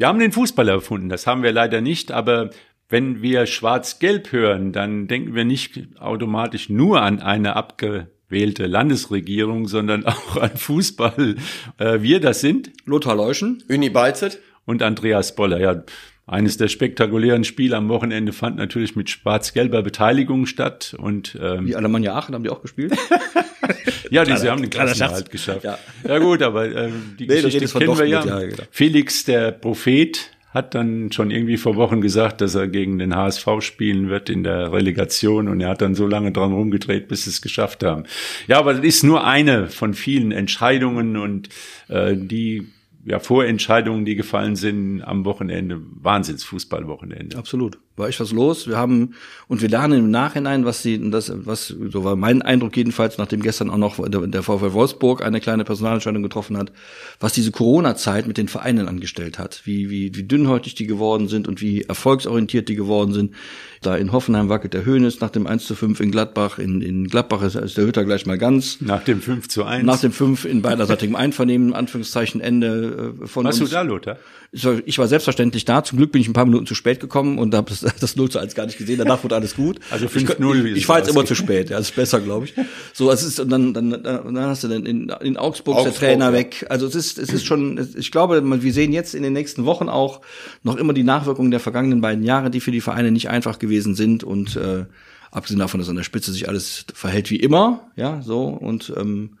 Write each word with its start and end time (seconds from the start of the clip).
Wir 0.00 0.08
haben 0.08 0.18
den 0.18 0.32
Fußball 0.32 0.66
erfunden, 0.66 1.10
das 1.10 1.26
haben 1.26 1.42
wir 1.42 1.52
leider 1.52 1.82
nicht, 1.82 2.10
aber 2.10 2.48
wenn 2.88 3.20
wir 3.20 3.44
schwarz-gelb 3.44 4.32
hören, 4.32 4.72
dann 4.72 5.08
denken 5.08 5.34
wir 5.34 5.44
nicht 5.44 5.78
automatisch 5.98 6.70
nur 6.70 7.02
an 7.02 7.20
eine 7.20 7.54
abgewählte 7.54 8.64
Landesregierung, 8.64 9.68
sondern 9.68 10.06
auch 10.06 10.38
an 10.38 10.56
Fußball. 10.56 11.36
Äh, 11.76 12.00
wir 12.00 12.18
das 12.20 12.40
sind 12.40 12.72
Lothar 12.86 13.14
Leuschen, 13.14 13.62
Uni 13.68 13.90
Beizet 13.90 14.38
und 14.64 14.82
Andreas 14.82 15.36
Boller. 15.36 15.60
Ja, 15.60 15.84
eines 16.26 16.56
der 16.56 16.68
spektakulären 16.68 17.44
Spiele 17.44 17.76
am 17.76 17.90
Wochenende 17.90 18.32
fand 18.32 18.56
natürlich 18.56 18.96
mit 18.96 19.10
schwarz-gelber 19.10 19.82
Beteiligung 19.82 20.46
statt 20.46 20.96
und 20.96 21.38
ähm, 21.42 21.66
die 21.66 21.76
Alemannia 21.76 22.14
Aachen 22.14 22.34
haben 22.34 22.42
die 22.42 22.48
auch 22.48 22.62
gespielt. 22.62 22.96
ja, 24.10 24.24
die 24.24 24.36
sie 24.36 24.50
haben 24.50 24.62
den 24.62 24.70
Klassenerhalt 24.70 25.30
geschafft. 25.30 25.64
Ja. 25.64 25.78
ja 26.06 26.18
gut, 26.18 26.42
aber 26.42 26.66
äh, 26.66 26.90
die 27.18 27.26
nee, 27.26 27.40
Geschichte 27.42 27.78
kennen 27.78 27.98
wir 27.98 28.06
ja. 28.06 28.24
ja 28.24 28.40
genau. 28.40 28.62
Felix 28.70 29.24
der 29.24 29.52
Prophet 29.52 30.30
hat 30.52 30.74
dann 30.74 31.12
schon 31.12 31.30
irgendwie 31.30 31.56
vor 31.56 31.76
Wochen 31.76 32.00
gesagt, 32.00 32.40
dass 32.40 32.56
er 32.56 32.66
gegen 32.66 32.98
den 32.98 33.14
HSV 33.14 33.46
spielen 33.60 34.08
wird 34.08 34.28
in 34.28 34.42
der 34.42 34.72
Relegation 34.72 35.48
und 35.48 35.60
er 35.60 35.68
hat 35.68 35.80
dann 35.80 35.94
so 35.94 36.06
lange 36.06 36.32
dran 36.32 36.52
rumgedreht, 36.52 37.06
bis 37.06 37.24
sie 37.24 37.30
es 37.30 37.40
geschafft 37.40 37.84
haben. 37.84 38.04
Ja, 38.48 38.58
aber 38.58 38.74
das 38.74 38.84
ist 38.84 39.04
nur 39.04 39.24
eine 39.24 39.68
von 39.68 39.94
vielen 39.94 40.32
Entscheidungen 40.32 41.16
und 41.16 41.48
äh, 41.88 42.16
die 42.16 42.66
ja, 43.04 43.18
Vorentscheidungen, 43.18 44.04
die 44.04 44.16
gefallen 44.16 44.56
sind 44.56 45.02
am 45.02 45.24
Wochenende, 45.24 45.80
Wahnsinnsfußballwochenende. 45.80 47.38
Absolut 47.38 47.78
war 48.00 48.08
echt 48.08 48.18
was 48.18 48.32
los. 48.32 48.66
Wir 48.66 48.76
haben 48.76 49.14
und 49.46 49.62
wir 49.62 49.68
lernen 49.68 49.98
im 49.98 50.10
Nachhinein, 50.10 50.64
was 50.64 50.82
sie, 50.82 51.10
das, 51.10 51.32
was 51.34 51.68
so 51.68 52.04
war 52.04 52.16
mein 52.16 52.42
Eindruck 52.42 52.76
jedenfalls, 52.76 53.18
nachdem 53.18 53.42
gestern 53.42 53.70
auch 53.70 53.76
noch 53.76 54.08
der, 54.08 54.26
der 54.26 54.42
VfL 54.42 54.72
Wolfsburg 54.72 55.22
eine 55.22 55.40
kleine 55.40 55.64
Personalentscheidung 55.64 56.22
getroffen 56.22 56.56
hat, 56.56 56.72
was 57.20 57.32
diese 57.32 57.52
Corona-Zeit 57.52 58.26
mit 58.26 58.38
den 58.38 58.48
Vereinen 58.48 58.88
angestellt 58.88 59.38
hat, 59.38 59.62
wie 59.64 59.90
wie 59.90 60.14
wie 60.14 60.24
dünnhäutig 60.24 60.74
die 60.74 60.86
geworden 60.86 61.28
sind 61.28 61.46
und 61.46 61.60
wie 61.60 61.82
erfolgsorientiert 61.82 62.68
die 62.68 62.76
geworden 62.76 63.12
sind. 63.12 63.34
Da 63.82 63.96
in 63.96 64.12
Hoffenheim 64.12 64.50
wackelt 64.50 64.74
der 64.74 64.84
Höhnes 64.84 65.20
nach 65.20 65.30
dem 65.30 65.46
1 65.46 65.64
zu 65.64 65.74
5 65.74 66.00
in 66.00 66.10
Gladbach, 66.10 66.58
in, 66.58 66.82
in 66.82 67.08
Gladbach 67.08 67.42
ist, 67.42 67.54
ist 67.54 67.78
der 67.78 67.86
Hütter 67.86 68.04
gleich 68.04 68.26
mal 68.26 68.36
ganz. 68.36 68.80
Nach 68.80 69.02
dem 69.02 69.22
5 69.22 69.48
zu 69.48 69.64
1. 69.64 69.86
Nach 69.86 69.98
dem 69.98 70.12
5 70.12 70.44
in 70.44 70.60
beiderseitigem 70.60 71.16
Einvernehmen, 71.16 71.72
Anführungszeichen 71.72 72.42
Ende 72.42 73.14
äh, 73.22 73.26
von 73.26 73.46
Warst 73.46 73.60
uns. 73.60 73.70
du 73.70 73.76
da, 73.76 73.82
Lothar? 73.82 74.18
Ich 74.52 74.98
war 74.98 75.06
selbstverständlich 75.06 75.64
da. 75.64 75.82
Zum 75.82 75.96
Glück 75.96 76.12
bin 76.12 76.20
ich 76.20 76.28
ein 76.28 76.32
paar 76.32 76.44
Minuten 76.44 76.66
zu 76.66 76.74
spät 76.74 77.00
gekommen 77.00 77.38
und 77.38 77.54
habe 77.54 77.72
das, 77.92 78.00
das 78.00 78.16
0 78.16 78.30
zu 78.30 78.38
1 78.38 78.54
gar 78.54 78.66
nicht 78.66 78.78
gesehen. 78.78 78.98
Danach 78.98 79.22
wurde 79.22 79.36
alles 79.36 79.54
gut. 79.54 79.78
Also 79.90 80.06
5-0. 80.06 80.64
Ich, 80.64 80.76
ich, 80.78 80.88
war 80.88 80.98
jetzt 80.98 81.10
immer 81.10 81.24
zu 81.24 81.34
spät. 81.34 81.70
Ja, 81.70 81.78
das 81.78 81.90
ist 81.90 81.96
besser, 81.96 82.20
glaube 82.20 82.46
ich. 82.46 82.54
So, 82.92 83.10
es 83.10 83.22
ist, 83.22 83.40
und 83.40 83.50
dann, 83.50 83.74
dann, 83.74 83.90
dann 83.90 84.38
hast 84.40 84.64
du 84.64 84.68
dann 84.68 84.86
in, 84.86 85.08
in 85.20 85.36
Augsburg, 85.36 85.76
Augsburg 85.76 85.98
der 85.98 86.08
Trainer 86.08 86.26
ja. 86.26 86.32
weg. 86.32 86.66
Also 86.68 86.86
es 86.86 86.94
ist, 86.94 87.18
es 87.18 87.30
ist 87.30 87.46
schon, 87.46 87.88
ich 87.96 88.10
glaube, 88.10 88.42
wir 88.62 88.72
sehen 88.72 88.92
jetzt 88.92 89.14
in 89.14 89.22
den 89.22 89.32
nächsten 89.32 89.64
Wochen 89.64 89.88
auch 89.88 90.20
noch 90.62 90.76
immer 90.76 90.92
die 90.92 91.04
Nachwirkungen 91.04 91.50
der 91.50 91.60
vergangenen 91.60 92.00
beiden 92.00 92.24
Jahre, 92.24 92.50
die 92.50 92.60
für 92.60 92.70
die 92.70 92.80
Vereine 92.80 93.10
nicht 93.10 93.28
einfach 93.28 93.58
gewesen 93.58 93.94
sind 93.94 94.24
und 94.24 94.56
äh, 94.56 94.84
abgesehen 95.30 95.60
davon, 95.60 95.80
dass 95.80 95.88
an 95.88 95.96
der 95.96 96.02
Spitze 96.02 96.32
sich 96.32 96.48
alles 96.48 96.84
verhält 96.92 97.30
wie 97.30 97.36
immer, 97.36 97.90
ja, 97.96 98.20
so 98.22 98.46
und 98.48 98.92
ähm, 98.96 99.38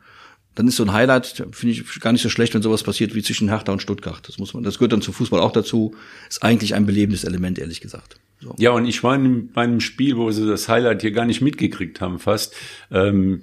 dann 0.54 0.66
ist 0.66 0.76
so 0.76 0.84
ein 0.84 0.92
Highlight, 0.92 1.46
finde 1.52 1.74
ich 1.74 2.00
gar 2.00 2.12
nicht 2.12 2.22
so 2.22 2.28
schlecht, 2.28 2.54
wenn 2.54 2.62
sowas 2.62 2.82
passiert 2.82 3.14
wie 3.14 3.22
zwischen 3.22 3.48
Hertha 3.48 3.72
und 3.72 3.80
Stuttgart. 3.80 4.26
Das 4.28 4.38
muss 4.38 4.52
man, 4.52 4.62
das 4.62 4.78
gehört 4.78 4.92
dann 4.92 5.02
zum 5.02 5.14
Fußball 5.14 5.40
auch 5.40 5.52
dazu. 5.52 5.94
Ist 6.28 6.42
eigentlich 6.42 6.74
ein 6.74 6.86
belebendes 6.86 7.24
Element, 7.24 7.58
ehrlich 7.58 7.80
gesagt. 7.80 8.16
So. 8.40 8.54
Ja, 8.58 8.70
und 8.70 8.86
ich 8.86 9.02
war 9.02 9.14
in 9.14 9.50
meinem 9.54 9.80
Spiel, 9.80 10.16
wo 10.16 10.30
sie 10.30 10.46
das 10.46 10.68
Highlight 10.68 11.02
hier 11.02 11.12
gar 11.12 11.26
nicht 11.26 11.40
mitgekriegt 11.40 12.00
haben, 12.00 12.18
fast. 12.18 12.54
Ähm, 12.90 13.42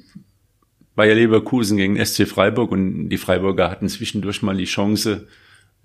Bayer 0.95 1.13
Leverkusen 1.13 1.77
gegen 1.77 2.03
SC 2.03 2.27
Freiburg 2.27 2.71
und 2.71 3.09
die 3.09 3.17
Freiburger 3.17 3.69
hatten 3.69 3.87
zwischendurch 3.87 4.41
mal 4.41 4.57
die 4.57 4.65
Chance 4.65 5.27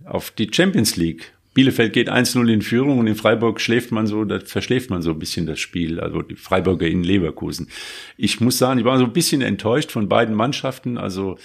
auf 0.05 0.31
die 0.31 0.49
Champions 0.51 0.97
League. 0.97 1.33
Bielefeld 1.55 1.93
geht 1.93 2.11
1-0 2.11 2.51
in 2.51 2.63
Führung 2.63 2.99
und 2.99 3.07
in 3.07 3.15
Freiburg 3.15 3.61
schläft 3.61 3.93
man 3.93 4.07
so, 4.07 4.25
da 4.25 4.41
verschläft 4.41 4.91
man 4.91 5.03
so 5.03 5.11
ein 5.11 5.19
bisschen 5.19 5.47
das 5.47 5.61
Spiel, 5.61 6.01
also 6.01 6.23
die 6.23 6.37
Freiburger 6.37 6.87
in 6.87 7.05
Leverkusen. 7.05 7.69
Ich 8.17 8.41
muss 8.41 8.59
sagen, 8.59 8.79
ich 8.79 8.87
war 8.87 8.99
so 8.99 9.05
ein 9.05 9.13
bisschen 9.13 9.43
enttäuscht 9.43 9.93
von 9.93 10.09
beiden 10.09 10.35
Mannschaften, 10.35 10.97
also 10.97 11.37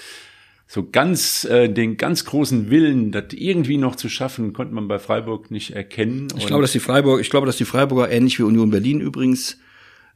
so 0.65 0.89
ganz 0.89 1.45
äh, 1.45 1.69
den 1.69 1.97
ganz 1.97 2.25
großen 2.25 2.69
Willen, 2.69 3.11
das 3.11 3.25
irgendwie 3.31 3.77
noch 3.77 3.95
zu 3.95 4.09
schaffen, 4.09 4.53
konnte 4.53 4.73
man 4.73 4.87
bei 4.87 4.99
Freiburg 4.99 5.49
nicht 5.49 5.71
erkennen. 5.71 6.27
Ich 6.37 6.45
glaube, 6.45 6.61
dass 6.61 6.73
die 6.73 6.79
Freiburg, 6.79 7.21
ich 7.21 7.29
glaube, 7.29 7.45
dass 7.45 7.57
die 7.57 7.65
Freiburger 7.65 8.11
ähnlich 8.11 8.37
wie 8.39 8.43
Union 8.43 8.69
Berlin 8.69 8.99
übrigens 8.99 9.59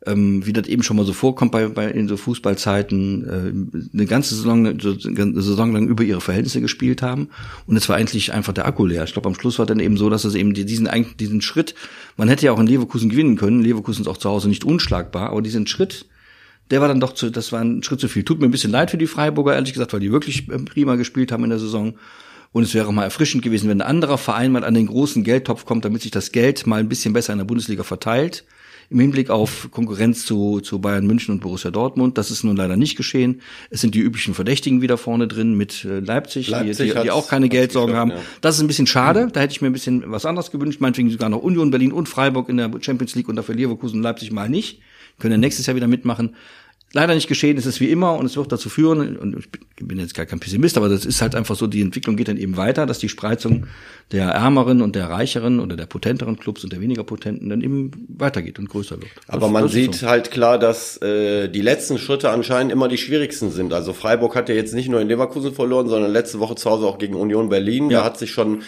ähm, 0.07 0.45
wie 0.45 0.53
das 0.53 0.67
eben 0.67 0.81
schon 0.81 0.97
mal 0.97 1.05
so 1.05 1.13
vorkommt 1.13 1.51
bei, 1.51 1.67
bei 1.67 1.89
in 1.89 2.07
so 2.07 2.17
Fußballzeiten, 2.17 3.27
äh, 3.27 3.93
eine 3.93 4.05
ganze 4.05 4.33
Saison, 4.33 4.65
eine 4.65 5.41
Saison 5.41 5.73
lang 5.73 5.87
über 5.87 6.03
ihre 6.03 6.21
Verhältnisse 6.21 6.59
gespielt 6.59 7.01
haben. 7.03 7.29
Und 7.67 7.75
es 7.75 7.87
war 7.87 7.97
eigentlich 7.97 8.33
einfach 8.33 8.53
der 8.53 8.65
Akku 8.65 8.85
leer. 8.85 9.03
Ich 9.03 9.13
glaube, 9.13 9.29
am 9.29 9.35
Schluss 9.35 9.59
war 9.59 9.67
dann 9.67 9.79
eben 9.79 9.97
so, 9.97 10.09
dass 10.09 10.23
es 10.23 10.33
eben 10.33 10.53
diesen, 10.53 10.89
diesen 11.19 11.41
Schritt, 11.41 11.75
man 12.17 12.29
hätte 12.29 12.47
ja 12.47 12.51
auch 12.51 12.59
in 12.59 12.67
Leverkusen 12.67 13.09
gewinnen 13.09 13.37
können. 13.37 13.61
Leverkusen 13.61 14.01
ist 14.01 14.07
auch 14.07 14.17
zu 14.17 14.29
Hause 14.29 14.49
nicht 14.49 14.63
unschlagbar, 14.63 15.29
aber 15.29 15.43
diesen 15.43 15.67
Schritt, 15.67 16.07
der 16.71 16.81
war 16.81 16.87
dann 16.87 16.99
doch 16.99 17.13
zu, 17.13 17.29
das 17.29 17.51
war 17.51 17.61
ein 17.61 17.83
Schritt 17.83 17.99
zu 17.99 18.07
viel. 18.07 18.23
Tut 18.23 18.39
mir 18.39 18.45
ein 18.45 18.51
bisschen 18.51 18.71
leid 18.71 18.89
für 18.89 18.97
die 18.97 19.07
Freiburger, 19.07 19.53
ehrlich 19.53 19.73
gesagt, 19.73 19.93
weil 19.93 19.99
die 19.99 20.11
wirklich 20.11 20.49
ähm, 20.49 20.65
prima 20.65 20.95
gespielt 20.95 21.31
haben 21.31 21.43
in 21.43 21.51
der 21.51 21.59
Saison. 21.59 21.93
Und 22.53 22.63
es 22.63 22.73
wäre 22.73 22.87
auch 22.87 22.91
mal 22.91 23.03
erfrischend 23.03 23.43
gewesen, 23.43 23.69
wenn 23.69 23.81
ein 23.81 23.87
anderer 23.87 24.17
Verein 24.17 24.51
mal 24.51 24.63
an 24.63 24.73
den 24.73 24.87
großen 24.87 25.23
Geldtopf 25.23 25.65
kommt, 25.65 25.85
damit 25.85 26.01
sich 26.01 26.11
das 26.11 26.31
Geld 26.31 26.65
mal 26.65 26.79
ein 26.79 26.89
bisschen 26.89 27.13
besser 27.13 27.33
in 27.33 27.39
der 27.39 27.45
Bundesliga 27.45 27.83
verteilt 27.83 28.45
im 28.91 28.99
Hinblick 28.99 29.29
auf 29.29 29.69
Konkurrenz 29.71 30.25
zu, 30.25 30.59
zu 30.59 30.79
Bayern 30.79 31.07
München 31.07 31.33
und 31.33 31.39
Borussia 31.39 31.71
Dortmund. 31.71 32.17
Das 32.17 32.29
ist 32.29 32.43
nun 32.43 32.57
leider 32.57 32.75
nicht 32.75 32.97
geschehen. 32.97 33.41
Es 33.69 33.79
sind 33.79 33.95
die 33.95 34.01
üblichen 34.01 34.33
Verdächtigen 34.33 34.81
wieder 34.81 34.97
vorne 34.97 35.29
drin 35.29 35.55
mit 35.55 35.85
äh, 35.85 35.99
Leipzig, 35.99 36.49
Leipzig 36.49 36.89
die, 36.89 36.95
die, 36.95 37.03
die 37.03 37.11
auch 37.11 37.29
keine 37.29 37.47
Geldsorgen 37.47 37.95
haben. 37.95 38.11
Ja. 38.11 38.17
Das 38.41 38.55
ist 38.55 38.61
ein 38.61 38.67
bisschen 38.67 38.87
schade. 38.87 39.29
Da 39.31 39.39
hätte 39.39 39.53
ich 39.53 39.61
mir 39.61 39.69
ein 39.69 39.73
bisschen 39.73 40.03
was 40.07 40.25
anderes 40.25 40.51
gewünscht. 40.51 40.81
Meinetwegen 40.81 41.09
sogar 41.09 41.29
noch 41.29 41.41
Union 41.41 41.71
Berlin 41.71 41.93
und 41.93 42.09
Freiburg 42.09 42.49
in 42.49 42.57
der 42.57 42.69
Champions 42.81 43.15
League 43.15 43.29
und 43.29 43.37
dafür 43.37 43.55
Leverkusen 43.55 43.97
und 43.97 44.03
Leipzig 44.03 44.31
mal 44.31 44.49
nicht. 44.49 44.81
Können 45.19 45.39
nächstes 45.39 45.67
Jahr 45.67 45.75
wieder 45.75 45.87
mitmachen 45.87 46.35
leider 46.93 47.15
nicht 47.15 47.27
geschehen. 47.27 47.57
Es 47.57 47.65
ist 47.65 47.79
wie 47.79 47.89
immer 47.89 48.15
und 48.15 48.25
es 48.25 48.35
wird 48.35 48.51
dazu 48.51 48.69
führen, 48.69 49.17
und 49.17 49.37
ich 49.37 49.85
bin 49.87 49.97
jetzt 49.99 50.13
gar 50.13 50.25
kein 50.25 50.39
Pessimist, 50.39 50.77
aber 50.77 50.89
das 50.89 51.05
ist 51.05 51.21
halt 51.21 51.35
einfach 51.35 51.55
so, 51.55 51.67
die 51.67 51.81
Entwicklung 51.81 52.15
geht 52.15 52.27
dann 52.27 52.37
eben 52.37 52.57
weiter, 52.57 52.85
dass 52.85 52.99
die 52.99 53.09
Spreizung 53.09 53.67
der 54.11 54.29
ärmeren 54.29 54.81
und 54.81 54.95
der 54.95 55.09
reicheren 55.09 55.59
oder 55.59 55.75
der 55.75 55.85
potenteren 55.85 56.37
Clubs 56.37 56.63
und 56.63 56.73
der 56.73 56.81
weniger 56.81 57.03
potenten 57.03 57.49
dann 57.49 57.61
eben 57.61 57.91
weitergeht 58.09 58.59
und 58.59 58.69
größer 58.69 58.97
wird. 58.99 59.11
Aber 59.27 59.41
das, 59.41 59.51
man 59.51 59.63
das 59.63 59.71
sieht 59.71 59.95
so. 59.95 60.07
halt 60.07 60.31
klar, 60.31 60.59
dass 60.59 61.01
äh, 61.01 61.47
die 61.47 61.61
letzten 61.61 61.97
Schritte 61.97 62.29
anscheinend 62.29 62.71
immer 62.71 62.87
die 62.87 62.97
schwierigsten 62.97 63.51
sind. 63.51 63.73
Also 63.73 63.93
Freiburg 63.93 64.35
hat 64.35 64.49
ja 64.49 64.55
jetzt 64.55 64.73
nicht 64.73 64.89
nur 64.89 64.99
in 64.99 65.07
Leverkusen 65.07 65.53
verloren, 65.53 65.87
sondern 65.87 66.11
letzte 66.11 66.39
Woche 66.39 66.55
zu 66.55 66.69
Hause 66.69 66.85
auch 66.85 66.97
gegen 66.97 67.15
Union 67.15 67.49
Berlin. 67.49 67.89
Ja. 67.89 67.99
Da 67.99 68.05
hat 68.05 68.17
sich 68.17 68.31
schon 68.31 68.63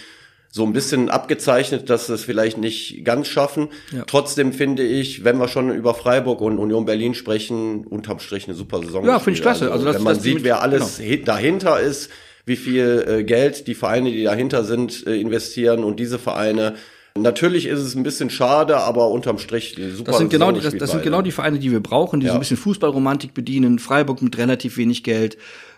so 0.56 0.64
ein 0.64 0.72
bisschen 0.72 1.10
abgezeichnet, 1.10 1.90
dass 1.90 2.06
sie 2.06 2.14
es 2.14 2.24
vielleicht 2.24 2.60
nicht 2.60 3.04
ganz 3.04 3.28
schaffen. 3.28 3.70
Ja. 3.92 4.04
Trotzdem 4.06 4.54
finde 4.54 4.84
ich, 4.84 5.24
wenn 5.24 5.40
wir 5.40 5.48
schon 5.48 5.74
über 5.74 5.96
Freiburg 5.96 6.42
und 6.42 6.60
Union 6.60 6.86
Berlin 6.86 7.16
sprechen, 7.16 7.88
unterm 7.88 8.20
Strich 8.20 8.48
eine 8.48 8.54
super 8.54 8.80
Saison. 8.84 9.04
Ja, 9.04 9.18
finde 9.18 9.38
ich 9.38 9.42
klasse. 9.42 9.72
Also, 9.72 9.74
also 9.74 9.86
das, 9.86 9.96
wenn 9.96 10.04
man 10.04 10.20
sieht, 10.20 10.44
wer 10.44 10.62
alles 10.62 11.00
genau. 11.00 11.26
dahinter 11.26 11.80
ist, 11.80 12.12
wie 12.46 12.56
viel 12.56 13.04
äh, 13.08 13.24
Geld 13.24 13.66
die 13.66 13.74
Vereine, 13.74 14.12
die 14.12 14.24
dahinter 14.24 14.64
sind, 14.64 15.08
äh, 15.08 15.16
investieren 15.20 15.84
und 15.84 16.00
diese 16.00 16.20
Vereine 16.20 16.76
Natürlich 17.16 17.68
ist 17.68 17.80
es 17.80 17.94
ein 17.94 18.02
bisschen 18.02 18.32
schade, 18.32 18.78
aber 18.78 19.10
unterm 19.12 19.38
Strich 19.38 19.76
super. 19.94 20.12
Das 20.12 20.18
sind 20.18 20.32
genau 20.32 20.52
die, 20.52 20.62
das, 20.62 20.76
das 20.76 20.90
sind 20.90 21.04
genau 21.04 21.22
die 21.22 21.32
Vereine, 21.32 21.60
die 21.60 21.72
wir 21.72 21.80
brauchen, 21.80 22.20
die 22.20 22.26
ja. 22.26 22.32
so 22.32 22.38
ein 22.38 22.40
bisschen 22.40 22.58
Fußballromantik 22.58 23.36
bedienen. 23.36 23.78
Freiburg 23.78 24.24
mit 24.24 24.36
relativ 24.40 24.78
wenig 24.78 25.04
Geld, 25.04 25.38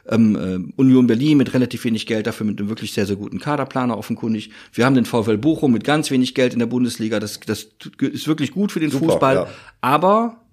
ähm, 0.09 0.35
äh, 0.35 0.81
Union 0.81 1.07
Berlin 1.07 1.37
mit 1.37 1.53
relativ 1.53 1.83
wenig 1.85 2.05
Geld, 2.05 2.27
dafür 2.27 2.45
mit 2.45 2.59
einem 2.59 2.69
wirklich 2.69 2.93
sehr, 2.93 3.05
sehr 3.05 3.15
guten 3.15 3.39
Kaderplaner 3.39 3.97
offenkundig. 3.97 4.51
Wir 4.73 4.85
haben 4.85 4.95
den 4.95 5.05
VfL 5.05 5.37
Bochum 5.37 5.71
mit 5.71 5.83
ganz 5.83 6.11
wenig 6.11 6.35
Geld 6.35 6.53
in 6.53 6.59
der 6.59 6.65
Bundesliga. 6.65 7.19
Das, 7.19 7.39
das 7.39 7.67
ist 7.99 8.27
wirklich 8.27 8.51
gut 8.51 8.71
für 8.71 8.79
den 8.79 8.91
Super, 8.91 9.13
Fußball. 9.13 9.35
Ja. 9.35 9.47
Aber 9.81 10.44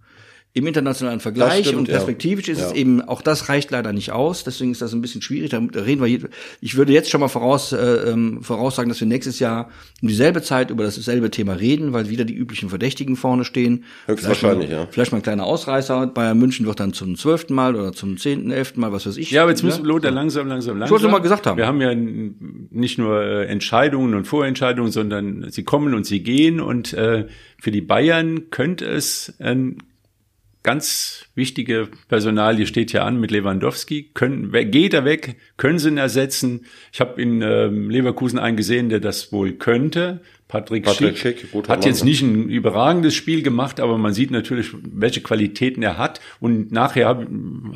im 0.55 0.67
internationalen 0.67 1.21
Vergleich 1.21 1.67
stimmt, 1.67 1.79
und 1.79 1.89
perspektivisch 1.89 2.47
ja. 2.47 2.53
ist 2.53 2.61
ja. 2.61 2.67
es 2.67 2.73
eben, 2.75 3.01
auch 3.01 3.23
das 3.23 3.49
reicht 3.49 3.71
leider 3.71 3.95
nicht 3.95 4.13
aus, 4.13 4.45
deswegen 4.45 4.73
ist 4.73 4.83
das 4.83 4.93
ein 4.93 5.01
bisschen 5.01 5.23
schwierig. 5.23 5.51
Da 5.51 5.59
reden 5.59 6.05
wir, 6.05 6.29
ich 6.61 6.77
würde 6.77 6.93
jetzt 6.93 7.09
schon 7.09 7.23
mal 7.23 7.29
voraus, 7.29 7.73
äh, 7.73 7.77
ähm, 7.79 8.43
voraussagen, 8.43 8.91
dass 8.91 9.01
wir 9.01 9.07
nächstes 9.07 9.39
Jahr 9.39 9.71
um 10.03 10.09
dieselbe 10.09 10.43
Zeit 10.43 10.71
über 10.71 10.85
dasselbe 10.85 11.31
Thema 11.31 11.55
reden, 11.55 11.95
weil 11.95 12.11
wieder 12.11 12.27
die 12.27 12.35
üblichen 12.35 12.69
Verdächtigen 12.69 13.17
vorne 13.17 13.47
stehen. 13.47 13.85
Höchstwahrscheinlich, 14.07 14.71
ja. 14.71 14.87
Vielleicht 14.91 15.13
mal 15.13 15.19
ein 15.19 15.23
kleiner 15.23 15.45
Ausreißer. 15.45 16.09
Bayern 16.09 16.39
München 16.39 16.67
wird 16.67 16.81
dann 16.81 16.93
zum 16.93 17.17
zwölften 17.17 17.55
Mal 17.55 17.75
oder 17.75 17.93
zum 17.93 18.19
zehnten, 18.19 18.51
elften 18.51 18.81
Mal, 18.81 18.93
was 18.93 19.07
weiß 19.07 19.17
ich. 19.17 19.31
Ja, 19.31 19.43
aber 19.43 19.53
jetzt 19.53 19.63
müssen 19.63 19.85
wir 19.85 19.89
Lothar 19.89 20.11
langsam, 20.11 20.49
langsam, 20.49 20.79
langsam. 20.79 20.95
Ich 20.95 21.03
wollte 21.03 21.11
mal 21.11 21.21
gesagt 21.21 21.47
haben. 21.47 21.57
Wir 21.57 21.67
haben 21.67 21.81
ja 21.81 21.95
nicht 21.95 22.99
nur 22.99 23.23
äh, 23.23 23.47
Entscheidungen 23.47 24.13
und 24.15 24.27
Vorentscheidungen, 24.27 24.93
sondern 24.93 25.51
sie 25.51 25.63
kommen 25.63 25.95
und 25.95 26.05
sie 26.05 26.23
gehen 26.23 26.61
und 26.61 26.93
äh, 26.93 27.27
für 27.59 27.71
die 27.71 27.81
Bayern 27.81 28.51
könnte 28.51 28.85
es 28.85 29.33
ein 29.39 29.79
ganz 30.63 31.27
wichtige 31.35 31.89
Personalie 32.09 32.67
steht 32.67 32.91
hier 32.93 33.05
an 33.05 33.19
mit 33.19 33.31
Lewandowski. 33.31 34.11
Können, 34.15 34.53
geht 34.71 34.95
er 34.95 35.05
weg? 35.05 35.37
Können 35.57 35.79
sie 35.79 35.89
ihn 35.89 35.99
ersetzen? 35.99 36.67
Ich 36.93 37.01
habe 37.01 37.21
in 37.21 37.43
ähm, 37.43 37.91
Leverkusen 37.91 38.39
einen 38.39 38.57
gesehen, 38.57 38.89
der 38.89 39.01
das 39.01 39.33
wohl 39.33 39.53
könnte. 39.53 40.21
Patrick, 40.53 40.85
Patrick 40.85 41.17
Schick, 41.17 41.39
Schick 41.39 41.69
hat 41.69 41.87
jetzt 41.87 42.05
nicht 42.05 42.21
ein 42.21 42.51
überragendes 42.51 43.15
Spiel 43.15 43.43
gemacht, 43.43 43.81
aber 43.81 43.97
man 43.97 44.13
sieht 44.13 44.31
natürlich, 44.31 44.69
welche 44.83 45.23
Qualitäten 45.23 45.83
er 45.83 45.97
hat. 45.97 46.21
Und 46.41 46.71
nachher 46.71 47.27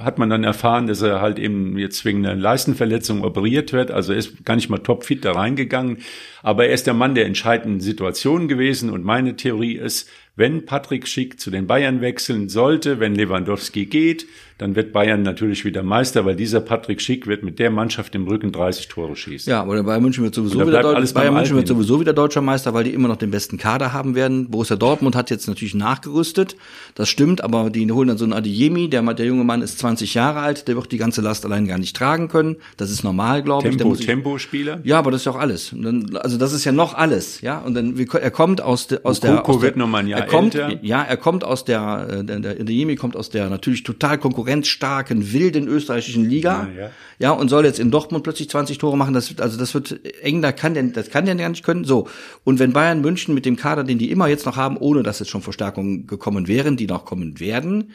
hat 0.01 0.19
man 0.19 0.29
dann 0.29 0.45
erfahren, 0.45 0.87
dass 0.87 1.01
er 1.01 1.23
halt 1.23 1.39
eben 1.39 1.79
jetzt 1.79 2.05
wegen 2.05 2.27
einer 2.27 2.37
Leistenverletzung 2.37 3.25
operiert 3.25 3.73
wird. 3.73 3.91
Also 3.91 4.13
er 4.13 4.19
ist 4.19 4.45
gar 4.45 4.57
nicht 4.57 4.69
mal 4.69 4.77
topfit 4.77 5.25
da 5.25 5.33
reingegangen. 5.33 5.99
Aber 6.43 6.67
er 6.67 6.75
ist 6.75 6.87
der 6.87 6.93
Mann 6.93 7.15
der 7.15 7.25
entscheidenden 7.25 7.81
Situation 7.81 8.47
gewesen. 8.47 8.91
Und 8.91 9.05
meine 9.05 9.37
Theorie 9.37 9.77
ist, 9.77 10.11
wenn 10.37 10.67
Patrick 10.67 11.09
Schick 11.09 11.41
zu 11.41 11.51
den 11.51 11.67
Bayern 11.67 12.03
wechseln 12.03 12.49
sollte, 12.51 13.01
wenn 13.01 13.15
Lewandowski 13.15 13.87
geht, 13.87 14.27
dann 14.59 14.75
wird 14.75 14.93
Bayern 14.93 15.23
natürlich 15.23 15.67
wieder 15.67 15.83
Meister, 15.83 16.25
weil 16.25 16.35
dieser 16.35 16.61
Patrick 16.61 17.03
Schick 17.03 17.27
wird 17.27 17.43
mit 17.43 17.59
der 17.59 17.71
Mannschaft 17.71 18.15
im 18.15 18.27
Rücken 18.27 18.53
30 18.53 18.89
Tore 18.89 19.15
schießen. 19.15 19.51
Ja, 19.51 19.61
aber 19.61 19.77
der 19.77 19.83
Bayern 19.83 20.03
München 20.03 20.25
wird 20.25 20.35
sowieso 20.35 20.67
wieder 20.67 20.81
Deu 20.81 20.95
Bayern 21.13 21.35
München 21.35 21.57
wird 21.57 21.69
sowieso 21.69 22.01
wieder 22.01 22.15
deutscher 22.15 22.41
Meister, 22.41 22.73
weil 22.73 22.85
die 22.85 22.95
immer 22.95 23.09
noch 23.09 23.17
den 23.17 23.31
besten 23.31 23.59
Kader 23.59 23.93
haben 23.93 24.15
werden. 24.15 24.51
Borussia 24.51 24.77
Dortmund 24.77 25.15
hat 25.15 25.29
jetzt 25.31 25.47
natürlich 25.47 25.75
nachgerüstet. 25.75 26.57
Das 26.95 27.11
stimmt, 27.11 27.43
aber 27.43 27.69
die 27.69 27.91
holen 27.91 28.09
dann 28.09 28.17
so 28.17 28.25
einen 28.25 28.33
Adiyemi, 28.33 28.89
der, 28.89 29.03
der 29.13 29.27
junge 29.27 29.45
Mann 29.45 29.61
ist 29.61 29.79
20 29.79 30.15
Jahre 30.15 30.41
alt, 30.41 30.69
der 30.69 30.77
wird 30.77 30.91
die 30.91 30.99
ganze 30.99 31.21
Last 31.21 31.45
allein 31.45 31.67
gar 31.67 31.77
nicht 31.77 31.95
tragen 31.95 32.29
können. 32.29 32.57
Das 32.79 32.91
ist 32.91 33.05
normal, 33.05 33.43
glaube 33.43 33.69
ich. 33.69 33.77
Tempo, 33.77 33.95
Tempo-Spieler? 33.95 34.81
Ja, 34.85 34.99
aber 34.99 35.11
das 35.11 35.21
ist 35.21 35.25
ja 35.27 35.33
auch 35.33 35.39
alles. 35.39 35.75
Dann, 35.77 36.17
also 36.17 36.39
das 36.39 36.55
ist 36.55 36.65
ja 36.65 36.73
noch 36.73 36.95
alles, 36.95 37.43
ja. 37.43 37.59
Und 37.59 37.75
dann 37.75 37.95
er 37.99 38.31
kommt 38.31 38.63
aus, 38.63 38.87
de, 38.87 39.01
aus 39.03 39.21
der 39.21 39.47
aus 39.47 39.61
wird 39.61 39.77
noch 39.77 39.87
mal 39.87 39.99
ein 39.99 40.09
Jahr 40.09 40.26
er 40.27 40.31
kommt, 40.31 40.55
älter. 40.55 40.79
Ja, 40.83 41.03
er 41.03 41.17
kommt 41.17 41.45
aus 41.45 41.65
der, 41.65 42.09
äh, 42.11 42.25
der, 42.25 42.41
der 42.41 42.61
Adeyemi 42.61 42.97
kommt 42.97 43.17
aus 43.17 43.31
der 43.31 43.49
natürlich 43.49 43.83
total 43.83 44.19
konkurrenzstarken 44.19 45.33
wilden 45.33 45.69
österreichischen 45.69 46.29
Liga. 46.29 46.69
Ja, 46.75 46.83
ja. 46.83 46.91
ja, 47.19 47.31
und 47.31 47.49
soll 47.49 47.65
jetzt 47.65 47.79
in 47.79 47.91
Dortmund 47.91 48.25
plötzlich 48.25 48.51
20 48.51 48.79
Tore 48.79 48.97
machen. 48.97 49.15
Das, 49.15 49.39
also 49.39 49.59
das 49.59 49.75
wird 49.75 50.01
eng, 50.23 50.43
da 50.43 50.53
kann 50.53 50.75
der, 50.75 50.83
das 50.85 51.11
kann 51.11 51.27
der 51.27 51.35
gar 51.37 51.49
nicht 51.49 51.65
können. 51.65 51.85
So. 51.85 52.09
Und 52.45 52.59
wenn 52.59 52.73
Bayern 52.73 53.01
München 53.01 53.35
mit 53.35 53.47
dem 53.47 53.57
Kader, 53.57 53.85
den 53.85 53.99
die 53.99 54.11
immer 54.11 54.29
jetzt 54.29 54.47
noch 54.47 54.57
haben, 54.57 54.77
ohne 54.77 55.03
dass 55.03 55.19
jetzt 55.19 55.31
schon 55.31 55.43
Verstärkungen 55.43 56.07
gekommen 56.07 56.49
wären, 56.49 56.77
die 56.77 56.87
noch 56.87 57.05
kommen 57.05 57.41
werden, 57.41 57.93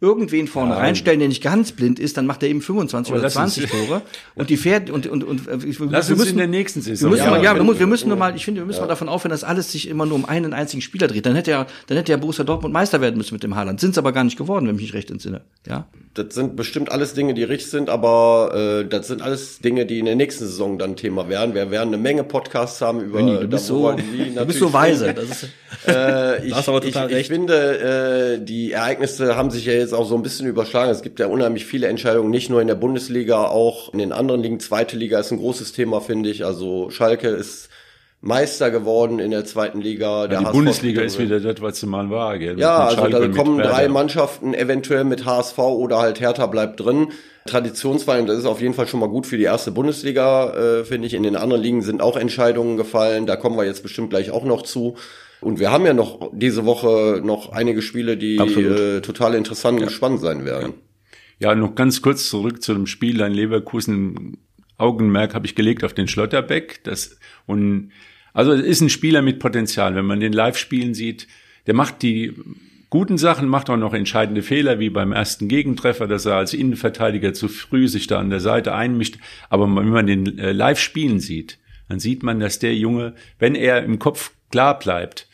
irgendwen 0.00 0.46
vorne 0.46 0.72
ja, 0.72 0.78
reinstellen, 0.78 1.20
der 1.20 1.28
nicht 1.28 1.42
ganz 1.42 1.72
blind 1.72 1.98
ist, 1.98 2.16
dann 2.18 2.26
macht 2.26 2.42
er 2.42 2.50
eben 2.50 2.60
25 2.60 3.14
oder 3.14 3.28
20 3.28 3.70
Tore 3.70 4.02
und 4.34 4.50
die 4.50 4.58
fährt 4.58 4.90
und 4.90 5.06
und 5.06 5.24
und 5.24 5.48
äh, 5.48 5.62
wir, 5.62 5.86
lass 5.90 6.10
wir 6.10 6.16
müssen 6.16 6.32
in 6.32 6.38
der 6.38 6.46
nächsten 6.48 6.82
Saison. 6.82 7.10
Wir 7.10 7.16
müssen 7.16 7.24
ja, 7.24 7.30
mal, 7.30 7.42
ja, 7.42 7.54
wir, 7.54 7.64
müssen, 7.64 7.78
wir 7.78 7.86
müssen 7.86 8.08
nur 8.08 8.18
mal, 8.18 8.36
ich 8.36 8.44
finde, 8.44 8.60
wir 8.60 8.66
müssen 8.66 8.78
ja. 8.78 8.82
mal 8.82 8.88
davon 8.88 9.08
aufhören, 9.08 9.30
dass 9.30 9.42
alles 9.42 9.72
sich 9.72 9.88
immer 9.88 10.04
nur 10.04 10.16
um 10.16 10.26
einen 10.26 10.52
einzigen 10.52 10.82
Spieler 10.82 11.08
dreht. 11.08 11.24
Dann 11.24 11.34
hätte 11.34 11.50
ja 11.50 11.66
dann 11.86 11.96
hätte 11.96 12.12
ja 12.12 12.18
Borussia 12.18 12.44
Dortmund 12.44 12.74
Meister 12.74 13.00
werden 13.00 13.16
müssen 13.16 13.34
mit 13.34 13.42
dem 13.42 13.56
Haaland. 13.56 13.80
Sind 13.80 13.92
es 13.92 13.98
aber 13.98 14.12
gar 14.12 14.24
nicht 14.24 14.36
geworden, 14.36 14.66
wenn 14.68 14.76
ich 14.76 14.82
mich 14.82 14.94
recht 14.94 15.10
entsinne. 15.10 15.42
Ja. 15.66 15.86
Das 16.18 16.34
sind 16.34 16.56
bestimmt 16.56 16.90
alles 16.90 17.14
Dinge, 17.14 17.34
die 17.34 17.44
richtig 17.44 17.70
sind, 17.70 17.88
aber 17.88 18.82
äh, 18.82 18.88
das 18.88 19.06
sind 19.06 19.22
alles 19.22 19.60
Dinge, 19.60 19.86
die 19.86 20.00
in 20.00 20.06
der 20.06 20.16
nächsten 20.16 20.46
Saison 20.46 20.78
dann 20.78 20.96
Thema 20.96 21.28
werden. 21.28 21.54
Wir 21.54 21.70
werden 21.70 21.88
eine 21.88 21.98
Menge 21.98 22.24
Podcasts 22.24 22.80
haben 22.80 23.00
über 23.00 23.18
Benni, 23.18 23.38
du 23.38 23.46
bist 23.46 23.66
so 23.66 23.92
du 23.92 24.46
bist 24.46 24.58
so 24.58 24.72
weise. 24.72 25.14
Das 25.14 25.24
ist, 25.24 25.48
äh, 25.86 26.44
ich, 26.44 26.52
das 26.52 26.68
aber 26.68 26.80
total 26.80 27.08
ich, 27.08 27.16
recht. 27.16 27.30
ich 27.30 27.36
finde, 27.36 28.38
äh, 28.40 28.44
die 28.44 28.72
Ereignisse 28.72 29.36
haben 29.36 29.50
sich 29.50 29.66
ja 29.66 29.74
jetzt 29.74 29.94
auch 29.94 30.08
so 30.08 30.16
ein 30.16 30.22
bisschen 30.22 30.46
über 30.46 30.56
überschlagen. 30.56 30.90
Es 30.90 31.02
gibt 31.02 31.20
ja 31.20 31.26
unheimlich 31.26 31.66
viele 31.66 31.86
Entscheidungen, 31.86 32.30
nicht 32.30 32.50
nur 32.50 32.60
in 32.60 32.66
der 32.66 32.74
Bundesliga, 32.74 33.44
auch 33.44 33.92
in 33.92 33.98
den 33.98 34.12
anderen 34.12 34.42
Ligen. 34.42 34.58
Zweite 34.58 34.96
Liga 34.96 35.20
ist 35.20 35.30
ein 35.30 35.38
großes 35.38 35.72
Thema, 35.72 36.00
finde 36.00 36.30
ich. 36.30 36.44
Also 36.44 36.90
Schalke 36.90 37.28
ist 37.28 37.68
Meister 38.26 38.70
geworden 38.70 39.18
in 39.18 39.30
der 39.30 39.44
zweiten 39.44 39.80
Liga. 39.80 40.22
Ja, 40.22 40.26
die 40.26 40.36
HSV 40.36 40.52
Bundesliga 40.52 41.02
ist 41.02 41.18
wieder 41.18 41.40
das, 41.40 41.62
was 41.62 41.80
sie 41.80 41.86
mal 41.86 42.10
war. 42.10 42.38
Gell? 42.38 42.58
Ja, 42.58 42.86
also 42.86 43.06
da 43.06 43.28
kommen 43.28 43.58
drei 43.58 43.88
Mannschaften 43.88 44.52
eventuell 44.52 45.04
mit 45.04 45.24
HSV 45.24 45.58
oder 45.58 45.98
halt 45.98 46.20
Hertha 46.20 46.46
bleibt 46.46 46.80
drin. 46.80 47.08
Traditionsweise, 47.46 48.26
das 48.26 48.38
ist 48.38 48.46
auf 48.46 48.60
jeden 48.60 48.74
Fall 48.74 48.88
schon 48.88 48.98
mal 48.98 49.08
gut 49.08 49.26
für 49.26 49.36
die 49.36 49.44
erste 49.44 49.70
Bundesliga, 49.70 50.54
äh, 50.54 50.84
finde 50.84 51.06
ich. 51.06 51.14
In 51.14 51.22
den 51.22 51.36
anderen 51.36 51.62
Ligen 51.62 51.82
sind 51.82 52.02
auch 52.02 52.16
Entscheidungen 52.16 52.76
gefallen. 52.76 53.26
Da 53.26 53.36
kommen 53.36 53.56
wir 53.56 53.64
jetzt 53.64 53.84
bestimmt 53.84 54.10
gleich 54.10 54.32
auch 54.32 54.44
noch 54.44 54.62
zu. 54.62 54.96
Und 55.40 55.60
wir 55.60 55.70
haben 55.70 55.86
ja 55.86 55.94
noch 55.94 56.30
diese 56.32 56.64
Woche 56.64 57.20
noch 57.22 57.52
einige 57.52 57.82
Spiele, 57.82 58.16
die 58.16 58.36
äh, 58.36 59.00
total 59.00 59.34
interessant 59.34 59.78
ja. 59.78 59.86
und 59.86 59.92
spannend 59.92 60.20
sein 60.20 60.44
werden. 60.44 60.74
Ja, 61.38 61.54
noch 61.54 61.76
ganz 61.76 62.02
kurz 62.02 62.28
zurück 62.28 62.62
zu 62.62 62.74
dem 62.74 62.86
Spiel 62.86 63.20
in 63.20 63.32
Leverkusen. 63.32 64.38
Augenmerk 64.78 65.34
habe 65.34 65.46
ich 65.46 65.54
gelegt 65.54 65.84
auf 65.84 65.94
den 65.94 66.08
Schlotterbeck. 66.08 66.82
Das, 66.82 67.18
und, 67.46 67.92
also 68.36 68.52
es 68.52 68.60
ist 68.60 68.80
ein 68.82 68.90
Spieler 68.90 69.22
mit 69.22 69.38
Potenzial. 69.38 69.94
Wenn 69.94 70.04
man 70.04 70.20
den 70.20 70.34
live 70.34 70.58
spielen 70.58 70.92
sieht, 70.92 71.26
der 71.66 71.72
macht 71.72 72.02
die 72.02 72.34
guten 72.90 73.16
Sachen, 73.16 73.48
macht 73.48 73.70
auch 73.70 73.78
noch 73.78 73.94
entscheidende 73.94 74.42
Fehler, 74.42 74.78
wie 74.78 74.90
beim 74.90 75.12
ersten 75.12 75.48
Gegentreffer, 75.48 76.06
dass 76.06 76.26
er 76.26 76.34
als 76.34 76.52
Innenverteidiger 76.52 77.32
zu 77.32 77.48
früh 77.48 77.88
sich 77.88 78.08
da 78.08 78.18
an 78.18 78.28
der 78.28 78.40
Seite 78.40 78.74
einmischt. 78.74 79.18
Aber 79.48 79.64
wenn 79.64 79.88
man 79.88 80.06
den 80.06 80.38
äh, 80.38 80.52
live 80.52 80.78
spielen 80.78 81.18
sieht, 81.18 81.58
dann 81.88 81.98
sieht 81.98 82.22
man, 82.22 82.38
dass 82.38 82.58
der 82.58 82.74
Junge, 82.74 83.14
wenn 83.38 83.54
er 83.54 83.82
im 83.82 83.98
Kopf 83.98 84.32
klar 84.50 84.78
bleibt, 84.78 85.28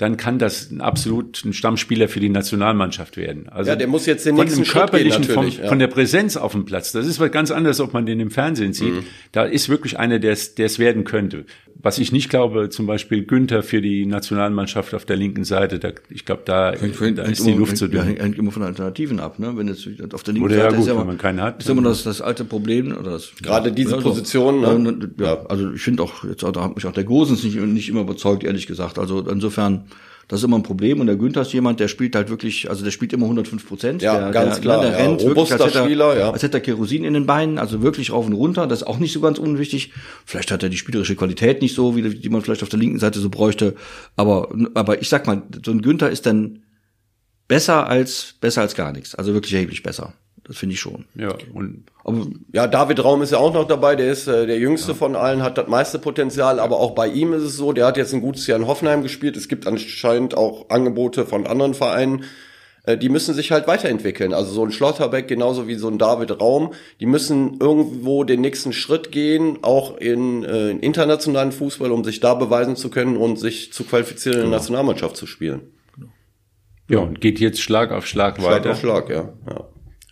dann 0.00 0.16
kann 0.16 0.38
das 0.38 0.70
ein 0.70 0.80
absolut 0.80 1.44
ein 1.44 1.52
Stammspieler 1.52 2.08
für 2.08 2.20
die 2.20 2.30
Nationalmannschaft 2.30 3.18
werden. 3.18 3.50
Also 3.50 3.68
ja, 3.68 3.76
der 3.76 3.86
muss 3.86 4.06
jetzt 4.06 4.24
den 4.24 4.34
von 4.34 4.46
nächsten 4.46 4.64
körperlichen, 4.64 5.24
gehen, 5.24 5.34
von, 5.34 5.48
ja. 5.50 5.68
von 5.68 5.78
der 5.78 5.88
Präsenz 5.88 6.38
auf 6.38 6.52
dem 6.52 6.64
Platz. 6.64 6.92
Das 6.92 7.06
ist 7.06 7.20
was 7.20 7.30
ganz 7.30 7.50
anderes, 7.50 7.80
ob 7.80 7.92
man 7.92 8.06
den 8.06 8.18
im 8.18 8.30
Fernsehen 8.30 8.72
sieht. 8.72 8.94
Mhm. 8.94 9.04
Da 9.32 9.44
ist 9.44 9.68
wirklich 9.68 9.98
einer, 9.98 10.18
der 10.18 10.32
es 10.32 10.78
werden 10.78 11.04
könnte. 11.04 11.44
Was 11.82 11.98
ich 11.98 12.12
nicht 12.12 12.30
glaube, 12.30 12.70
zum 12.70 12.86
Beispiel 12.86 13.24
Günther 13.24 13.62
für 13.62 13.82
die 13.82 14.06
Nationalmannschaft 14.06 14.94
auf 14.94 15.04
der 15.04 15.16
linken 15.16 15.44
Seite, 15.44 15.78
da, 15.78 15.92
ich 16.08 16.24
glaube, 16.24 16.42
da, 16.44 16.72
hängt, 16.72 16.98
da 17.18 17.22
hängt 17.22 17.32
ist 17.32 17.46
die 17.46 17.52
Luft 17.52 17.76
zu 17.76 17.88
dünn. 17.88 18.04
Hängt, 18.04 18.20
hängt 18.20 18.38
immer 18.38 18.52
von 18.52 18.62
Alternativen 18.62 19.20
ab, 19.20 19.38
ne? 19.38 19.52
Wenn 19.56 19.68
jetzt 19.68 19.86
auf 20.14 20.22
der 20.22 20.34
linken 20.34 20.46
oder 20.46 20.56
Seite 20.56 20.66
ja, 20.66 20.70
gut, 20.72 20.80
ist 20.80 20.88
ja, 20.88 20.98
wenn 20.98 21.06
man 21.06 21.18
keine 21.18 21.42
hat. 21.42 21.60
Ist 21.62 21.68
immer 21.68 21.82
das, 21.82 22.04
das 22.04 22.20
alte 22.20 22.44
Problem 22.44 22.96
oder 22.96 23.12
das, 23.12 23.32
gerade 23.42 23.72
diese 23.72 23.96
ja, 23.96 24.00
Position. 24.00 24.60
Ne? 24.60 25.10
Ja, 25.18 25.44
also 25.46 25.72
ich 25.72 25.82
finde 25.82 26.02
auch 26.02 26.24
jetzt 26.24 26.42
da 26.42 26.52
hat 26.54 26.74
mich 26.74 26.86
auch 26.86 26.92
der 26.92 27.04
Gosens 27.04 27.44
nicht 27.44 27.56
nicht 27.56 27.88
immer 27.88 28.02
überzeugt, 28.02 28.44
ehrlich 28.44 28.66
gesagt. 28.66 28.98
Also 28.98 29.20
insofern 29.28 29.84
das 30.30 30.38
ist 30.38 30.44
immer 30.44 30.58
ein 30.58 30.62
Problem. 30.62 31.00
Und 31.00 31.08
der 31.08 31.16
Günther 31.16 31.42
ist 31.42 31.52
jemand, 31.52 31.80
der 31.80 31.88
spielt 31.88 32.14
halt 32.14 32.30
wirklich, 32.30 32.70
also 32.70 32.84
der 32.84 32.92
spielt 32.92 33.12
immer 33.12 33.24
105 33.24 33.66
Prozent. 33.66 34.00
Ja, 34.00 34.16
der, 34.16 34.30
ganz 34.30 34.54
der, 34.54 34.62
klar. 34.62 34.80
Der, 34.80 34.90
der 34.90 35.00
ja, 35.00 35.04
rennt 35.04 35.24
wirklich, 35.24 35.52
als 35.52 35.64
hätte, 35.64 35.78
er, 35.78 35.84
Spieler, 35.84 36.16
ja. 36.16 36.30
als 36.30 36.44
hätte 36.44 36.58
er 36.58 36.60
Kerosin 36.60 37.02
in 37.02 37.14
den 37.14 37.26
Beinen, 37.26 37.58
also 37.58 37.82
wirklich 37.82 38.12
rauf 38.12 38.26
und 38.26 38.34
runter. 38.34 38.68
Das 38.68 38.82
ist 38.82 38.86
auch 38.86 39.00
nicht 39.00 39.12
so 39.12 39.20
ganz 39.20 39.40
unwichtig. 39.40 39.92
Vielleicht 40.24 40.52
hat 40.52 40.62
er 40.62 40.68
die 40.68 40.76
spielerische 40.76 41.16
Qualität 41.16 41.62
nicht 41.62 41.74
so, 41.74 41.96
wie 41.96 42.08
die 42.08 42.28
man 42.28 42.42
vielleicht 42.42 42.62
auf 42.62 42.68
der 42.68 42.78
linken 42.78 43.00
Seite 43.00 43.18
so 43.18 43.28
bräuchte. 43.28 43.74
Aber, 44.14 44.54
aber 44.74 45.02
ich 45.02 45.08
sag 45.08 45.26
mal, 45.26 45.42
so 45.64 45.72
ein 45.72 45.82
Günther 45.82 46.10
ist 46.10 46.26
dann 46.26 46.62
besser 47.48 47.88
als, 47.88 48.36
besser 48.40 48.60
als 48.60 48.76
gar 48.76 48.92
nichts. 48.92 49.16
Also 49.16 49.34
wirklich 49.34 49.52
erheblich 49.52 49.82
besser. 49.82 50.14
Das 50.50 50.58
finde 50.58 50.74
ich 50.74 50.80
schon. 50.80 51.04
Ja, 51.14 51.32
und 51.54 51.84
aber, 52.02 52.26
ja, 52.52 52.66
David 52.66 53.04
Raum 53.04 53.22
ist 53.22 53.30
ja 53.30 53.38
auch 53.38 53.54
noch 53.54 53.68
dabei, 53.68 53.94
der 53.94 54.10
ist 54.10 54.26
äh, 54.26 54.48
der 54.48 54.58
jüngste 54.58 54.90
ja. 54.90 54.98
von 54.98 55.14
allen, 55.14 55.44
hat 55.44 55.58
das 55.58 55.68
meiste 55.68 56.00
Potenzial, 56.00 56.58
aber 56.58 56.80
auch 56.80 56.90
bei 56.96 57.06
ihm 57.06 57.32
ist 57.32 57.44
es 57.44 57.56
so, 57.56 57.72
der 57.72 57.86
hat 57.86 57.96
jetzt 57.96 58.12
ein 58.12 58.20
gutes 58.20 58.48
Jahr 58.48 58.58
in 58.58 58.66
Hoffenheim 58.66 59.04
gespielt. 59.04 59.36
Es 59.36 59.46
gibt 59.46 59.68
anscheinend 59.68 60.36
auch 60.36 60.68
Angebote 60.68 61.24
von 61.24 61.46
anderen 61.46 61.74
Vereinen, 61.74 62.24
äh, 62.82 62.98
die 62.98 63.08
müssen 63.08 63.32
sich 63.32 63.52
halt 63.52 63.68
weiterentwickeln. 63.68 64.34
Also 64.34 64.50
so 64.50 64.64
ein 64.64 64.72
Schlotterbeck 64.72 65.28
genauso 65.28 65.68
wie 65.68 65.76
so 65.76 65.86
ein 65.86 65.98
David 65.98 66.40
Raum, 66.40 66.72
die 66.98 67.06
müssen 67.06 67.60
irgendwo 67.60 68.24
den 68.24 68.40
nächsten 68.40 68.72
Schritt 68.72 69.12
gehen, 69.12 69.58
auch 69.62 69.98
in, 69.98 70.42
äh, 70.42 70.70
in 70.70 70.80
internationalen 70.80 71.52
Fußball, 71.52 71.92
um 71.92 72.02
sich 72.02 72.18
da 72.18 72.34
beweisen 72.34 72.74
zu 72.74 72.90
können 72.90 73.16
und 73.16 73.38
sich 73.38 73.72
zu 73.72 73.84
qualifizieren, 73.84 74.34
in 74.34 74.40
der 74.40 74.46
genau. 74.46 74.56
Nationalmannschaft 74.56 75.16
zu 75.16 75.28
spielen. 75.28 75.60
Ja, 76.88 76.98
und 76.98 77.20
geht 77.20 77.38
jetzt 77.38 77.60
Schlag 77.60 77.92
auf 77.92 78.04
Schlag, 78.04 78.38
Schlag 78.40 78.50
weiter. 78.50 78.74
Schlag 78.74 79.04
auf 79.04 79.08
Schlag, 79.08 79.10
ja. 79.10 79.32
ja. 79.48 79.64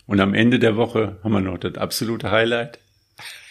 Und 0.09 0.21
am 0.21 0.33
Ende 0.33 0.59
der 0.59 0.77
Woche 0.77 1.19
haben 1.23 1.33
wir 1.33 1.41
noch 1.41 1.59
das 1.59 1.75
absolute 1.77 2.31
Highlight. 2.31 2.79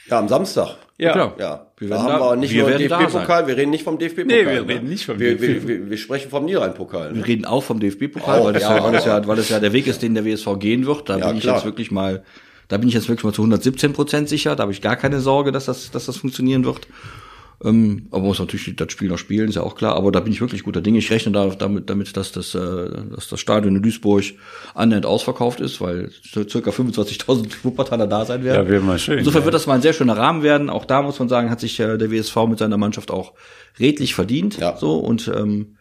Ja, 0.10 0.18
am 0.18 0.28
Samstag. 0.28 0.76
Ja, 0.98 1.12
klar. 1.12 1.36
Ja. 1.40 1.68
Wir 1.78 1.90
da 1.90 2.02
haben 2.02 2.08
da, 2.08 2.20
wir 2.32 2.36
nicht 2.38 2.54
wir 2.54 2.64
nur 2.64 2.78
DFB-Pokal, 2.78 3.46
wir 3.46 3.56
reden 3.56 3.70
nicht 3.70 3.84
vom 3.84 4.00
DFB-Pokal. 4.00 4.26
Nee, 4.26 4.46
wir 4.48 4.64
ne? 4.64 4.68
reden 4.68 4.90
nicht 4.90 5.06
vom 5.06 5.20
DFB. 5.20 5.42
Wir, 5.42 5.68
wir, 5.68 5.90
wir 5.92 5.98
sprechen 5.98 6.32
vom 6.32 6.46
Niederrhein-Pokal. 6.46 7.12
Ne? 7.12 7.18
Wir 7.18 7.28
reden 7.28 7.46
auch 7.46 7.64
vom 7.64 7.80
DFB-Pokal, 7.80 8.44
weil, 8.44 8.54
das 8.54 8.64
ja, 8.64 8.84
weil, 8.84 8.92
das 8.92 9.06
ja, 9.06 9.28
weil 9.28 9.36
das 9.36 9.50
ja 9.50 9.60
der 9.60 9.72
Weg 9.72 9.86
ist, 9.86 10.02
den 10.02 10.16
der 10.16 10.26
WSV 10.26 10.48
gehen 10.58 10.88
wird. 10.88 11.08
Da 11.08 11.20
ja, 11.20 11.28
bin 11.28 11.38
ich 11.38 11.44
klar. 11.44 11.58
jetzt 11.58 11.66
wirklich 11.66 11.92
mal, 11.92 12.24
da 12.70 12.78
bin 12.78 12.88
ich 12.88 12.96
jetzt 12.96 13.08
wirklich 13.08 13.24
mal 13.24 13.34
zu 13.34 13.44
117 13.44 13.94
Prozent 13.94 14.28
sicher. 14.28 14.56
Da 14.56 14.64
habe 14.64 14.72
ich 14.72 14.82
gar 14.82 14.96
keine 14.96 15.20
Sorge, 15.20 15.52
dass 15.52 15.66
das, 15.66 15.92
dass 15.92 16.08
das 16.08 16.18
funktionieren 16.18 16.66
wird. 16.66 16.88
Ähm, 17.64 18.08
aber 18.12 18.20
man 18.20 18.28
muss 18.28 18.40
natürlich 18.40 18.76
das 18.76 18.92
Spiel 18.92 19.10
noch 19.10 19.18
spielen, 19.18 19.50
ist 19.50 19.56
ja 19.56 19.64
auch 19.64 19.76
klar. 19.76 19.96
Aber 19.96 20.12
da 20.12 20.20
bin 20.20 20.32
ich 20.32 20.42
wirklich 20.42 20.64
guter 20.64 20.82
Dinge. 20.82 21.00
Ich 21.00 21.10
rechne 21.10 21.32
da 21.32 21.48
damit, 21.48 21.90
damit 21.90 22.16
dass, 22.16 22.32
das, 22.32 22.54
äh, 22.54 22.90
dass 23.16 23.30
das 23.30 23.40
Stadion 23.40 23.76
in 23.76 23.82
Duisburg 23.82 24.24
annähernd 24.76 25.06
ausverkauft 25.06 25.60
ist, 25.60 25.82
weil 25.82 26.12
circa 26.24 26.70
25.000 26.70 27.50
Wuppertaler 27.64 28.06
da 28.06 28.26
sein 28.26 28.44
werden. 28.44 28.66
Ja, 28.66 28.70
wäre 28.70 28.84
mal 28.84 29.00
schön. 29.00 29.18
Insofern 29.18 29.42
ja. 29.42 29.46
wird 29.46 29.56
das 29.56 29.66
mal 29.66 29.74
ein 29.74 29.82
sehr 29.82 29.94
schöner 29.94 30.18
Rahmen 30.18 30.44
werden. 30.44 30.70
Auch 30.70 30.86
da 30.86 31.02
muss 31.02 31.18
man 31.18 31.30
sagen, 31.30 31.50
hat 31.50 31.60
sich 31.60 31.80
äh, 31.80 31.98
der 31.98 32.12
WSV 32.12 32.36
mit 32.48 32.60
seiner 32.60 32.78
Mannschaft 32.78 33.10
auch 33.10 33.34
redlich 33.80 34.14
verdient. 34.14 34.58
Ja. 34.60 34.78
So 34.78 34.98
und 34.98 35.28
ähm, 35.28 35.78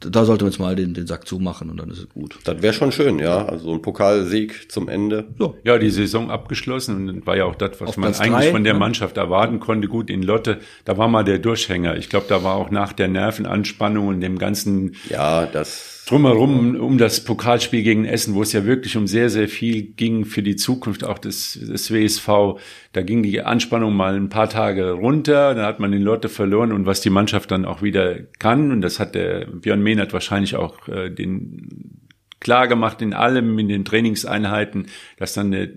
da 0.00 0.24
sollte 0.24 0.44
man 0.44 0.52
jetzt 0.52 0.60
mal 0.60 0.76
den, 0.76 0.94
den 0.94 1.06
Sack 1.06 1.26
zumachen 1.26 1.70
und 1.70 1.78
dann 1.78 1.90
ist 1.90 1.98
es 1.98 2.08
gut. 2.08 2.38
Das 2.44 2.62
wäre 2.62 2.72
schon 2.72 2.92
schön, 2.92 3.18
ja. 3.18 3.44
Also 3.46 3.72
ein 3.72 3.82
Pokalsieg 3.82 4.70
zum 4.70 4.88
Ende. 4.88 5.26
So. 5.38 5.56
Ja, 5.64 5.78
die 5.78 5.90
Saison 5.90 6.30
abgeschlossen 6.30 7.08
und 7.08 7.26
war 7.26 7.36
ja 7.36 7.44
auch 7.44 7.56
das, 7.56 7.80
was 7.80 7.90
Auf 7.90 7.96
man 7.96 8.10
Platz 8.10 8.20
eigentlich 8.20 8.46
drei, 8.46 8.52
von 8.52 8.64
der 8.64 8.74
ja. 8.74 8.78
Mannschaft 8.78 9.16
erwarten 9.16 9.58
konnte. 9.58 9.88
Gut, 9.88 10.08
in 10.10 10.22
Lotte, 10.22 10.60
da 10.84 10.98
war 10.98 11.08
mal 11.08 11.24
der 11.24 11.38
Durchhänger. 11.38 11.96
Ich 11.96 12.08
glaube, 12.08 12.26
da 12.28 12.44
war 12.44 12.54
auch 12.54 12.70
nach 12.70 12.92
der 12.92 13.08
Nervenanspannung 13.08 14.06
und 14.06 14.20
dem 14.20 14.38
ganzen 14.38 14.94
ja, 15.10 15.46
das 15.46 15.97
drumherum 16.08 16.76
um 16.76 16.96
das 16.96 17.22
Pokalspiel 17.22 17.82
gegen 17.82 18.04
Essen, 18.06 18.34
wo 18.34 18.42
es 18.42 18.52
ja 18.52 18.64
wirklich 18.64 18.96
um 18.96 19.06
sehr, 19.06 19.28
sehr 19.28 19.48
viel 19.48 19.82
ging 19.82 20.24
für 20.24 20.42
die 20.42 20.56
Zukunft 20.56 21.04
auch 21.04 21.18
des, 21.18 21.52
des 21.60 21.92
WSV. 21.92 22.60
Da 22.92 23.02
ging 23.02 23.22
die 23.22 23.42
Anspannung 23.42 23.94
mal 23.94 24.16
ein 24.16 24.30
paar 24.30 24.48
Tage 24.48 24.92
runter, 24.92 25.54
da 25.54 25.66
hat 25.66 25.80
man 25.80 25.92
den 25.92 26.02
Lotte 26.02 26.28
verloren 26.28 26.72
und 26.72 26.86
was 26.86 27.02
die 27.02 27.10
Mannschaft 27.10 27.50
dann 27.50 27.66
auch 27.66 27.82
wieder 27.82 28.20
kann, 28.38 28.72
und 28.72 28.80
das 28.80 28.98
hat 28.98 29.14
der 29.14 29.46
Björn 29.46 29.82
Mehnert 29.82 30.12
wahrscheinlich 30.12 30.56
auch 30.56 30.88
äh, 30.88 31.10
den 31.10 31.98
klar 32.40 32.68
gemacht 32.68 33.02
in 33.02 33.12
allem, 33.12 33.58
in 33.58 33.68
den 33.68 33.84
Trainingseinheiten, 33.84 34.86
dass 35.18 35.34
dann 35.34 35.52
eine, 35.52 35.70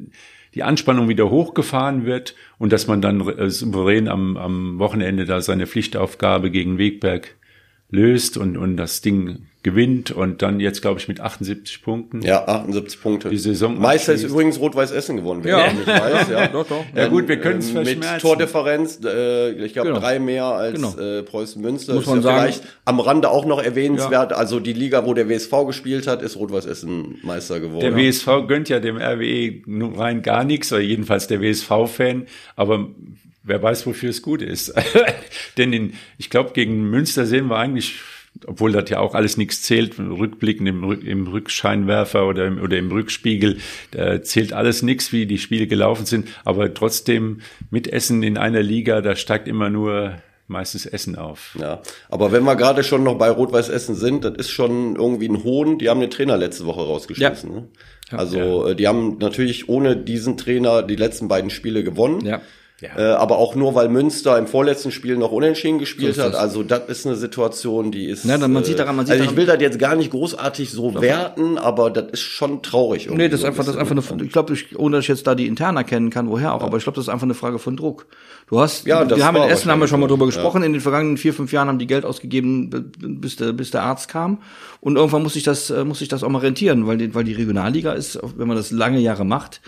die 0.55 0.63
Anspannung 0.63 1.09
wieder 1.09 1.29
hochgefahren 1.29 2.05
wird 2.05 2.35
und 2.57 2.71
dass 2.71 2.87
man 2.87 3.01
dann 3.01 3.27
äh, 3.27 3.49
souverän 3.49 4.07
am, 4.07 4.37
am 4.37 4.79
Wochenende 4.79 5.25
da 5.25 5.41
seine 5.41 5.67
Pflichtaufgabe 5.67 6.51
gegen 6.51 6.77
Wegberg 6.77 7.35
löst 7.91 8.37
und, 8.37 8.57
und 8.57 8.77
das 8.77 9.01
Ding 9.01 9.39
gewinnt 9.63 10.09
und 10.09 10.41
dann 10.41 10.59
jetzt, 10.59 10.81
glaube 10.81 10.99
ich, 10.99 11.07
mit 11.07 11.19
78 11.19 11.83
Punkten. 11.83 12.23
Ja, 12.23 12.47
78 12.47 12.99
Punkte. 12.99 13.29
Die 13.29 13.37
Saison 13.37 13.79
Meister 13.79 14.11
ist 14.13 14.23
übrigens 14.23 14.59
Rot-Weiß 14.59 14.89
Essen 14.89 15.17
gewonnen, 15.17 15.43
wenn 15.43 15.51
Ja. 15.51 15.67
ich 15.67 15.73
nicht 15.75 15.87
weiß. 15.87 16.29
Ja, 16.31 16.47
Doch, 16.51 16.65
doch. 16.67 16.83
Ja 16.95 17.07
gut, 17.09 17.27
wir 17.27 17.37
können 17.39 17.59
es 17.59 17.69
Ähm, 17.69 17.83
Mit. 17.83 18.03
Tordifferenz, 18.21 18.99
äh, 19.05 19.51
ich 19.63 19.73
glaube 19.73 19.89
Genau. 19.89 19.99
drei 19.99 20.17
mehr 20.17 20.45
als 20.45 20.73
Genau. 20.81 20.97
äh, 20.97 21.21
Preußen 21.21 21.61
Münster. 21.61 21.93
Muss 21.93 22.03
ist 22.05 22.09
man 22.09 22.15
ja 22.17 22.21
sagen. 22.23 22.39
vielleicht 22.41 22.63
am 22.85 22.99
Rande 22.99 23.29
auch 23.29 23.45
noch 23.45 23.61
erwähnenswert. 23.61 24.33
Also 24.33 24.59
die 24.59 24.73
Liga, 24.73 25.05
wo 25.05 25.13
der 25.13 25.29
WSV 25.29 25.51
gespielt 25.67 26.07
hat, 26.07 26.23
ist 26.23 26.37
Rot-Weiß 26.37 26.65
Essen 26.65 27.19
Meister 27.21 27.59
geworden. 27.59 27.81
Der 27.81 27.95
WSV 27.95 28.47
gönnt 28.47 28.67
ja 28.69 28.79
dem 28.79 28.97
RWE 28.97 29.61
nur 29.67 29.95
rein 29.99 30.23
gar 30.23 30.43
nichts, 30.43 30.73
oder 30.73 30.81
jedenfalls 30.81 31.27
der 31.27 31.39
WSV-Fan, 31.39 32.25
aber 32.55 32.87
wer 33.43 33.61
weiß, 33.61 33.85
wofür 33.87 34.09
es 34.09 34.21
gut 34.21 34.41
ist. 34.41 34.73
Denn 35.57 35.73
in, 35.73 35.93
ich 36.17 36.29
glaube, 36.29 36.51
gegen 36.53 36.89
Münster 36.89 37.25
sehen 37.25 37.47
wir 37.47 37.57
eigentlich, 37.57 37.99
obwohl 38.45 38.71
das 38.71 38.89
ja 38.89 38.99
auch 38.99 39.15
alles 39.15 39.37
nichts 39.37 39.61
zählt, 39.61 39.99
rückblickend 39.99 40.69
im, 40.69 41.01
im 41.01 41.27
Rückscheinwerfer 41.27 42.27
oder 42.27 42.47
im, 42.47 42.61
oder 42.61 42.77
im 42.77 42.91
Rückspiegel, 42.91 43.57
da 43.91 44.21
zählt 44.21 44.53
alles 44.53 44.83
nichts, 44.83 45.11
wie 45.11 45.25
die 45.25 45.37
Spiele 45.37 45.67
gelaufen 45.67 46.05
sind, 46.05 46.27
aber 46.45 46.73
trotzdem 46.73 47.41
mit 47.69 47.87
Essen 47.87 48.23
in 48.23 48.37
einer 48.37 48.61
Liga, 48.61 49.01
da 49.01 49.15
steigt 49.15 49.47
immer 49.47 49.69
nur 49.69 50.21
meistens 50.51 50.85
Essen 50.85 51.15
auf. 51.15 51.57
Ja, 51.59 51.81
aber 52.09 52.31
wenn 52.31 52.43
wir 52.43 52.55
gerade 52.55 52.83
schon 52.83 53.03
noch 53.03 53.17
bei 53.17 53.29
Rot-Weiß 53.29 53.69
Essen 53.69 53.95
sind, 53.95 54.25
das 54.25 54.33
ist 54.35 54.49
schon 54.49 54.95
irgendwie 54.97 55.29
ein 55.29 55.43
Hohn. 55.43 55.79
Die 55.79 55.89
haben 55.89 56.01
den 56.01 56.11
Trainer 56.11 56.37
letzte 56.37 56.65
Woche 56.65 56.81
rausgeschmissen. 56.81 57.51
Ne? 57.51 57.67
Also 58.11 58.67
äh, 58.67 58.75
die 58.75 58.87
haben 58.87 59.17
natürlich 59.19 59.69
ohne 59.69 59.95
diesen 59.95 60.37
Trainer 60.37 60.83
die 60.83 60.97
letzten 60.97 61.27
beiden 61.27 61.49
Spiele 61.49 61.83
gewonnen. 61.83 62.25
Ja. 62.25 62.41
Ja. 62.81 62.89
Äh, 62.97 63.13
aber 63.13 63.37
auch 63.37 63.53
nur, 63.53 63.75
weil 63.75 63.89
Münster 63.89 64.37
im 64.39 64.47
vorletzten 64.47 64.89
Spiel 64.91 65.15
noch 65.15 65.31
unentschieden 65.31 65.77
gespielt 65.77 66.15
So 66.15 66.23
hat. 66.23 66.33
Also 66.35 66.63
das 66.63 66.81
ist 66.87 67.05
eine 67.05 67.15
Situation, 67.15 67.91
die 67.91 68.05
ist. 68.07 68.25
Ja, 68.25 68.39
dann 68.39 68.51
man 68.51 68.63
sieht 68.63 68.79
daran- 68.79 68.95
man 68.95 69.05
sieht 69.05 69.13
also 69.19 69.25
ich 69.31 69.35
will 69.37 69.45
das 69.45 69.61
jetzt 69.61 69.77
gar 69.77 69.95
nicht 69.95 70.09
großartig 70.09 70.71
so 70.71 70.99
werten, 70.99 71.59
aber 71.59 71.91
das 71.91 72.05
ist 72.13 72.21
schon 72.21 72.63
traurig. 72.63 73.05
irgendwie 73.05 73.23
Nee, 73.23 73.29
das 73.29 73.41
ist 73.41 73.45
einfach, 73.45 73.63
das 73.65 73.75
ist 73.75 73.79
einfach 73.79 74.11
eine, 74.11 74.23
ich 74.25 74.31
glaube, 74.31 74.53
ich, 74.53 74.77
ohne 74.79 74.97
dass 74.97 75.05
ich 75.05 75.09
jetzt 75.09 75.27
da 75.27 75.35
die 75.35 75.45
intern 75.45 75.77
erkennen 75.77 76.09
kann, 76.09 76.27
woher 76.29 76.53
auch, 76.55 76.63
aber 76.63 76.77
ich 76.77 76.83
glaube, 76.83 76.95
das 76.95 77.05
ist 77.05 77.09
einfach 77.09 77.25
eine 77.25 77.35
Frage 77.35 77.59
von 77.59 77.77
Druck. 77.77 78.07
Du 78.47 78.59
hast, 78.59 78.85
Ja, 78.87 79.05
das 79.05 79.17
wir 79.17 79.25
haben 79.25 79.37
in 79.37 79.43
Essen, 79.43 79.69
haben 79.71 79.79
wir 79.79 79.87
schon 79.87 79.99
mal 79.99 80.07
drüber 80.07 80.25
gesprochen, 80.25 80.63
in 80.63 80.73
den 80.73 80.81
vergangenen 80.81 81.17
vier, 81.17 81.33
fünf 81.33 81.51
Jahren 81.53 81.67
haben 81.67 81.79
die 81.79 81.87
Geld 81.87 82.03
ausgegeben, 82.03 82.91
bis 82.99 83.35
der, 83.35 83.53
bis 83.53 83.69
der 83.71 83.83
Arzt 83.83 84.09
kam. 84.09 84.39
Und 84.81 84.95
irgendwann 84.97 85.21
muss 85.23 85.35
ich 85.35 85.43
das, 85.43 85.69
äh, 85.69 85.85
muss 85.85 86.01
ich 86.01 86.07
das 86.09 86.23
auch 86.23 86.29
mal 86.29 86.39
rentieren, 86.39 86.87
weil 86.87 86.97
die, 86.97 87.13
weil 87.13 87.23
die 87.23 87.33
Regionalliga 87.33 87.93
ist, 87.93 88.19
wenn 88.37 88.47
man 88.47 88.57
das 88.57 88.71
lange 88.71 88.99
Jahre 88.99 89.23
macht, 89.23 89.61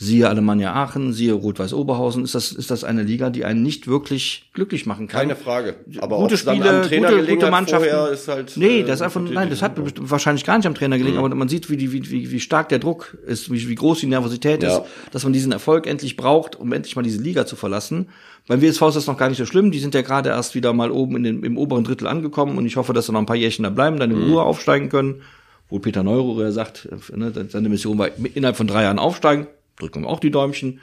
siehe 0.00 0.28
Alemannia 0.28 0.72
Aachen, 0.74 1.12
siehe 1.12 1.32
Rot-Weiß 1.32 1.72
Oberhausen, 1.74 2.22
ist 2.22 2.32
das, 2.36 2.52
ist 2.52 2.70
das 2.70 2.84
eine 2.84 3.02
Liga, 3.02 3.30
die 3.30 3.44
einen 3.44 3.64
nicht 3.64 3.88
wirklich 3.88 4.48
glücklich 4.54 4.86
machen 4.86 5.08
kann. 5.08 5.22
Keine 5.22 5.34
Frage. 5.34 5.74
Aber 5.98 6.18
gute 6.18 6.36
dann 6.36 6.56
Spiele, 6.56 6.70
am 6.70 6.82
Trainer 6.86 7.10
gute, 7.10 7.26
gute 7.26 7.50
Mannschaften. 7.50 8.12
ist 8.14 8.28
halt, 8.28 8.52
nee, 8.56 8.80
äh, 8.80 8.84
das 8.84 9.00
ist 9.00 9.02
einfach, 9.02 9.20
nein, 9.20 9.50
das 9.50 9.60
hat 9.60 9.72
wahrscheinlich 10.08 10.44
gar 10.44 10.56
nicht 10.56 10.66
am 10.66 10.76
Trainer 10.76 10.98
gelegen, 10.98 11.16
Mhm. 11.18 11.24
aber 11.24 11.34
man 11.34 11.48
sieht, 11.48 11.68
wie, 11.68 11.76
die, 11.76 11.92
wie, 11.92 12.08
wie, 12.10 12.30
wie 12.30 12.38
stark 12.38 12.68
der 12.68 12.78
Druck 12.78 13.18
ist, 13.26 13.50
wie, 13.50 13.68
wie 13.68 13.74
groß 13.74 13.98
die 13.98 14.06
Nervosität 14.06 14.62
Ja. 14.62 14.76
ist, 14.78 14.82
dass 15.10 15.24
man 15.24 15.32
diesen 15.32 15.50
Erfolg 15.50 15.88
endlich 15.88 16.16
braucht, 16.16 16.54
um 16.54 16.72
endlich 16.72 16.94
mal 16.94 17.02
diese 17.02 17.20
Liga 17.20 17.44
zu 17.44 17.56
verlassen. 17.56 18.08
Beim 18.46 18.62
WSV 18.62 18.80
ist 18.82 18.94
das 18.94 19.06
noch 19.08 19.18
gar 19.18 19.28
nicht 19.28 19.38
so 19.38 19.46
schlimm. 19.46 19.72
Die 19.72 19.80
sind 19.80 19.94
ja 19.96 20.02
gerade 20.02 20.28
erst 20.28 20.54
wieder 20.54 20.72
mal 20.72 20.92
oben 20.92 21.16
in 21.16 21.22
den, 21.24 21.42
im 21.42 21.58
oberen 21.58 21.82
Drittel 21.82 22.06
angekommen 22.06 22.56
und 22.56 22.64
ich 22.66 22.76
hoffe, 22.76 22.92
dass 22.92 23.06
sie 23.06 23.12
noch 23.12 23.20
ein 23.20 23.26
paar 23.26 23.34
Jährchen 23.36 23.64
da 23.64 23.70
bleiben, 23.70 23.98
dann 23.98 24.12
in 24.12 24.18
Mhm. 24.24 24.30
Ruhe 24.32 24.42
aufsteigen 24.42 24.88
können. 24.90 25.22
Wo 25.70 25.80
Peter 25.80 26.02
Neururer 26.02 26.50
sagt, 26.52 26.88
äh, 27.12 27.16
ne, 27.18 27.30
seine 27.50 27.68
Mission 27.68 27.98
war 27.98 28.08
innerhalb 28.34 28.56
von 28.56 28.68
drei 28.68 28.84
Jahren 28.84 28.98
aufsteigen. 29.00 29.48
Drücken 29.78 30.02
wir 30.02 30.08
auch 30.08 30.20
die 30.20 30.30
Däumchen. 30.30 30.80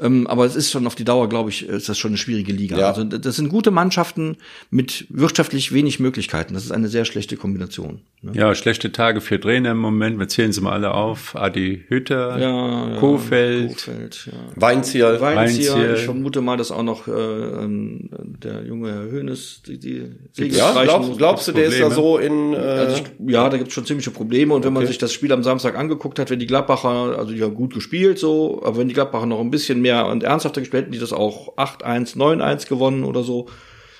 Ähm, 0.00 0.26
aber 0.26 0.44
es 0.46 0.56
ist 0.56 0.70
schon 0.70 0.86
auf 0.86 0.94
die 0.94 1.04
Dauer, 1.04 1.28
glaube 1.28 1.50
ich, 1.50 1.66
ist 1.68 1.88
das 1.88 1.98
schon 1.98 2.10
eine 2.10 2.18
schwierige 2.18 2.52
Liga. 2.52 2.78
Ja. 2.78 2.88
Also 2.88 3.04
das 3.04 3.36
sind 3.36 3.48
gute 3.48 3.70
Mannschaften 3.70 4.36
mit 4.70 5.06
wirtschaftlich 5.10 5.72
wenig 5.72 6.00
Möglichkeiten. 6.00 6.54
Das 6.54 6.64
ist 6.64 6.70
eine 6.72 6.88
sehr 6.88 7.04
schlechte 7.04 7.36
Kombination. 7.36 8.00
Ne? 8.22 8.32
Ja, 8.34 8.54
schlechte 8.54 8.92
Tage 8.92 9.20
für 9.20 9.40
Trainer 9.40 9.72
im 9.72 9.78
Moment. 9.78 10.18
Wir 10.18 10.28
zählen 10.28 10.52
sie 10.52 10.60
mal 10.60 10.72
alle 10.72 10.94
auf. 10.94 11.34
Adi 11.36 11.84
Hütter, 11.88 12.38
Ja, 12.38 12.90
ja, 12.94 12.96
Kofeld. 13.00 13.68
Kofeld 13.70 14.28
ja. 14.30 14.32
Weinzierl. 14.56 15.20
Weinzierl. 15.20 15.74
Weinzierl. 15.76 15.94
Ich 15.96 16.04
vermute 16.04 16.40
mal, 16.40 16.56
dass 16.56 16.70
auch 16.70 16.82
noch 16.84 17.08
äh, 17.08 17.10
ähm, 17.12 18.08
der 18.42 18.64
junge 18.64 18.92
Herr 18.92 19.10
Hönes 19.10 19.62
die, 19.66 19.78
die 19.78 20.06
Segel 20.32 20.56
Ja, 20.56 20.82
glaub, 20.84 21.16
glaubst 21.18 21.48
du, 21.48 21.52
der 21.52 21.66
ist 21.66 21.80
da 21.80 21.90
so 21.90 22.18
in. 22.18 22.52
Äh, 22.54 22.56
Also 22.56 22.96
ich, 22.96 23.30
ja, 23.30 23.48
da 23.48 23.56
gibt's 23.56 23.74
schon 23.74 23.84
ziemliche 23.86 24.10
Probleme. 24.10 24.54
Und 24.54 24.64
wenn 24.64 24.72
man 24.72 24.82
Okay. 24.82 24.88
sich 24.88 24.98
das 24.98 25.12
Spiel 25.12 25.32
am 25.32 25.42
Samstag 25.42 25.76
angeguckt 25.76 26.18
hat, 26.18 26.30
wenn 26.30 26.38
die 26.38 26.46
Gladbacher, 26.46 27.16
also 27.18 27.32
die 27.32 27.42
haben 27.42 27.54
gut 27.54 27.74
gespielt 27.74 28.18
so, 28.18 28.62
aber 28.64 28.78
wenn 28.78 28.88
die 28.88 28.94
Gladbacher 28.94 29.26
noch 29.26 29.40
ein 29.40 29.50
bisschen 29.50 29.80
mehr 29.82 30.06
und 30.06 30.22
ernsthafter 30.22 30.60
gespielt 30.60 30.84
hätten, 30.84 30.92
die 30.92 30.98
das 30.98 31.12
auch 31.12 31.56
8-1, 31.56 32.16
9-1 32.16 32.68
gewonnen 32.68 33.04
oder 33.04 33.22
so. 33.22 33.48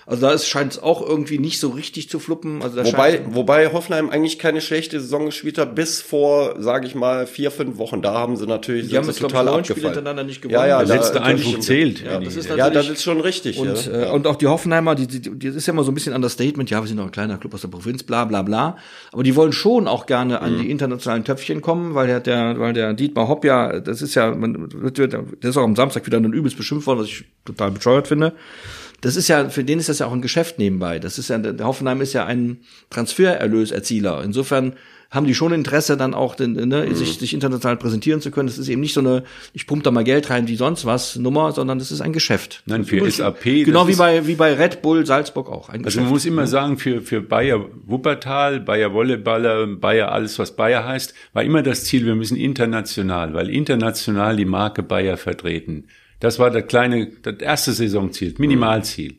Also 0.06 0.26
da 0.26 0.32
ist 0.32 0.48
scheint 0.48 0.72
es 0.72 0.82
auch 0.82 1.06
irgendwie 1.06 1.38
nicht 1.38 1.60
so 1.60 1.68
richtig 1.70 2.08
zu 2.08 2.18
fluppen. 2.18 2.62
Also 2.62 2.76
da 2.76 2.84
Wobei, 2.84 3.20
wobei 3.30 3.72
Hoffenheim 3.72 4.10
eigentlich 4.10 4.38
keine 4.38 4.60
schlechte 4.60 5.00
Saison 5.00 5.26
gespielt 5.26 5.58
hat, 5.58 5.74
bis 5.74 6.00
vor, 6.00 6.56
sage 6.60 6.86
ich 6.86 6.94
mal, 6.94 7.26
vier, 7.26 7.50
fünf 7.50 7.78
Wochen. 7.78 8.02
Da 8.02 8.14
haben 8.14 8.36
sie 8.36 8.46
natürlich 8.46 8.88
die 8.88 8.96
haben 8.96 9.08
ich 9.08 9.16
total 9.18 9.44
Spiele 9.44 9.58
abgefallen. 9.58 9.84
hintereinander 9.94 10.24
nicht 10.24 10.42
gewonnen. 10.42 10.58
Ja, 10.60 10.66
ja, 10.66 10.84
Der 10.84 10.96
letzte 10.96 11.22
Eindruck 11.22 11.62
zählt. 11.62 12.02
Ja, 12.04 12.18
das 12.20 12.36
ist 12.36 12.48
Ja, 12.50 12.70
das 12.70 12.88
ist 12.88 13.02
schon 13.02 13.20
richtig. 13.20 13.58
Und, 13.58 13.86
ja. 13.86 14.08
äh, 14.08 14.10
und 14.10 14.26
auch 14.26 14.36
die 14.36 14.46
Hoffenheimer, 14.48 14.94
die, 14.94 15.06
die, 15.06 15.20
die 15.20 15.46
das 15.48 15.56
ist 15.56 15.66
ja 15.66 15.72
immer 15.72 15.84
so 15.84 15.90
ein 15.90 15.94
bisschen 15.94 16.14
Understatement, 16.14 16.70
ja, 16.70 16.80
wir 16.80 16.88
sind 16.88 16.96
doch 16.96 17.04
ein 17.04 17.12
kleiner 17.12 17.38
Club 17.38 17.54
aus 17.54 17.60
der 17.60 17.68
Provinz, 17.68 18.02
bla 18.02 18.24
bla 18.24 18.42
bla. 18.42 18.76
Aber 19.12 19.22
die 19.22 19.36
wollen 19.36 19.52
schon 19.52 19.86
auch 19.88 20.06
gerne 20.06 20.40
an 20.40 20.54
Mhm. 20.56 20.62
die 20.62 20.70
internationalen 20.70 21.24
Töpfchen 21.24 21.60
kommen, 21.60 21.94
weil 21.94 22.06
der, 22.08 22.20
der, 22.20 22.58
weil 22.58 22.72
der 22.72 22.92
Dietmar 22.94 23.28
Hopp 23.28 23.44
ja, 23.44 23.80
das 23.80 24.02
ist 24.02 24.14
ja, 24.14 24.34
man 24.34 24.68
der 25.02 25.50
ist 25.50 25.56
auch 25.56 25.62
am 25.62 25.76
Samstag 25.76 26.06
wieder 26.06 26.20
dann 26.20 26.32
übelst 26.32 26.56
beschimpft 26.56 26.86
worden, 26.86 27.00
was 27.00 27.06
ich 27.08 27.24
total 27.44 27.70
bescheuert 27.70 28.08
finde. 28.08 28.32
Das 29.02 29.16
ist 29.16 29.28
ja, 29.28 29.48
für 29.50 29.64
den 29.64 29.78
ist 29.78 29.88
das 29.88 29.98
ja 29.98 30.06
auch 30.06 30.12
ein 30.12 30.22
Geschäft 30.22 30.58
nebenbei. 30.58 30.98
Das 30.98 31.18
ist 31.18 31.28
ja, 31.28 31.36
der 31.36 31.66
Hoffenheim 31.66 32.00
ist 32.00 32.12
ja 32.14 32.24
ein 32.24 32.58
Transfererlöserziler. 32.88 34.22
Insofern 34.24 34.74
haben 35.10 35.26
die 35.26 35.34
schon 35.34 35.52
Interesse, 35.52 35.98
dann 35.98 36.14
auch 36.14 36.34
den, 36.34 36.54
ne, 36.54 36.86
Mhm. 36.88 36.94
sich, 36.94 37.18
sich 37.18 37.34
international 37.34 37.76
präsentieren 37.76 38.22
zu 38.22 38.30
können. 38.30 38.46
Das 38.46 38.56
ist 38.56 38.68
eben 38.68 38.80
nicht 38.80 38.94
so 38.94 39.00
eine, 39.00 39.24
ich 39.52 39.66
pumpe 39.66 39.82
da 39.84 39.90
mal 39.90 40.04
Geld 40.04 40.30
rein 40.30 40.48
wie 40.48 40.56
sonst 40.56 40.86
was 40.86 41.16
Nummer, 41.16 41.52
sondern 41.52 41.78
das 41.78 41.92
ist 41.92 42.00
ein 42.00 42.14
Geschäft. 42.14 42.62
Nein, 42.64 42.84
für 42.84 42.96
Übrigens, 42.96 43.18
SAP. 43.18 43.42
Genau 43.64 43.86
wie 43.88 43.94
bei, 43.94 44.26
wie 44.26 44.36
bei 44.36 44.54
Red 44.54 44.80
Bull 44.80 45.04
Salzburg 45.04 45.50
auch. 45.50 45.68
Ein 45.68 45.84
Also 45.84 46.00
man 46.00 46.08
muss 46.08 46.24
immer 46.24 46.46
sagen, 46.46 46.78
für, 46.78 47.02
für 47.02 47.20
Bayer 47.20 47.62
Wuppertal, 47.84 48.60
Bayer 48.60 48.94
Volleyballer, 48.94 49.66
Bayer 49.66 50.12
alles, 50.12 50.38
was 50.38 50.56
Bayer 50.56 50.86
heißt, 50.86 51.12
war 51.34 51.42
immer 51.42 51.62
das 51.62 51.84
Ziel, 51.84 52.06
wir 52.06 52.14
müssen 52.14 52.38
international, 52.38 53.34
weil 53.34 53.50
international 53.50 54.36
die 54.36 54.46
Marke 54.46 54.82
Bayer 54.82 55.18
vertreten. 55.18 55.84
Das 56.22 56.38
war 56.38 56.50
das 56.50 56.68
kleine, 56.68 57.08
das 57.22 57.40
erste 57.40 57.72
Saisonziel, 57.72 58.32
Minimalziel. 58.38 59.16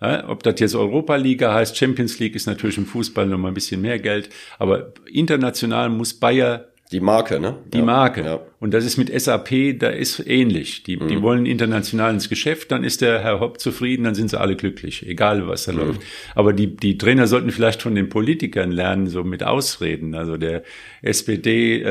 Ja, 0.00 0.28
ob 0.28 0.44
das 0.44 0.60
jetzt 0.60 0.76
Europa-Liga 0.76 1.52
heißt, 1.52 1.76
Champions 1.76 2.20
League 2.20 2.36
ist 2.36 2.46
natürlich 2.46 2.78
im 2.78 2.86
Fußball 2.86 3.26
noch 3.26 3.36
mal 3.36 3.48
ein 3.48 3.54
bisschen 3.54 3.80
mehr 3.80 3.98
Geld, 3.98 4.28
aber 4.60 4.92
international 5.10 5.88
muss 5.88 6.14
Bayer 6.14 6.68
die 6.92 7.00
Marke, 7.00 7.40
ne? 7.40 7.56
die 7.72 7.78
ja. 7.78 7.84
Marke. 7.84 8.22
Ja. 8.24 8.40
Und 8.58 8.72
das 8.72 8.86
ist 8.86 8.96
mit 8.96 9.10
SAP, 9.20 9.74
da 9.78 9.88
ist 9.88 10.26
ähnlich. 10.26 10.82
Die, 10.82 10.96
Mhm. 10.96 11.08
die 11.08 11.20
wollen 11.20 11.44
international 11.44 12.14
ins 12.14 12.30
Geschäft, 12.30 12.72
dann 12.72 12.84
ist 12.84 13.02
der 13.02 13.20
Herr 13.20 13.38
Hopp 13.40 13.60
zufrieden, 13.60 14.04
dann 14.04 14.14
sind 14.14 14.30
sie 14.30 14.40
alle 14.40 14.56
glücklich, 14.56 15.06
egal 15.06 15.46
was 15.46 15.66
da 15.66 15.72
Mhm. 15.72 15.78
läuft. 15.78 16.00
Aber 16.34 16.54
die, 16.54 16.74
die 16.74 16.96
Trainer 16.96 17.26
sollten 17.26 17.50
vielleicht 17.50 17.82
von 17.82 17.94
den 17.94 18.08
Politikern 18.08 18.70
lernen, 18.72 19.08
so 19.08 19.24
mit 19.24 19.42
Ausreden. 19.42 20.14
Also 20.14 20.38
der 20.38 20.62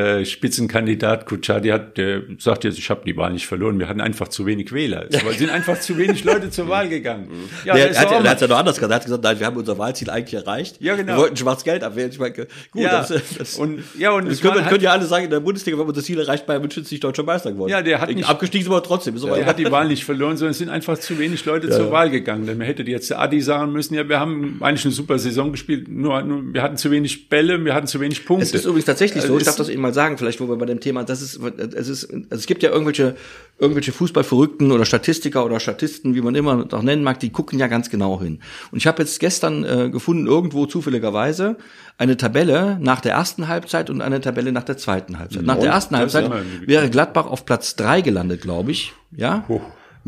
SPD-Spitzenkandidat 0.05 1.25
Kutschaty 1.25 1.69
hat, 1.69 1.97
der 1.97 2.23
sagt 2.37 2.63
jetzt, 2.63 2.77
ich 2.79 2.89
habe 2.89 3.01
die 3.05 3.15
Wahl 3.15 3.31
nicht 3.33 3.45
verloren, 3.47 3.79
wir 3.79 3.87
hatten 3.87 4.01
einfach 4.01 4.27
zu 4.29 4.45
wenig 4.45 4.71
Wähler. 4.73 5.05
Es 5.09 5.21
sind 5.37 5.49
einfach 5.51 5.79
zu 5.79 5.97
wenig 5.97 6.23
Leute 6.23 6.49
zur 6.49 6.67
Wahl 6.67 6.89
gegangen. 6.89 7.27
Ja, 7.63 7.75
der, 7.75 7.89
ist 7.91 7.99
hat, 7.99 8.09
der 8.11 8.31
hat 8.31 8.41
ja 8.41 8.47
noch 8.47 8.57
anders 8.57 8.75
gesagt. 8.75 8.91
Er 8.91 8.95
hat 8.95 9.03
gesagt, 9.05 9.23
nein, 9.23 9.39
wir 9.39 9.45
haben 9.45 9.57
unser 9.57 9.77
Wahlziel 9.77 10.09
eigentlich 10.09 10.33
erreicht. 10.41 10.77
Ja, 10.79 10.95
genau. 10.95 11.13
Wir 11.13 11.17
wollten 11.21 11.37
schwarzes 11.37 11.63
Geld 11.63 11.83
abwählen. 11.83 12.09
Ich 12.11 12.19
meine, 12.19 12.33
gut, 12.33 12.47
ja, 12.73 13.05
das, 13.07 13.13
das, 13.37 13.55
und, 13.57 13.83
ja, 13.97 14.11
und 14.11 14.27
das 14.29 14.41
können, 14.41 14.55
halt- 14.61 14.69
können 14.69 14.83
ja 14.83 14.91
alle 14.91 15.05
sagen, 15.05 15.25
in 15.25 15.29
der 15.31 15.39
Bundesliga, 15.39 15.77
wenn 15.77 15.87
wir 15.87 15.93
das 15.93 16.05
Ziel 16.05 16.19
erreicht, 16.19 16.45
Bayern 16.45 16.54
München 16.59 16.83
ist 16.83 16.91
nicht 16.91 17.03
deutscher 17.03 17.23
Meister 17.23 17.51
geworden. 17.51 17.69
Ja, 17.71 17.81
der 17.81 18.01
hat 18.01 18.09
nicht- 18.13 18.27
abgestiegen 18.27 18.71
wir 18.71 18.81
trotzdem. 18.83 19.15
Ist 19.15 19.23
aber 19.23 19.37
Er 19.37 19.45
hat 19.45 19.59
die 19.59 19.69
Wahl 19.71 19.87
nicht 19.87 20.03
verloren, 20.05 20.37
sondern 20.37 20.51
es 20.51 20.57
sind 20.57 20.69
einfach 20.69 20.97
zu 20.97 21.17
wenig 21.19 21.43
Leute 21.45 21.69
zur 21.71 21.91
Wahl 21.91 22.09
gegangen. 22.09 22.45
Denn 22.45 22.57
man 22.57 22.67
hätte 22.67 22.83
jetzt 22.83 23.09
der 23.09 23.19
Adi 23.21 23.41
sagen 23.41 23.71
müssen, 23.71 23.93
ja, 23.95 24.07
wir 24.07 24.19
haben 24.19 24.57
eigentlich 24.61 24.85
eine 24.85 24.93
super 24.93 25.19
Saison 25.19 25.51
gespielt, 25.51 25.87
nur, 25.87 26.21
nur 26.21 26.53
wir 26.53 26.61
hatten 26.61 26.77
zu 26.77 26.91
wenig 26.91 27.29
Bälle, 27.29 27.63
wir 27.63 27.73
hatten 27.73 27.87
zu 27.87 27.99
wenig 27.99 28.25
Punkte. 28.25 28.45
Es 28.45 28.53
ist 28.53 28.65
übrigens 28.65 28.85
tatsächlich 28.85 29.23
so, 29.23 29.29
Also 29.29 29.37
ich 29.39 29.45
darf 29.45 29.55
das 29.55 29.69
eben 29.69 29.81
mal 29.81 29.93
sagen, 29.93 30.17
vielleicht 30.17 30.39
wo 30.41 30.47
wir 30.47 30.55
bei 30.57 30.65
dem 30.65 30.79
Thema, 30.79 31.03
das 31.03 31.21
ist, 31.21 31.39
es 31.75 31.87
ist, 31.89 32.11
also 32.11 32.25
es 32.31 32.45
gibt 32.45 32.63
ja 32.63 32.69
irgendwelche, 32.71 33.15
irgendwelche 33.59 33.91
Fußballverrückten 33.91 34.71
oder 34.71 34.85
Statistiker 34.85 35.45
oder 35.45 35.59
Statisten, 35.59 36.15
wie 36.15 36.21
man 36.21 36.35
immer 36.35 36.65
auch 36.71 36.81
nennen 36.81 37.03
mag, 37.03 37.19
die 37.19 37.29
gucken 37.29 37.59
ja 37.59 37.67
ganz 37.67 37.89
genau 37.89 38.21
hin. 38.21 38.39
Und 38.71 38.77
ich 38.77 38.87
habe 38.87 39.01
jetzt 39.01 39.19
gestern 39.19 39.63
äh, 39.63 39.89
gefunden, 39.89 40.27
irgendwo 40.27 40.65
zufälligerweise, 40.65 41.57
eine 41.97 42.17
Tabelle 42.17 42.77
nach 42.79 43.01
der 43.01 43.13
ersten 43.13 43.47
Halbzeit 43.47 43.89
und 43.89 44.01
eine 44.01 44.19
Tabelle 44.21 44.51
nach 44.51 44.63
der 44.63 44.77
zweiten 44.77 45.17
Halbzeit. 45.17 45.43
Nach 45.43 45.57
der 45.57 45.71
ersten 45.71 45.95
Halbzeit 45.97 46.29
wäre 46.65 46.89
Gladbach 46.89 47.27
auf 47.27 47.45
Platz 47.45 47.75
drei 47.75 48.01
gelandet, 48.01 48.41
glaube 48.41 48.71
ich, 48.71 48.93
ja. 49.15 49.45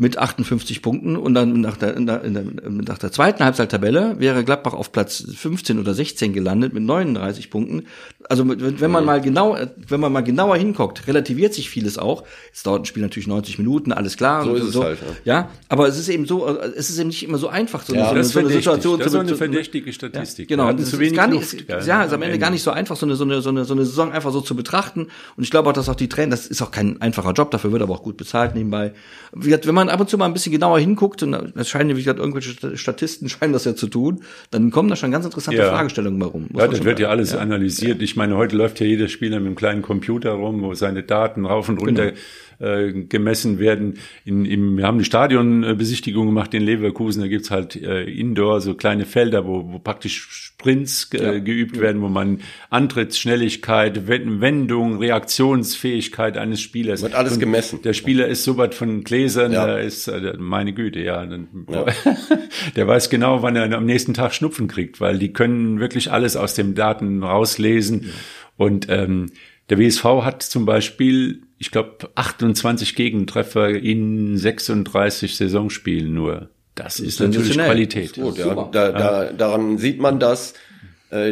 Mit 0.00 0.16
58 0.16 0.80
Punkten 0.80 1.16
und 1.16 1.34
dann 1.34 1.60
nach 1.60 1.76
der, 1.76 1.96
in 1.96 2.06
der, 2.06 2.22
in 2.22 2.32
der, 2.32 2.44
nach 2.70 2.98
der 2.98 3.10
zweiten 3.10 3.42
Halbzeittabelle 3.44 4.14
wäre 4.20 4.44
Gladbach 4.44 4.72
auf 4.72 4.92
Platz 4.92 5.24
15 5.34 5.80
oder 5.80 5.92
16 5.92 6.32
gelandet 6.32 6.72
mit 6.72 6.84
39 6.84 7.50
Punkten. 7.50 7.84
Also 8.28 8.44
wenn 8.48 8.90
man 8.92 9.04
mal 9.04 9.20
genau, 9.20 9.56
wenn 9.88 9.98
man 9.98 10.12
mal 10.12 10.20
genauer 10.22 10.56
hinguckt, 10.56 11.08
relativiert 11.08 11.52
sich 11.52 11.68
vieles 11.68 11.98
auch. 11.98 12.22
Es 12.54 12.62
dauert 12.62 12.82
ein 12.82 12.84
Spiel 12.84 13.02
natürlich 13.02 13.26
90 13.26 13.58
Minuten, 13.58 13.90
alles 13.90 14.16
klar. 14.16 14.44
So 14.44 14.50
und 14.52 14.56
ist 14.58 14.68
es 14.68 14.76
halt, 14.80 14.98
Ja, 15.24 15.48
aber 15.68 15.88
es 15.88 15.98
ist 15.98 16.08
eben 16.08 16.26
so, 16.26 16.46
es 16.46 16.90
ist 16.90 16.98
eben 17.00 17.08
nicht 17.08 17.24
immer 17.24 17.38
so 17.38 17.48
einfach, 17.48 17.82
so, 17.82 17.92
Ja, 17.92 18.08
eine, 18.08 18.08
so, 18.08 18.10
eine- 18.12 18.18
das 18.20 18.26
ist 18.28 18.32
so 18.34 18.38
eine 18.38 18.48
verdächtig. 18.50 18.64
Situation 18.64 18.98
Das 18.98 19.06
ist 19.08 19.12
so 19.14 19.18
eine 19.18 19.34
verdächtige 19.36 19.92
Statistik. 19.92 20.48
Ja, 20.48 20.56
genau, 20.56 20.72
das 20.72 20.90
zu 20.90 20.96
ist 20.96 21.00
wenig 21.00 21.16
gar 21.16 21.26
Luft, 21.28 21.54
nicht, 21.54 21.66
gell, 21.66 21.82
ja, 21.84 22.04
ist 22.04 22.12
am 22.12 22.22
Ende 22.22 22.34
Ende. 22.34 22.38
gar 22.38 22.50
nicht 22.50 22.62
so 22.62 22.70
einfach, 22.70 22.94
so 22.96 23.04
eine, 23.04 23.16
so 23.16 23.24
eine, 23.24 23.40
so 23.42 23.48
eine, 23.50 23.64
so 23.64 23.74
eine 23.74 23.84
Saison 23.84 24.12
einfach 24.12 24.30
so 24.30 24.40
zu 24.42 24.54
betrachten. 24.54 25.08
Und 25.36 25.42
ich 25.42 25.50
glaube 25.50 25.68
auch, 25.70 25.72
dass 25.72 25.88
auch 25.88 25.96
die 25.96 26.08
Trainer, 26.08 26.30
das 26.30 26.46
ist 26.46 26.62
auch 26.62 26.70
kein 26.70 27.00
einfacher 27.02 27.32
Job, 27.32 27.50
dafür 27.50 27.72
wird 27.72 27.82
aber 27.82 27.94
auch 27.94 28.04
gut 28.04 28.16
bezahlt 28.16 28.54
nebenbei. 28.54 28.92
Wenn 29.32 29.74
man 29.74 29.87
ab 29.88 30.00
und 30.00 30.08
zu 30.08 30.18
mal 30.18 30.26
ein 30.26 30.32
bisschen 30.32 30.52
genauer 30.52 30.78
hinguckt, 30.78 31.22
und 31.22 31.52
das 31.54 31.68
scheinen, 31.68 31.96
wie 31.96 32.02
gesagt, 32.02 32.18
irgendwelche 32.18 32.76
Statisten 32.76 33.28
scheinen 33.28 33.52
das 33.52 33.64
ja 33.64 33.74
zu 33.74 33.86
tun, 33.86 34.22
dann 34.50 34.70
kommen 34.70 34.88
da 34.88 34.96
schon 34.96 35.10
ganz 35.10 35.24
interessante 35.24 35.60
Ja. 35.60 35.70
Fragestellungen 35.70 36.18
bei 36.18 36.26
rum. 36.26 36.46
Ja, 36.52 36.62
man 36.62 36.70
das 36.70 36.84
wird 36.84 36.98
ja 37.00 37.08
alles 37.08 37.34
analysiert. 37.34 38.02
Ich 38.02 38.16
meine, 38.16 38.36
heute 38.36 38.56
läuft 38.56 38.80
ja 38.80 38.86
jeder 38.86 39.08
Spieler 39.08 39.38
mit 39.38 39.46
einem 39.46 39.56
kleinen 39.56 39.82
Computer 39.82 40.30
rum, 40.32 40.62
wo 40.62 40.74
seine 40.74 41.02
Daten 41.02 41.46
rauf 41.46 41.68
und 41.68 41.78
runter 41.78 42.12
äh, 42.60 42.92
gemessen 42.92 43.58
werden. 43.58 43.94
In, 44.24 44.44
im, 44.44 44.76
wir 44.78 44.84
haben 44.86 44.96
eine 44.96 45.04
Stadionbesichtigung 45.04 46.26
gemacht 46.26 46.52
in 46.54 46.62
Leverkusen. 46.62 47.20
Da 47.22 47.28
gibt's 47.28 47.50
halt 47.50 47.76
äh, 47.76 48.04
Indoor 48.04 48.60
so 48.60 48.74
kleine 48.74 49.04
Felder, 49.06 49.46
wo, 49.46 49.72
wo 49.72 49.78
praktisch 49.78 50.26
Sprints 50.30 51.08
äh, 51.14 51.40
geübt 51.40 51.78
werden, 51.80 52.02
wo 52.02 52.08
man 52.08 52.40
Antrittsschnelligkeit, 52.70 54.08
Wen- 54.08 54.40
Wendung, 54.40 54.98
Reaktionsfähigkeit 54.98 56.36
eines 56.36 56.60
Spielers. 56.60 57.02
Wird 57.02 57.14
alles 57.14 57.34
Und 57.34 57.40
gemessen. 57.40 57.80
Der 57.82 57.92
Spieler 57.92 58.26
ist 58.28 58.44
so 58.44 58.56
weit 58.56 58.74
von 58.74 59.04
Gläsern, 59.04 59.52
Ja. 59.52 59.66
der 59.66 59.80
ist, 59.80 60.08
äh, 60.08 60.34
meine 60.38 60.72
Güte, 60.72 61.00
ja. 61.00 61.24
Dann, 61.24 61.48
der 62.76 62.86
weiß 62.86 63.10
genau, 63.10 63.42
wann 63.42 63.56
er 63.56 63.72
am 63.76 63.86
nächsten 63.86 64.14
Tag 64.14 64.34
Schnupfen 64.34 64.68
kriegt, 64.68 65.00
weil 65.00 65.18
die 65.18 65.32
können 65.32 65.80
wirklich 65.80 66.10
alles 66.10 66.36
aus 66.36 66.54
den 66.54 66.74
Daten 66.74 67.22
rauslesen. 67.22 68.12
Und 68.56 68.86
ähm, 68.88 69.26
der 69.70 69.78
WSV 69.78 70.04
hat 70.22 70.42
zum 70.42 70.64
Beispiel, 70.66 71.42
ich 71.58 71.70
glaube, 71.70 72.10
28 72.14 72.94
Gegentreffer 72.94 73.68
in 73.70 74.36
36 74.36 75.36
Saisonspielen 75.36 76.14
nur. 76.14 76.50
Das 76.74 77.00
ist, 77.00 77.18
natürlich. 77.18 77.56
Qualität. 77.56 78.14
Gut, 78.14 78.38
ja. 78.38 78.44
Super. 78.44 78.68
Da, 78.70 78.92
da, 78.92 79.32
daran 79.32 79.78
sieht 79.78 80.00
man, 80.00 80.20
dass 80.20 80.54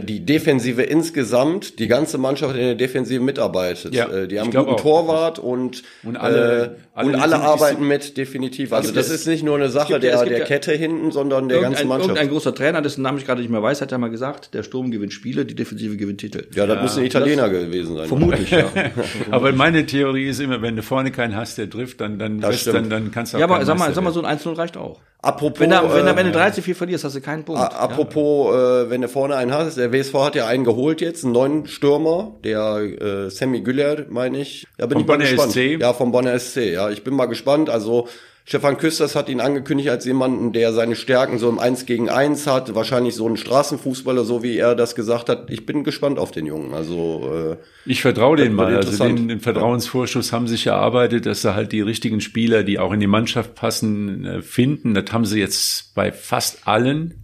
die 0.00 0.24
Defensive 0.24 0.82
insgesamt, 0.82 1.78
die 1.78 1.86
ganze 1.86 2.16
Mannschaft 2.16 2.54
in 2.54 2.62
der 2.62 2.74
Defensive 2.76 3.22
mitarbeitet. 3.22 3.94
Ja, 3.94 4.08
äh, 4.08 4.26
die 4.26 4.40
haben 4.40 4.50
glaub 4.50 4.66
guten 4.68 4.78
auch. 4.78 4.82
Torwart 4.82 5.38
und, 5.38 5.82
Und 6.02 6.16
alle- 6.16 6.64
äh, 6.64 6.70
alle 6.94 7.08
und 7.08 7.14
alle 7.16 7.36
arbeiten 7.36 7.86
mit, 7.86 8.16
definitiv. 8.16 8.72
Also 8.72 8.90
das 8.92 9.08
ja- 9.08 9.14
ist 9.14 9.26
nicht 9.26 9.42
nur 9.44 9.54
eine 9.56 9.68
Sache 9.68 9.92
gibt 9.92 10.04
ja- 10.04 10.16
der, 10.16 10.24
der 10.30 10.38
ja- 10.38 10.44
Kette 10.46 10.72
hinten, 10.72 11.10
sondern 11.10 11.50
der 11.50 11.60
ganzen 11.60 11.88
Mannschaft. 11.88 12.08
irgendein 12.08 12.30
großer 12.30 12.54
Trainer, 12.54 12.80
dessen 12.80 13.02
Namen 13.02 13.18
ich 13.18 13.26
gerade 13.26 13.42
nicht 13.42 13.50
mehr 13.50 13.62
weiß, 13.62 13.82
hat 13.82 13.92
ja 13.92 13.98
mal 13.98 14.08
gesagt, 14.08 14.54
der 14.54 14.62
Sturm 14.62 14.90
gewinnt 14.90 15.12
Spiele, 15.12 15.44
die 15.44 15.54
Defensive 15.54 15.96
gewinnt 15.98 16.20
Titel. 16.22 16.44
ja, 16.54 16.66
das 16.66 16.80
muss 16.80 16.96
ein 16.96 17.04
Italiener 17.04 17.50
gewesen 17.50 17.96
sein. 17.96 18.08
Vermutlich, 18.08 18.50
ja. 18.50 18.64
Aber 19.30 19.52
meine 19.52 19.84
Theorie 19.84 20.28
ist 20.28 20.40
immer, 20.40 20.62
wenn 20.62 20.76
du 20.76 20.82
vorne 20.82 21.10
keinen 21.10 21.36
hast, 21.36 21.58
der 21.58 21.68
trifft, 21.68 22.00
dann, 22.00 22.18
dann, 22.18 22.40
Das 22.40 22.64
dann, 22.64 22.88
dann 22.88 23.10
kannst 23.12 23.34
du 23.34 23.36
auch 23.36 23.40
Ja, 23.40 23.46
aber 23.46 23.62
sag 23.66 23.78
mal, 23.78 23.92
sag 23.92 24.02
mal, 24.02 24.12
so 24.12 24.22
ein 24.22 24.38
1-0 24.38 24.54
reicht 24.56 24.78
auch. 24.78 25.00
Apropos, 25.26 25.58
Wenn 25.60 25.70
du, 25.70 25.76
wenn 25.92 26.04
du 26.04 26.10
am 26.12 26.18
Ende 26.18 26.38
13-4 26.38 26.74
verlierst, 26.74 27.02
hast 27.04 27.16
du 27.16 27.20
keinen 27.20 27.44
Punkt. 27.44 27.60
Apropos, 27.60 28.54
äh, 28.54 28.90
wenn 28.90 29.02
du 29.02 29.08
vorne 29.08 29.34
einen 29.36 29.52
hast, 29.52 29.76
der 29.76 29.92
WSV 29.92 30.14
hat 30.14 30.36
ja 30.36 30.46
einen 30.46 30.62
geholt 30.64 31.00
jetzt, 31.00 31.24
einen 31.24 31.32
neuen 31.32 31.66
Stürmer, 31.66 32.36
der 32.44 32.76
äh, 32.78 33.30
Sammy 33.30 33.62
Güller, 33.62 34.04
meine 34.08 34.38
ich. 34.38 34.68
Da 34.78 34.86
bin 34.86 34.98
Vom 34.98 35.02
ich 35.02 35.08
mal 35.08 35.14
Bonner 35.14 35.28
gespannt. 35.28 35.52
SC? 35.52 35.80
Ja, 35.80 35.92
vom 35.94 36.12
Bonner 36.12 36.38
SC. 36.38 36.56
Ja, 36.72 36.90
ich 36.90 37.02
bin 37.02 37.14
mal 37.14 37.26
gespannt. 37.26 37.70
Also 37.70 38.06
Stefan 38.48 38.78
Küsters 38.78 39.16
hat 39.16 39.28
ihn 39.28 39.40
angekündigt 39.40 39.88
als 39.90 40.04
jemanden, 40.04 40.52
der 40.52 40.72
seine 40.72 40.94
Stärken 40.94 41.38
so 41.38 41.48
im 41.48 41.58
1 41.58 41.84
gegen 41.84 42.08
1 42.08 42.46
hat, 42.46 42.76
wahrscheinlich 42.76 43.16
so 43.16 43.28
ein 43.28 43.36
Straßenfußballer, 43.36 44.24
so 44.24 44.44
wie 44.44 44.56
er 44.56 44.76
das 44.76 44.94
gesagt 44.94 45.28
hat. 45.28 45.50
Ich 45.50 45.66
bin 45.66 45.82
gespannt 45.82 46.20
auf 46.20 46.30
den 46.30 46.46
Jungen. 46.46 46.72
Also 46.72 47.56
äh, 47.60 47.90
Ich 47.90 48.02
vertraue 48.02 48.36
denen 48.36 48.56
wird 48.56 48.70
mal. 48.70 48.76
Also 48.76 49.04
den, 49.04 49.26
den 49.26 49.40
Vertrauensvorschuss 49.40 50.32
haben 50.32 50.46
sich 50.46 50.68
erarbeitet, 50.68 51.26
dass 51.26 51.42
sie 51.42 51.56
halt 51.56 51.72
die 51.72 51.80
richtigen 51.80 52.20
Spieler, 52.20 52.62
die 52.62 52.78
auch 52.78 52.92
in 52.92 53.00
die 53.00 53.08
Mannschaft 53.08 53.56
passen, 53.56 54.24
äh, 54.24 54.42
finden. 54.42 54.94
Das 54.94 55.06
haben 55.10 55.24
sie 55.24 55.40
jetzt 55.40 55.96
bei 55.96 56.12
fast 56.12 56.68
allen. 56.68 57.14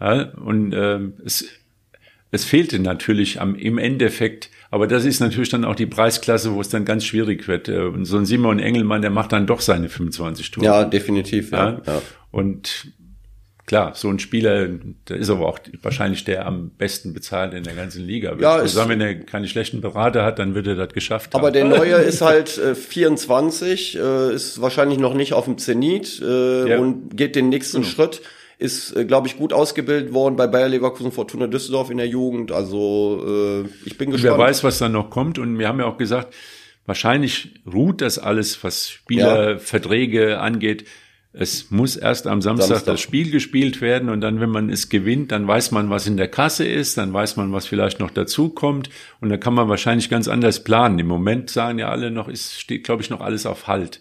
Ja, 0.00 0.32
und 0.32 0.72
ähm, 0.72 1.14
es, 1.24 1.44
es 2.32 2.44
fehlte 2.44 2.80
natürlich 2.80 3.40
am, 3.40 3.54
im 3.54 3.78
Endeffekt, 3.78 4.50
aber 4.70 4.86
das 4.86 5.04
ist 5.04 5.20
natürlich 5.20 5.48
dann 5.50 5.64
auch 5.64 5.74
die 5.76 5.86
Preisklasse, 5.86 6.52
wo 6.54 6.60
es 6.60 6.68
dann 6.68 6.84
ganz 6.84 7.04
schwierig 7.04 7.46
wird. 7.48 7.68
Äh, 7.68 7.80
Und 7.82 8.04
so 8.04 8.16
ein 8.18 8.26
Simon 8.26 8.58
Engelmann, 8.58 9.02
der 9.02 9.10
macht 9.10 9.32
dann 9.32 9.46
doch 9.46 9.60
seine 9.60 9.88
25 9.88 10.50
Tore. 10.50 10.66
ja, 10.66 10.84
definitiv. 10.84 11.50
Ja, 11.52 11.80
Ja? 11.86 12.02
Und 12.30 12.88
klar, 13.66 13.92
so 13.94 14.08
ein 14.10 14.18
Spieler, 14.20 14.68
der 15.08 15.16
ist 15.16 15.28
aber 15.30 15.46
auch 15.48 15.58
wahrscheinlich 15.82 16.22
der 16.24 16.46
am 16.46 16.70
besten 16.70 17.14
bezahlt 17.14 17.52
in 17.54 17.64
der 17.64 17.74
ganzen 17.74 18.04
Liga. 18.06 18.30
Würde 18.32 18.42
Ja, 18.42 18.66
sagen, 18.68 18.90
wenn 18.90 19.00
er 19.00 19.14
keine 19.14 19.48
schlechten 19.48 19.80
Berater 19.80 20.24
hat, 20.24 20.38
dann 20.38 20.54
wird 20.54 20.66
er 20.68 20.76
das 20.76 20.92
geschafft 20.92 21.34
Aber 21.34 21.46
haben. 21.48 21.54
der 21.54 21.64
neue 21.64 21.94
ist 21.96 22.20
halt 22.20 22.58
äh, 22.58 22.74
24, 22.76 23.98
äh, 23.98 24.34
ist 24.34 24.60
wahrscheinlich 24.60 24.98
noch 24.98 25.14
nicht 25.14 25.32
auf 25.32 25.46
dem 25.46 25.58
Zenit 25.58 26.20
äh, 26.22 26.68
Ja. 26.70 26.78
und 26.78 27.16
geht 27.16 27.34
den 27.36 27.48
nächsten 27.48 27.82
Schritt. 27.84 28.22
Ist, 28.58 28.96
äh, 28.96 29.04
glaube 29.04 29.28
ich, 29.28 29.36
gut 29.36 29.52
ausgebildet 29.52 30.14
worden 30.14 30.36
bei 30.36 30.46
Bayer 30.46 30.68
Leverkusen, 30.68 31.12
Fortuna 31.12 31.46
Düsseldorf 31.46 31.90
in 31.90 31.98
der 31.98 32.08
Jugend. 32.08 32.52
Also 32.52 33.22
äh, 33.26 33.68
ich 33.84 33.98
bin 33.98 34.10
gespannt. 34.10 34.38
Wer 34.38 34.38
weiß, 34.38 34.64
was 34.64 34.78
dann 34.78 34.92
noch 34.92 35.10
kommt. 35.10 35.38
Und 35.38 35.58
wir 35.58 35.68
haben 35.68 35.78
ja 35.78 35.86
auch 35.86 35.98
gesagt, 35.98 36.34
wahrscheinlich 36.86 37.60
ruht 37.70 38.00
das 38.00 38.18
alles, 38.18 38.62
was 38.64 38.88
Spielerverträge 38.88 40.40
angeht. 40.40 40.86
Es 41.38 41.70
muss 41.70 41.96
erst 41.96 42.26
am 42.26 42.40
Samstag, 42.40 42.68
Samstag. 42.68 42.94
das 42.94 43.00
Spiel 43.02 43.30
gespielt 43.30 43.82
werden 43.82 44.08
und 44.08 44.22
dann, 44.22 44.40
wenn 44.40 44.48
man 44.48 44.70
es 44.70 44.88
gewinnt, 44.88 45.32
dann 45.32 45.46
weiß 45.46 45.70
man, 45.70 45.90
was 45.90 46.06
in 46.06 46.16
der 46.16 46.28
Kasse 46.28 46.66
ist, 46.66 46.96
dann 46.96 47.12
weiß 47.12 47.36
man, 47.36 47.52
was 47.52 47.66
vielleicht 47.66 48.00
noch 48.00 48.10
dazu 48.10 48.48
kommt 48.48 48.88
und 49.20 49.28
dann 49.28 49.38
kann 49.38 49.52
man 49.52 49.68
wahrscheinlich 49.68 50.08
ganz 50.08 50.28
anders 50.28 50.64
planen. 50.64 50.98
Im 50.98 51.08
Moment 51.08 51.50
sagen 51.50 51.78
ja 51.78 51.90
alle 51.90 52.10
noch, 52.10 52.28
es 52.28 52.58
steht, 52.58 52.84
glaube 52.84 53.02
ich, 53.02 53.10
noch 53.10 53.20
alles 53.20 53.44
auf 53.44 53.66
Halt. 53.66 54.00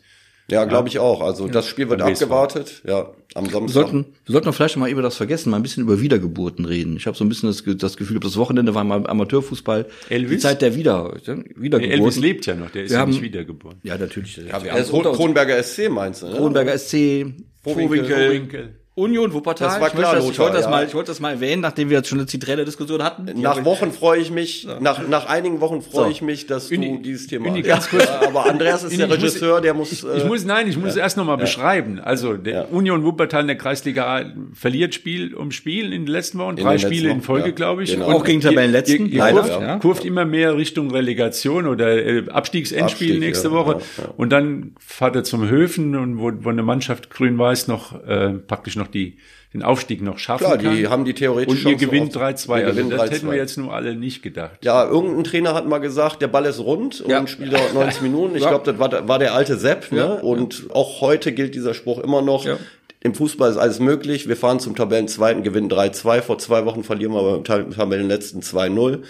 Ja, 0.50 0.66
glaube 0.66 0.90
ich 0.90 1.00
auch. 1.00 1.22
Also 1.22 1.48
das 1.48 1.68
Spiel 1.68 1.90
wird 1.90 2.02
abgewartet. 2.04 2.84
Ja, 2.86 3.10
am 3.34 3.46
Wir 3.46 3.52
Samstag. 3.52 3.74
sollten, 3.74 4.06
wir 4.26 4.32
sollten 4.34 4.46
doch 4.48 4.54
vielleicht 4.54 4.78
mal 4.78 4.90
über 4.90 5.02
das 5.02 5.16
vergessen, 5.18 5.50
mal 5.50 5.58
ein 5.58 5.64
bisschen 5.64 5.82
über 5.84 6.00
Wiedergeburten 6.02 6.66
reden. 6.66 6.98
Ich 6.98 7.08
habe 7.08 7.18
so 7.18 7.26
ein 7.26 7.30
bisschen 7.30 7.50
das, 7.50 7.64
das 7.78 7.98
Gefühl, 7.98 8.20
das 8.20 8.38
Wochenende 8.38 8.76
war 8.76 8.84
mal 8.84 9.08
Amateurfußball. 9.08 9.88
Die 10.10 10.14
Elvis? 10.14 10.44
Zeit 10.44 10.62
der 10.62 10.76
Wieder, 10.76 11.14
Wiedergeburten. 11.26 11.82
Elvis 11.92 12.18
lebt 12.18 12.46
ja 12.46 12.54
noch, 12.56 12.70
der 12.70 12.84
ist 12.84 12.92
Wir 12.92 12.96
ja 12.98 13.02
haben- 13.02 13.10
nicht 13.12 13.24
wiedergeboren. 13.24 13.80
Ja, 13.82 13.98
natürlich. 13.98 14.38
Ja, 14.38 14.64
wir 14.64 14.70
Er 14.72 14.86
haben. 14.88 15.04
Kronberger 15.16 15.58
SC 15.64 15.90
meinst 15.90 16.22
du, 16.22 16.28
ne? 16.28 16.36
Kronberger 16.36 16.74
SC, 16.78 17.26
Vorwinkel. 17.64 18.06
Vorwinkel, 18.06 18.76
Union 18.98 19.34
Wuppertal. 19.34 19.68
Das 19.68 19.80
war 19.82 19.88
ich, 19.90 19.94
klar, 19.94 20.16
das, 20.16 20.30
ich 20.30 20.40
wollte 20.40 20.56
das 20.56 20.64
ja. 20.66 20.72
mal, 20.72 20.86
ich 20.86 20.94
wollte 20.96 21.12
das 21.12 21.20
mal 21.20 21.32
erwähnen, 21.32 21.62
nachdem 21.62 21.90
wir 21.90 21.98
jetzt 21.98 22.08
schon 22.08 22.18
eine 22.18 22.28
Zitrelle-Diskussion 22.28 23.04
hatten. 23.04 23.26
Nach 23.42 23.58
ich- 23.60 23.66
Wochen 23.66 23.92
freue 23.92 24.22
ich 24.22 24.32
mich, 24.32 24.66
nach, 24.80 25.06
nach 25.08 25.26
einigen 25.28 25.60
Wochen 25.60 25.82
freue 25.82 26.06
So. 26.06 26.12
ich 26.12 26.22
mich, 26.22 26.48
dass 26.48 26.72
Uni- 26.72 26.98
du 26.98 27.04
dieses 27.04 27.28
Thema 27.28 27.50
Uni, 27.50 27.60
hast. 27.62 27.68
ganz 27.68 27.90
kurz. 27.90 28.06
Ja, 28.06 28.22
aber 28.28 28.46
Andreas 28.50 28.84
ist 28.84 28.92
Uni, 28.94 28.98
der 29.00 29.06
ich 29.08 29.12
muss- 29.12 29.22
Regisseur, 29.34 29.60
der 29.62 29.74
muss. 29.74 29.92
Ich, 29.92 30.04
äh, 30.06 30.18
ich 30.18 30.24
muss, 30.26 30.46
nein, 30.46 30.70
ich 30.70 30.78
muss 30.78 30.96
erst 30.96 31.18
noch 31.18 31.26
mal 31.26 31.36
beschreiben. 31.36 32.00
Also, 32.00 32.36
der 32.38 32.54
Ja. 32.54 32.62
Union 32.72 33.04
Wuppertal 33.04 33.42
in 33.42 33.48
der 33.48 33.58
Kreisliga 33.58 34.06
A 34.18 34.26
verliert 34.54 34.94
Spiel 34.94 35.36
um 35.36 35.52
Spiel 35.52 35.92
in 35.92 36.06
den 36.06 36.08
letzten 36.08 36.38
Wochen. 36.38 36.56
Drei 36.56 36.64
den 36.64 36.72
letzten 36.82 36.88
Spiele 36.94 37.10
in 37.12 37.22
Folge, 37.22 37.48
ja. 37.50 37.52
glaube 37.54 37.84
ich. 37.84 37.92
Genau. 37.92 38.08
Und 38.08 38.14
Auch 38.16 38.24
gegen 38.24 38.40
ihr- 38.40 38.48
Tabellenletzten, 38.50 39.08
Ihr, 39.08 39.12
ihr 39.14 39.20
leider, 39.20 39.42
kurft, 39.42 39.62
ja. 39.62 39.80
kurft 39.80 40.06
immer 40.06 40.24
mehr 40.24 40.56
Richtung 40.56 40.90
Relegation 40.92 41.68
oder 41.68 41.90
äh, 41.98 42.24
Abstiegsendspiel 42.30 43.08
Abstieg, 43.10 43.20
nächste 43.20 43.50
ja, 43.50 43.54
Woche. 43.54 43.72
ja, 43.98 44.04
ja. 44.06 44.10
Und 44.16 44.30
dann 44.30 44.74
fahrt 44.80 45.18
er 45.18 45.26
zum 45.26 45.50
Höfen 45.50 45.98
und 45.98 46.18
wo, 46.20 46.32
wo 46.46 46.50
eine 46.50 46.64
Mannschaft 46.64 47.10
grün-weiß 47.10 47.68
noch 47.68 48.02
äh, 48.08 48.30
praktisch 48.48 48.78
noch 48.78 48.85
die 48.88 49.18
den 49.54 49.64
Aufstieg 49.64 50.02
noch 50.02 50.18
schaffen 50.18 50.44
Klar, 50.46 50.58
kann. 50.58 50.76
die 50.76 50.88
haben 50.90 51.06
die 51.06 51.14
theoretisch 51.14 51.64
und 51.66 51.72
ihr 51.72 51.78
gewinnt 51.78 52.16
auf- 52.18 52.22
3-2. 52.22 52.48
wir 52.48 52.54
Also 52.56 52.72
gewinnen 52.72 52.90
das 52.90 53.04
hätten 53.10 53.28
3-2. 53.28 53.32
wir 53.32 53.38
jetzt 53.38 53.58
nur 53.58 53.74
alle 53.74 53.96
nicht 53.96 54.22
gedacht. 54.22 54.58
Ja, 54.66 54.86
irgendein 54.86 55.24
Trainer 55.24 55.54
hat 55.54 55.66
mal 55.66 55.78
gesagt, 55.78 56.22
der 56.22 56.28
Ball 56.28 56.46
ist 56.46 56.60
rund 56.60 57.00
und 57.00 57.10
Ja. 57.10 57.20
ein 57.20 57.28
Spiel 57.28 57.50
dauert 57.50 57.74
90 57.74 58.02
Minuten. 58.02 58.36
Ich 58.36 58.44
Ja. 58.44 58.50
glaube, 58.50 58.66
das 58.70 58.78
war, 58.80 58.90
der- 58.90 59.08
war 59.08 59.18
der 59.18 59.34
alte 59.34 59.56
Sepp. 59.58 59.92
Ne? 59.94 59.98
Ja. 60.00 60.06
Und 60.16 60.66
auch 60.74 61.00
heute 61.00 61.32
gilt 61.32 61.56
dieser 61.56 61.74
Spruch 61.74 62.00
immer 62.00 62.22
noch. 62.22 62.46
Im 63.00 63.14
Fußball 63.16 63.50
ist 63.52 63.58
alles 63.58 63.80
möglich. 63.80 64.28
Wir 64.28 64.36
fahren 64.36 64.60
zum 64.60 64.76
Tabellenzweiten, 64.76 65.42
gewinnen 65.44 65.70
3-2. 65.70 66.22
Vor 66.22 66.38
zwei 66.38 66.66
Wochen 66.66 66.84
verlieren 66.84 67.14
wir 67.14 67.24
beim 67.24 67.44
Ta- 67.46 67.64
Tabellenletzten 67.64 68.42
2-0. 68.42 69.04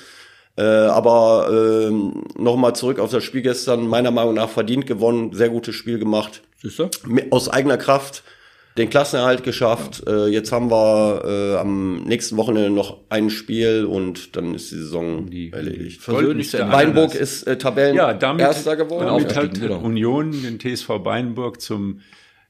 Äh, 0.57 0.61
aber 0.63 1.49
ähm, 1.89 2.23
nochmal 2.37 2.75
zurück 2.75 2.99
auf 2.99 3.09
das 3.11 3.23
Spiel 3.23 3.41
gestern, 3.41 3.87
meiner 3.87 4.11
Meinung 4.11 4.35
nach 4.35 4.49
verdient 4.49 4.85
gewonnen, 4.85 5.33
sehr 5.33 5.49
gutes 5.49 5.75
Spiel 5.75 5.97
gemacht. 5.99 6.43
Siehst 6.61 6.79
du? 6.79 6.89
Aus 7.31 7.49
eigener 7.49 7.77
Kraft 7.77 8.23
den 8.77 8.89
Klassenerhalt 8.89 9.43
geschafft. 9.43 10.03
Ja. 10.05 10.25
Äh, 10.25 10.27
jetzt 10.27 10.51
haben 10.51 10.69
wir 10.69 11.23
äh, 11.25 11.57
am 11.57 12.03
nächsten 12.03 12.35
Wochenende 12.37 12.69
noch 12.69 12.97
ein 13.09 13.29
Spiel 13.29 13.85
und 13.85 14.35
dann 14.35 14.53
ist 14.53 14.71
die 14.71 14.75
Saison 14.75 15.29
die, 15.29 15.51
erledigt. 15.53 16.01
Versöhnlichste 16.01 16.69
Weinburg 16.69 17.15
ist 17.15 17.43
äh, 17.43 17.57
Tabellen 17.57 17.95
ja, 17.95 18.13
damit, 18.13 18.41
Erster 18.41 18.75
geworden. 18.75 19.07
Damit 19.07 19.35
hat 19.35 19.59
genau. 19.59 19.79
Union 19.79 20.31
den 20.31 20.59
TSV 20.59 20.89
Weinburg 21.03 21.61
zum 21.61 22.01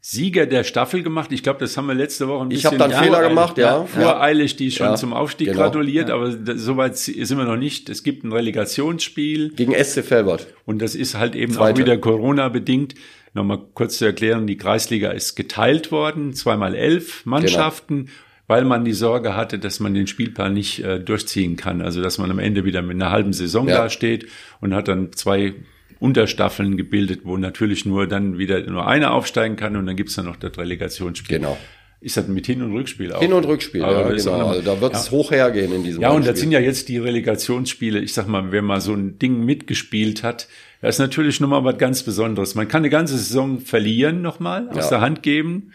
Sieger 0.08 0.46
der 0.46 0.64
Staffel 0.64 1.02
gemacht. 1.02 1.32
Ich 1.32 1.42
glaube, 1.42 1.60
das 1.60 1.78
haben 1.78 1.88
wir 1.88 1.96
letzte 1.96 2.28
Woche 2.28 2.44
ein 2.44 2.50
bisschen. 2.50 2.74
Ich 2.76 2.80
habe 2.80 2.92
dann 2.92 3.04
Fehler 3.04 3.28
gemacht, 3.28 3.58
ja. 3.58 3.86
Voreilig, 3.86 4.56
die 4.56 4.70
schon 4.70 4.86
ja, 4.86 4.96
zum 4.96 5.14
Aufstieg 5.14 5.48
genau. 5.48 5.62
gratuliert, 5.62 6.10
ja. 6.10 6.16
aber 6.16 6.32
soweit 6.58 6.96
sind 6.96 7.38
wir 7.38 7.46
noch 7.46 7.56
nicht. 7.56 7.90
Es 7.90 8.04
gibt 8.04 8.24
ein 8.24 8.32
Relegationsspiel. 8.32 9.50
Gegen 9.56 9.74
SC 9.74 10.04
Felbert. 10.04 10.46
Und 10.66 10.84
das 10.84 10.94
ist 10.94 11.18
halt 11.18 11.36
eben 11.36 11.54
Zweite. 11.54 11.74
auch 11.74 11.78
wieder 11.80 11.98
Corona 11.98 12.50
bedingt. 12.50 12.94
Nochmal 13.36 13.60
kurz 13.74 13.98
zu 13.98 14.06
erklären, 14.06 14.48
die 14.48 14.56
Kreisliga 14.56 15.12
ist 15.12 15.36
geteilt 15.36 15.92
worden, 15.92 16.34
zweimal 16.34 16.74
elf 16.74 17.26
Mannschaften, 17.26 18.06
genau. 18.06 18.18
weil 18.48 18.64
man 18.64 18.86
die 18.86 18.94
Sorge 18.94 19.36
hatte, 19.36 19.60
dass 19.60 19.82
man 19.82 19.94
den 19.94 20.08
Spielplan 20.08 20.54
nicht 20.54 20.80
äh, 20.80 21.02
durchziehen 21.02 21.58
kann. 21.58 21.82
Also 21.82 22.02
dass 22.02 22.18
man 22.18 22.32
am 22.32 22.40
Ende 22.40 22.64
wieder 22.64 22.82
mit 22.82 22.96
einer 22.96 23.12
halben 23.12 23.34
Saison 23.34 23.68
ja. 23.68 23.76
dasteht 23.76 24.28
und 24.62 24.74
hat 24.74 24.88
dann 24.88 25.12
zwei 25.12 25.54
Unterstaffeln 26.00 26.78
gebildet, 26.78 27.22
wo 27.26 27.36
natürlich 27.36 27.86
nur 27.86 28.08
dann 28.08 28.38
wieder 28.38 28.62
nur 28.62 28.88
einer 28.88 29.12
aufsteigen 29.12 29.58
kann 29.58 29.76
und 29.76 29.86
dann 29.86 29.98
gibt's 29.98 30.16
dann 30.16 30.26
noch 30.26 30.38
das 30.38 30.58
Relegationsspiel. 30.58 31.40
Genau. 31.40 31.58
Ist 32.02 32.18
das 32.18 32.28
mit 32.28 32.46
Hin- 32.46 32.62
und 32.62 32.74
Rückspiel 32.74 33.14
auch? 33.14 33.20
Hin- 33.20 33.34
und 33.34 33.46
Rückspiel, 33.46 33.84
Aber 33.84 34.10
ja, 34.10 34.16
genau. 34.16 34.48
Also 34.48 34.62
da 34.62 34.80
wird's 34.80 35.06
ja. 35.06 35.12
hoch 35.12 35.32
hergehen 35.32 35.74
in 35.74 35.84
diesem 35.84 36.02
Ja, 36.02 36.12
und 36.12 36.28
das 36.28 36.40
sind 36.40 36.52
ja 36.52 36.60
jetzt 36.60 36.90
die 36.90 36.98
Relegationsspiele. 36.98 38.00
Ich 38.00 38.14
sag 38.14 38.28
mal, 38.28 38.52
wenn 38.52 38.66
man 38.66 38.82
so 38.82 38.94
ein 38.94 39.18
Ding 39.18 39.44
mitgespielt 39.44 40.22
hat, 40.22 40.48
das 40.82 40.96
ist 40.96 41.00
natürlich 41.00 41.40
nochmal 41.40 41.64
was 41.64 41.78
ganz 41.78 42.04
Besonderes. 42.04 42.54
Man 42.54 42.68
kann 42.68 42.82
eine 42.82 42.90
ganze 42.90 43.18
Saison 43.18 43.60
verlieren 43.60 44.22
nochmal, 44.22 44.70
aus 44.70 44.86
ja. 44.86 44.90
der 44.90 45.02
Hand 45.02 45.24
geben. 45.24 45.72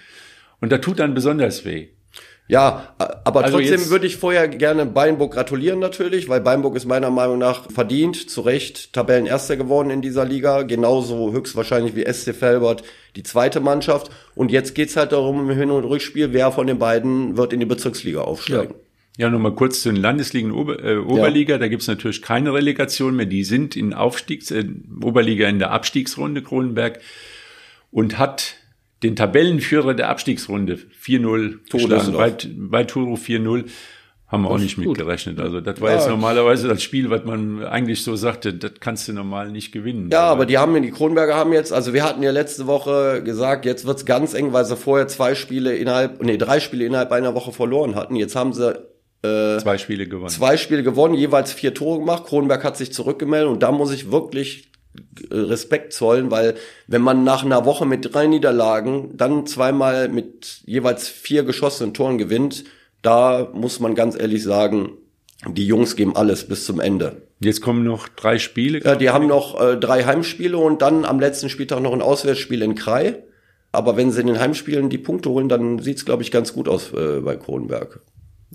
Und 0.61 0.70
da 0.70 0.78
tut 0.78 0.98
dann 0.98 1.14
besonders 1.14 1.64
weh. 1.64 1.88
Ja, 2.50 2.94
aber 2.98 3.44
also 3.44 3.58
trotzdem 3.58 3.90
würde 3.90 4.06
ich 4.06 4.16
vorher 4.16 4.48
gerne 4.48 4.84
Beinburg 4.84 5.34
gratulieren 5.34 5.78
natürlich, 5.78 6.28
weil 6.28 6.40
Beinburg 6.40 6.74
ist 6.76 6.84
meiner 6.84 7.10
Meinung 7.10 7.38
nach 7.38 7.70
verdient, 7.70 8.28
zu 8.28 8.40
Recht 8.40 8.92
Tabellenerster 8.92 9.56
geworden 9.56 9.90
in 9.90 10.02
dieser 10.02 10.24
Liga, 10.24 10.62
genauso 10.62 11.32
höchstwahrscheinlich 11.32 11.94
wie 11.94 12.12
SC 12.12 12.34
Felbert 12.34 12.82
die 13.14 13.22
zweite 13.22 13.60
Mannschaft. 13.60 14.10
Und 14.34 14.50
jetzt 14.50 14.74
geht's 14.74 14.96
halt 14.96 15.12
darum 15.12 15.48
im 15.48 15.56
Hin- 15.56 15.70
und 15.70 15.84
Rückspiel, 15.84 16.32
wer 16.32 16.50
von 16.50 16.66
den 16.66 16.78
beiden 16.78 17.36
wird 17.36 17.52
in 17.52 17.60
die 17.60 17.66
Bezirksliga 17.66 18.22
aufsteigen. 18.22 18.74
Ja. 18.74 18.80
Ja, 19.18 19.28
nochmal 19.28 19.54
kurz 19.54 19.82
zu 19.82 19.90
den 19.90 20.00
Landesligen 20.00 20.50
Ober, 20.50 20.82
äh, 20.82 20.96
Oberliga. 20.96 21.54
Ja. 21.54 21.58
Da 21.58 21.68
gibt's 21.68 21.88
natürlich 21.88 22.22
keine 22.22 22.54
Relegation 22.54 23.16
mehr. 23.16 23.26
Die 23.26 23.44
sind 23.44 23.76
in 23.76 23.92
Aufstiegs, 23.92 24.50
äh, 24.50 24.64
Oberliga 25.02 25.46
in 25.46 25.58
der 25.58 25.72
Abstiegsrunde, 25.72 26.42
Kronenberg, 26.42 27.00
und 27.90 28.18
hat 28.18 28.54
den 29.02 29.16
Tabellenführer 29.16 29.94
der 29.94 30.08
Abstiegsrunde 30.10 30.78
4-0 31.02 31.58
geschlagen. 31.70 32.12
Bei, 32.12 32.34
bei 32.56 32.84
Turo 32.84 33.14
4-0 33.14 33.64
haben 34.30 34.42
wir 34.42 34.48
das 34.48 34.56
auch 34.56 34.62
nicht 34.62 34.78
mitgerechnet. 34.78 35.40
Also 35.40 35.60
das 35.60 35.80
war 35.80 35.90
ja. 35.90 35.96
jetzt 35.96 36.08
normalerweise 36.08 36.68
das 36.68 36.82
Spiel, 36.82 37.10
was 37.10 37.24
man 37.24 37.64
eigentlich 37.64 38.04
so 38.04 38.14
sagte, 38.14 38.54
das 38.54 38.72
kannst 38.78 39.08
du 39.08 39.12
normal 39.12 39.50
nicht 39.50 39.72
gewinnen. 39.72 40.08
Ja, 40.12 40.22
aber, 40.22 40.46
die 40.46 40.56
haben 40.56 40.80
die 40.80 40.90
Kronberger 40.90 41.34
haben 41.34 41.52
jetzt, 41.52 41.72
also 41.72 41.92
wir 41.92 42.04
hatten 42.04 42.22
ja 42.22 42.30
letzte 42.30 42.66
Woche 42.66 43.22
gesagt, 43.24 43.64
jetzt 43.64 43.86
wird's 43.86 44.06
ganz 44.06 44.34
eng, 44.34 44.52
weil 44.52 44.64
sie 44.64 44.76
vorher 44.76 45.08
zwei 45.08 45.34
Spiele 45.34 45.74
innerhalb, 45.74 46.22
nee, 46.22 46.36
drei 46.36 46.60
Spiele 46.60 46.84
innerhalb 46.84 47.10
einer 47.10 47.34
Woche 47.34 47.52
verloren 47.52 47.96
hatten. 47.96 48.14
Jetzt 48.14 48.36
haben 48.36 48.52
sie 48.52 48.70
äh, 49.24 49.58
zwei 49.58 49.78
Spiele 49.78 50.06
gewonnen. 50.06 50.30
Zwei 50.30 50.56
Spiele 50.56 50.84
gewonnen, 50.84 51.14
jeweils 51.14 51.52
vier 51.52 51.74
Tore 51.74 51.98
gemacht. 51.98 52.24
Kronberg 52.24 52.62
hat 52.62 52.76
sich 52.76 52.92
zurückgemeldet 52.92 53.50
und 53.50 53.62
da 53.64 53.72
muss 53.72 53.92
ich 53.92 54.12
wirklich 54.12 54.69
Respekt 55.31 55.92
zollen, 55.92 56.31
weil 56.31 56.55
wenn 56.87 57.03
man 57.03 57.24
nach 57.24 57.44
einer 57.44 57.64
Woche 57.64 57.87
mit 57.87 58.12
drei 58.12 58.26
Niederlagen 58.26 59.16
dann 59.16 59.46
zweimal 59.46 60.09
mit 60.09 60.62
jeweils 60.66 61.09
vier 61.09 61.44
geschossenen 61.44 61.94
Toren 61.94 62.18
gewinnt, 62.18 62.64
da 63.03 63.48
muss 63.53 63.81
man 63.81 63.94
ganz 63.94 64.18
ehrlich 64.18 64.42
sagen, 64.42 64.90
die 65.46 65.66
Jungs 65.66 65.96
geben 65.96 66.16
alles 66.16 66.46
bis 66.46 66.66
zum 66.66 66.81
Ende. 66.81 67.22
Jetzt 67.40 67.62
kommen 67.62 67.85
noch 67.85 68.09
drei 68.09 68.38
Spiele. 68.38 68.83
Ja, 68.83 68.94
die 68.94 69.11
haben 69.11 69.26
noch 69.26 69.59
äh, 69.59 69.76
drei 69.76 70.05
Heimspiele 70.05 70.59
und 70.59 70.83
dann 70.83 71.07
am 71.07 71.20
letzten 71.20 71.48
Spieltag 71.48 71.81
noch 71.81 71.94
ein 71.94 72.03
Auswärtsspiel 72.03 72.61
in 72.61 72.74
Krai. 72.74 73.22
Aber 73.72 73.96
wenn 73.96 74.11
sie 74.11 74.20
in 74.20 74.26
den 74.26 74.38
Heimspielen 74.38 74.90
die 74.90 74.98
Punkte 74.98 75.31
holen, 75.31 75.48
dann 75.48 75.79
sieht's 75.79 76.05
glaube 76.05 76.22
ich, 76.22 76.31
ganz 76.31 76.53
gut 76.53 76.68
aus 76.68 76.92
äh, 76.92 77.20
bei 77.20 77.37
Kronberg. 77.37 78.00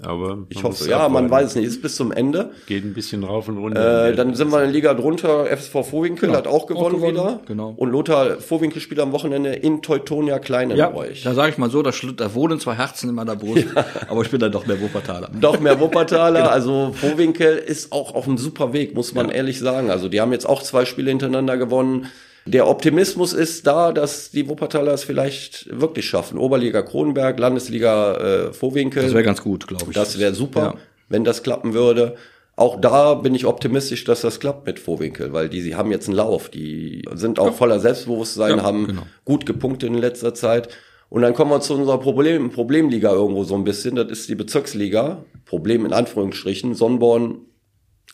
Aber 0.01 0.39
ich 0.49 0.61
hoffe, 0.63 0.89
ja, 0.89 1.07
man 1.07 1.29
weiß 1.29 1.47
es 1.47 1.55
nicht. 1.55 1.65
Ist 1.65 1.81
bis 1.81 1.95
zum 1.95 2.11
Ende. 2.11 2.51
Geht 2.67 2.83
ein 2.83 2.93
bisschen 2.93 3.23
rauf 3.23 3.47
und 3.47 3.57
runter. 3.57 4.09
Äh, 4.09 4.15
dann 4.15 4.35
sind 4.35 4.51
wir 4.51 4.57
in 4.57 4.65
der 4.65 4.71
Liga 4.73 4.93
drunter. 4.93 5.45
FSV 5.45 5.71
Vorwinkel 5.89 6.27
genau. 6.27 6.37
hat 6.37 6.47
auch 6.47 6.67
gewonnen, 6.67 6.95
auch 6.95 6.99
gewonnen, 6.99 7.15
wieder. 7.15 7.39
Genau. 7.45 7.73
Und 7.77 7.91
Lothar 7.91 8.39
Vorwinkel 8.39 8.81
spielt 8.81 8.99
am 8.99 9.13
Wochenende 9.13 9.53
in 9.53 9.81
Teutonia 9.81 10.39
Klein 10.39 10.71
in 10.71 10.77
ja, 10.77 10.93
euch. 10.93 11.23
Da 11.23 11.33
sage 11.33 11.51
ich 11.51 11.57
mal 11.57 11.69
so, 11.69 11.81
da, 11.81 11.91
da 12.17 12.33
wohnen 12.33 12.59
zwei 12.59 12.75
Herzen 12.75 13.09
in 13.09 13.15
meiner 13.15 13.35
Brust. 13.35 13.65
Ja. 13.75 13.85
Aber 14.09 14.21
ich 14.21 14.29
bin 14.29 14.39
dann 14.39 14.51
doch 14.51 14.65
mehr 14.65 14.79
Wuppertaler. 14.79 15.29
Doch 15.39 15.59
mehr 15.59 15.79
Wuppertaler. 15.79 16.39
genau. 16.41 16.51
Also 16.51 16.91
Vorwinkel 16.93 17.57
ist 17.57 17.91
auch 17.91 18.15
auf 18.15 18.27
einem 18.27 18.37
super 18.37 18.73
Weg, 18.73 18.95
muss 18.95 19.13
man 19.13 19.27
ja. 19.27 19.35
ehrlich 19.35 19.59
sagen. 19.59 19.89
Also 19.89 20.07
die 20.07 20.21
haben 20.21 20.31
jetzt 20.31 20.47
auch 20.47 20.61
zwei 20.61 20.85
Spiele 20.85 21.09
hintereinander 21.09 21.57
gewonnen. 21.57 22.07
Der 22.47 22.67
Optimismus 22.67 23.33
ist 23.33 23.65
da, 23.65 23.91
dass 23.91 24.29
die 24.29 24.47
Wuppertaler 24.47 24.93
es 24.93 25.03
vielleicht 25.03 25.67
wirklich 25.79 26.05
schaffen. 26.05 26.37
Oberliga 26.37 26.83
Kronenberg, 26.83 27.39
Landesliga 27.39 28.17
äh, 28.17 28.53
Vorwinkel. 28.53 29.01
Das 29.01 29.13
wäre 29.13 29.23
ganz 29.23 29.41
gut, 29.41 29.67
glaube 29.67 29.85
ich. 29.87 29.95
Das 29.95 30.19
wäre 30.19 30.35
super, 30.35 30.61
ja. 30.61 30.73
wenn 31.09 31.23
das 31.23 31.41
klappen 31.41 31.73
würde. 31.73 32.15
Auch 32.55 32.79
da 32.79 33.15
bin 33.15 33.33
ich 33.35 33.45
optimistisch, 33.45 34.03
dass 34.03 34.21
das 34.21 34.39
klappt 34.39 34.65
mit 34.67 34.79
Vorwinkel, 34.79 35.33
weil 35.33 35.49
die 35.49 35.61
sie 35.61 35.75
haben 35.75 35.91
jetzt 35.91 36.07
einen 36.07 36.15
Lauf. 36.15 36.49
Die 36.49 37.03
sind 37.13 37.39
auch 37.39 37.47
ja. 37.47 37.51
voller 37.51 37.79
Selbstbewusstsein, 37.79 38.57
ja, 38.57 38.63
haben 38.63 38.87
genau. 38.87 39.01
gut 39.25 39.45
gepunktet 39.45 39.89
in 39.89 39.97
letzter 39.97 40.33
Zeit. 40.33 40.69
Und 41.09 41.23
dann 41.23 41.33
kommen 41.33 41.51
wir 41.51 41.61
zu 41.61 41.73
unserer 41.73 41.99
Problem, 41.99 42.51
Problemliga 42.51 43.11
irgendwo 43.11 43.43
so 43.43 43.55
ein 43.55 43.63
bisschen. 43.63 43.95
Das 43.95 44.09
ist 44.09 44.29
die 44.29 44.35
Bezirksliga. 44.35 45.25
Problem 45.45 45.85
in 45.85 45.93
Anführungsstrichen. 45.93 46.75
Sonnborn 46.75 47.41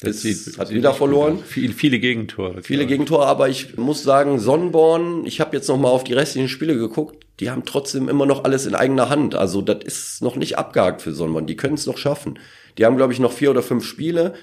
das 0.02 0.26
ist, 0.26 0.58
hat 0.58 0.72
wieder 0.72 0.94
verloren. 0.94 1.40
Viel, 1.46 1.74
viele 1.74 2.00
Gegentore. 2.00 2.64
Viele 2.64 2.88
Gegentore, 2.88 3.28
aber 3.28 3.50
ich 3.50 3.78
muss 3.78 4.02
sagen, 4.02 4.40
Sonnenborn, 4.40 5.26
ich 5.28 5.40
habe 5.40 5.56
jetzt 5.56 5.68
noch 5.68 5.78
mal 5.78 5.90
auf 5.90 6.04
die 6.04 6.14
restlichen 6.14 6.50
Spiele 6.50 6.76
geguckt, 6.76 7.24
die 7.40 7.52
haben 7.52 7.66
trotzdem 7.66 8.10
immer 8.10 8.26
noch 8.26 8.44
alles 8.44 8.66
in 8.66 8.74
eigener 8.74 9.10
Hand. 9.10 9.36
Also 9.36 9.62
das 9.62 9.84
ist 9.84 10.24
noch 10.24 10.36
nicht 10.36 10.58
abgehakt 10.58 11.04
für 11.04 11.14
Sonnenborn. 11.14 11.46
Die 11.46 11.56
können 11.56 11.76
es 11.76 11.86
noch 11.86 11.98
schaffen. 11.98 12.40
Die 12.78 12.86
haben, 12.86 12.98
glaube 12.98 13.14
ich, 13.14 13.20
noch 13.20 13.32
vier 13.32 13.52
oder 13.52 13.62
fünf 13.62 13.86
Spiele, 13.86 14.34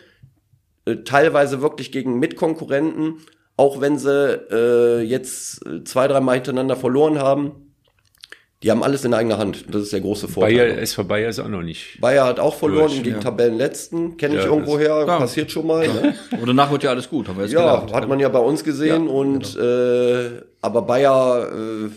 äh, 0.85 0.97
teilweise 1.05 1.61
wirklich 1.61 1.91
gegen 1.91 2.21
Mitkonkurrenten, 2.21 3.15
auch 3.57 3.81
wenn 3.81 3.99
sie 3.99 4.35
äh, 4.53 5.01
jetzt 5.03 5.65
zwei, 5.85 6.07
dreimal 6.07 6.37
hintereinander 6.37 6.77
verloren 6.77 7.19
haben 7.19 7.68
die 8.63 8.71
haben 8.73 8.83
alles 8.83 9.05
in 9.05 9.15
eigener 9.15 9.39
Hand. 9.39 9.67
Das 9.71 9.83
ist 9.83 9.93
der 9.93 10.01
große 10.01 10.27
Vorteil. 10.27 10.57
Bayer, 10.57 10.79
SV 10.79 11.05
Bayer 11.05 11.29
ist 11.29 11.39
auch 11.39 11.49
noch 11.49 11.63
nicht. 11.63 12.01
Bayer 12.01 12.25
hat 12.25 12.41
auch 12.41 12.57
verloren 12.57 12.89
durch, 12.89 13.03
gegen 13.05 13.17
ja. 13.17 13.23
Tabellenletzten. 13.23 14.17
Kenne 14.17 14.37
ich 14.37 14.43
ja, 14.43 14.49
irgendwoher. 14.49 15.05
Ja. 15.07 15.19
Passiert 15.19 15.53
schon 15.53 15.67
mal. 15.67 15.87
Ne? 15.87 16.15
Und 16.33 16.47
danach 16.47 16.71
wird 16.73 16.83
ja 16.83 16.91
alles 16.91 17.09
gut. 17.09 17.29
Haben 17.29 17.37
wir 17.37 17.45
jetzt 17.45 17.53
ja, 17.53 17.77
gelernt. 17.77 17.93
hat 17.93 18.09
man 18.09 18.19
ja 18.19 18.29
bei 18.29 18.41
uns 18.41 18.65
gesehen. 18.65 19.07
und 19.07 19.55
genau. 19.55 19.65
äh, 19.65 20.43
aber 20.61 20.83
Bayer 20.83 21.53
äh, 21.53 21.91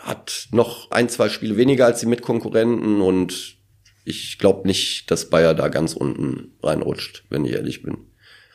hat 0.00 0.48
noch 0.50 0.90
ein, 0.90 1.08
zwei 1.08 1.28
Spiele 1.28 1.56
weniger 1.56 1.86
als 1.86 2.00
die 2.00 2.06
Mitkonkurrenten. 2.06 3.00
Und 3.00 3.56
ich 4.04 4.38
glaube 4.38 4.66
nicht, 4.66 5.08
dass 5.10 5.30
Bayer 5.30 5.54
da 5.54 5.68
ganz 5.68 5.94
unten 5.94 6.56
reinrutscht, 6.64 7.24
wenn 7.30 7.44
ich 7.44 7.52
ehrlich 7.52 7.82
bin 7.82 8.06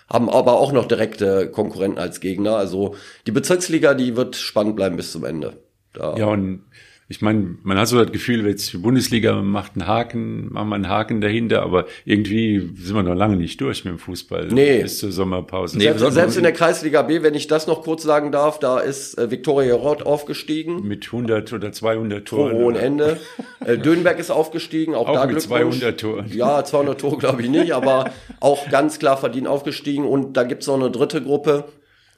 haben 0.08 0.30
aber 0.30 0.60
auch 0.60 0.72
noch 0.72 0.88
direkte 0.88 1.50
Konkurrenten 1.50 1.98
als 1.98 2.20
Gegner. 2.20 2.58
Also 2.58 2.96
die 3.26 3.32
Bezirksliga, 3.32 3.96
die 3.96 4.16
wird 4.16 4.36
spannend 4.36 4.76
bleiben 4.76 4.98
bis 4.98 5.12
zum 5.12 5.26
Ende. 5.26 5.64
Da. 5.94 6.16
Ja, 6.16 6.28
und 6.28 6.66
ich 7.08 7.22
meine, 7.22 7.58
man 7.62 7.78
hat 7.78 7.88
so 7.88 8.02
das 8.02 8.12
Gefühl, 8.12 8.48
jetzt 8.48 8.74
die 8.74 8.78
Bundesliga 8.78 9.36
macht 9.36 9.74
einen 9.76 9.86
Haken, 9.86 10.52
machen 10.52 10.70
wir 10.70 10.76
einen 10.76 10.90
Haken 10.90 11.22
dahinter, 11.22 11.62
aber 11.62 11.86
irgendwie 12.04 12.72
sind 12.76 12.96
wir 12.96 13.04
noch 13.04 13.14
lange 13.14 13.36
nicht 13.36 13.62
durch 13.62 13.86
mit 13.86 13.94
dem 13.94 14.00
Fußball. 14.00 14.48
Nee. 14.48 14.82
Bis 14.82 14.98
zur 14.98 15.12
Sommerpause. 15.12 15.78
Nee, 15.78 15.84
selbst, 15.84 16.14
selbst 16.16 16.38
in 16.38 16.42
der 16.42 16.52
Kreisliga 16.52 17.04
B, 17.04 17.22
wenn 17.22 17.36
ich 17.36 17.46
das 17.46 17.68
noch 17.68 17.84
kurz 17.84 18.02
sagen 18.02 18.32
darf, 18.32 18.58
da 18.58 18.80
ist 18.80 19.20
äh, 19.20 19.30
Viktoria 19.30 19.76
Roth 19.76 20.04
aufgestiegen. 20.04 20.88
Mit 20.88 21.06
100 21.06 21.54
oder 21.54 21.72
200 21.72 22.28
Toren. 22.28 22.56
Ohne 22.56 22.80
Ende. 22.80 23.20
äh, 23.64 23.78
Dönberg 23.78 24.18
ist 24.18 24.32
aufgestiegen, 24.32 24.96
auch, 24.96 25.08
auch 25.08 25.14
da 25.14 25.28
mit 25.28 25.40
200 25.40 26.00
Toren. 26.00 26.26
Ja, 26.34 26.64
200 26.64 27.00
Tore 27.00 27.18
glaube 27.20 27.44
ich 27.44 27.50
nicht, 27.50 27.76
aber 27.76 28.10
auch 28.40 28.68
ganz 28.72 28.98
klar 28.98 29.18
verdient 29.18 29.48
aufgestiegen. 29.48 30.06
Und 30.06 30.34
da 30.38 30.44
gibt's 30.44 30.66
noch 30.66 30.80
eine 30.80 30.90
dritte 30.90 31.22
Gruppe. 31.22 31.66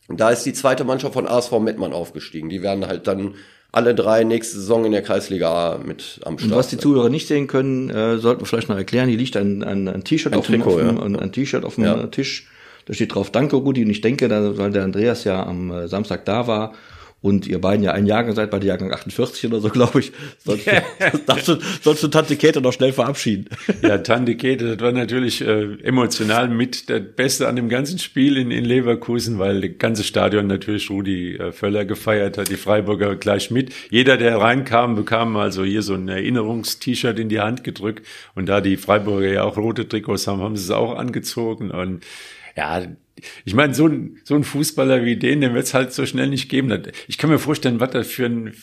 Da 0.07 0.29
ist 0.29 0.43
die 0.43 0.53
zweite 0.53 0.85
Mannschaft 0.85 1.13
von 1.13 1.27
ASV 1.27 1.59
Mettmann 1.59 1.91
aufgestiegen. 1.91 2.47
Die 2.47 2.61
werden 2.61 2.87
halt 2.87 3.07
dann 3.07 3.35
alle 3.71 3.93
drei 3.93 4.23
nächste 4.23 4.57
Saison 4.57 4.85
in 4.85 4.91
der 4.91 5.01
Kreisliga 5.01 5.75
A 5.75 5.77
mit 5.77 6.19
am 6.23 6.37
Start. 6.37 6.51
Und 6.51 6.57
was 6.57 6.67
die 6.69 6.77
Zuhörer 6.77 7.09
nicht 7.09 7.27
sehen 7.27 7.47
können, 7.47 7.89
äh, 7.89 8.17
sollten 8.17 8.41
wir 8.41 8.45
vielleicht 8.45 8.69
noch 8.69 8.77
erklären. 8.77 9.09
Hier 9.09 9.17
liegt 9.17 9.37
ein, 9.37 9.63
ein, 9.63 9.87
ein 9.87 10.03
T-Shirt 10.03 10.35
auf, 10.35 10.47
dem, 10.47 10.61
auf, 10.63 10.77
dem, 10.77 10.97
ja. 10.97 11.19
ein 11.19 11.31
T-Shirt 11.31 11.65
auf 11.65 11.75
dem 11.75 11.83
ja. 11.83 12.07
Tisch. 12.07 12.47
Da 12.85 12.93
steht 12.93 13.13
drauf 13.13 13.31
Danke 13.31 13.57
Rudi 13.57 13.83
und 13.83 13.89
ich 13.89 14.01
denke, 14.01 14.29
da, 14.29 14.57
weil 14.57 14.71
der 14.71 14.83
Andreas 14.83 15.25
ja 15.25 15.45
am 15.45 15.71
äh, 15.71 15.87
Samstag 15.87 16.25
da 16.25 16.47
war 16.47 16.73
und 17.27 17.45
ihr 17.45 17.59
beiden 17.59 17.83
ja 17.83 17.91
ein 17.91 18.05
Jahrgang 18.05 18.35
seid, 18.35 18.51
bei 18.51 18.59
der 18.59 18.69
Jahrgang 18.69 18.91
48 18.91 19.49
oder 19.49 19.59
so, 19.59 19.69
glaube 19.69 19.99
ich, 19.99 20.11
sollst, 20.43 20.67
du, 20.67 20.73
sollst, 21.25 21.47
du, 21.47 21.57
sollst 21.81 22.03
du 22.03 22.07
Tante 22.07 22.35
Käthe 22.35 22.61
noch 22.61 22.73
schnell 22.73 22.93
verabschieden. 22.93 23.47
Ja, 23.81 23.97
Tante 23.97 24.35
Käthe, 24.35 24.75
das 24.75 24.79
war 24.79 24.91
natürlich 24.91 25.41
äh, 25.41 25.73
emotional 25.83 26.47
mit 26.49 26.89
der 26.89 26.99
Beste 26.99 27.47
an 27.47 27.55
dem 27.55 27.69
ganzen 27.69 27.99
Spiel 27.99 28.37
in, 28.37 28.51
in 28.51 28.65
Leverkusen, 28.65 29.39
weil 29.39 29.61
das 29.61 29.71
ganze 29.77 30.03
Stadion 30.03 30.47
natürlich 30.47 30.89
Rudi 30.89 31.35
äh, 31.35 31.51
Völler 31.51 31.85
gefeiert 31.85 32.37
hat, 32.37 32.49
die 32.49 32.55
Freiburger 32.55 33.15
gleich 33.15 33.51
mit. 33.51 33.73
Jeder, 33.89 34.17
der 34.17 34.37
reinkam, 34.37 34.95
bekam 34.95 35.35
also 35.35 35.63
hier 35.63 35.81
so 35.81 35.93
ein 35.93 36.07
Erinnerungst-T-Shirt 36.07 37.19
in 37.19 37.29
die 37.29 37.39
Hand 37.39 37.63
gedrückt 37.63 38.05
und 38.35 38.47
da 38.47 38.61
die 38.61 38.77
Freiburger 38.77 39.27
ja 39.27 39.43
auch 39.43 39.57
rote 39.57 39.87
Trikots 39.87 40.27
haben, 40.27 40.41
haben 40.41 40.55
sie 40.55 40.63
es 40.63 40.71
auch 40.71 40.95
angezogen 40.95 41.71
und 41.71 42.03
ja, 42.57 42.81
ich 43.45 43.53
meine, 43.53 43.73
so 43.73 43.87
ein, 43.87 44.17
so 44.23 44.35
ein 44.35 44.43
Fußballer 44.43 45.05
wie 45.05 45.15
den, 45.15 45.41
den 45.41 45.53
wird 45.53 45.65
es 45.65 45.73
halt 45.73 45.93
so 45.93 46.05
schnell 46.05 46.27
nicht 46.27 46.49
geben. 46.49 46.83
Ich 47.07 47.17
kann 47.17 47.29
mir 47.29 47.39
vorstellen, 47.39 47.79
was 47.79 47.91
das 47.91 48.07
für 48.07 48.25
ein, 48.25 48.53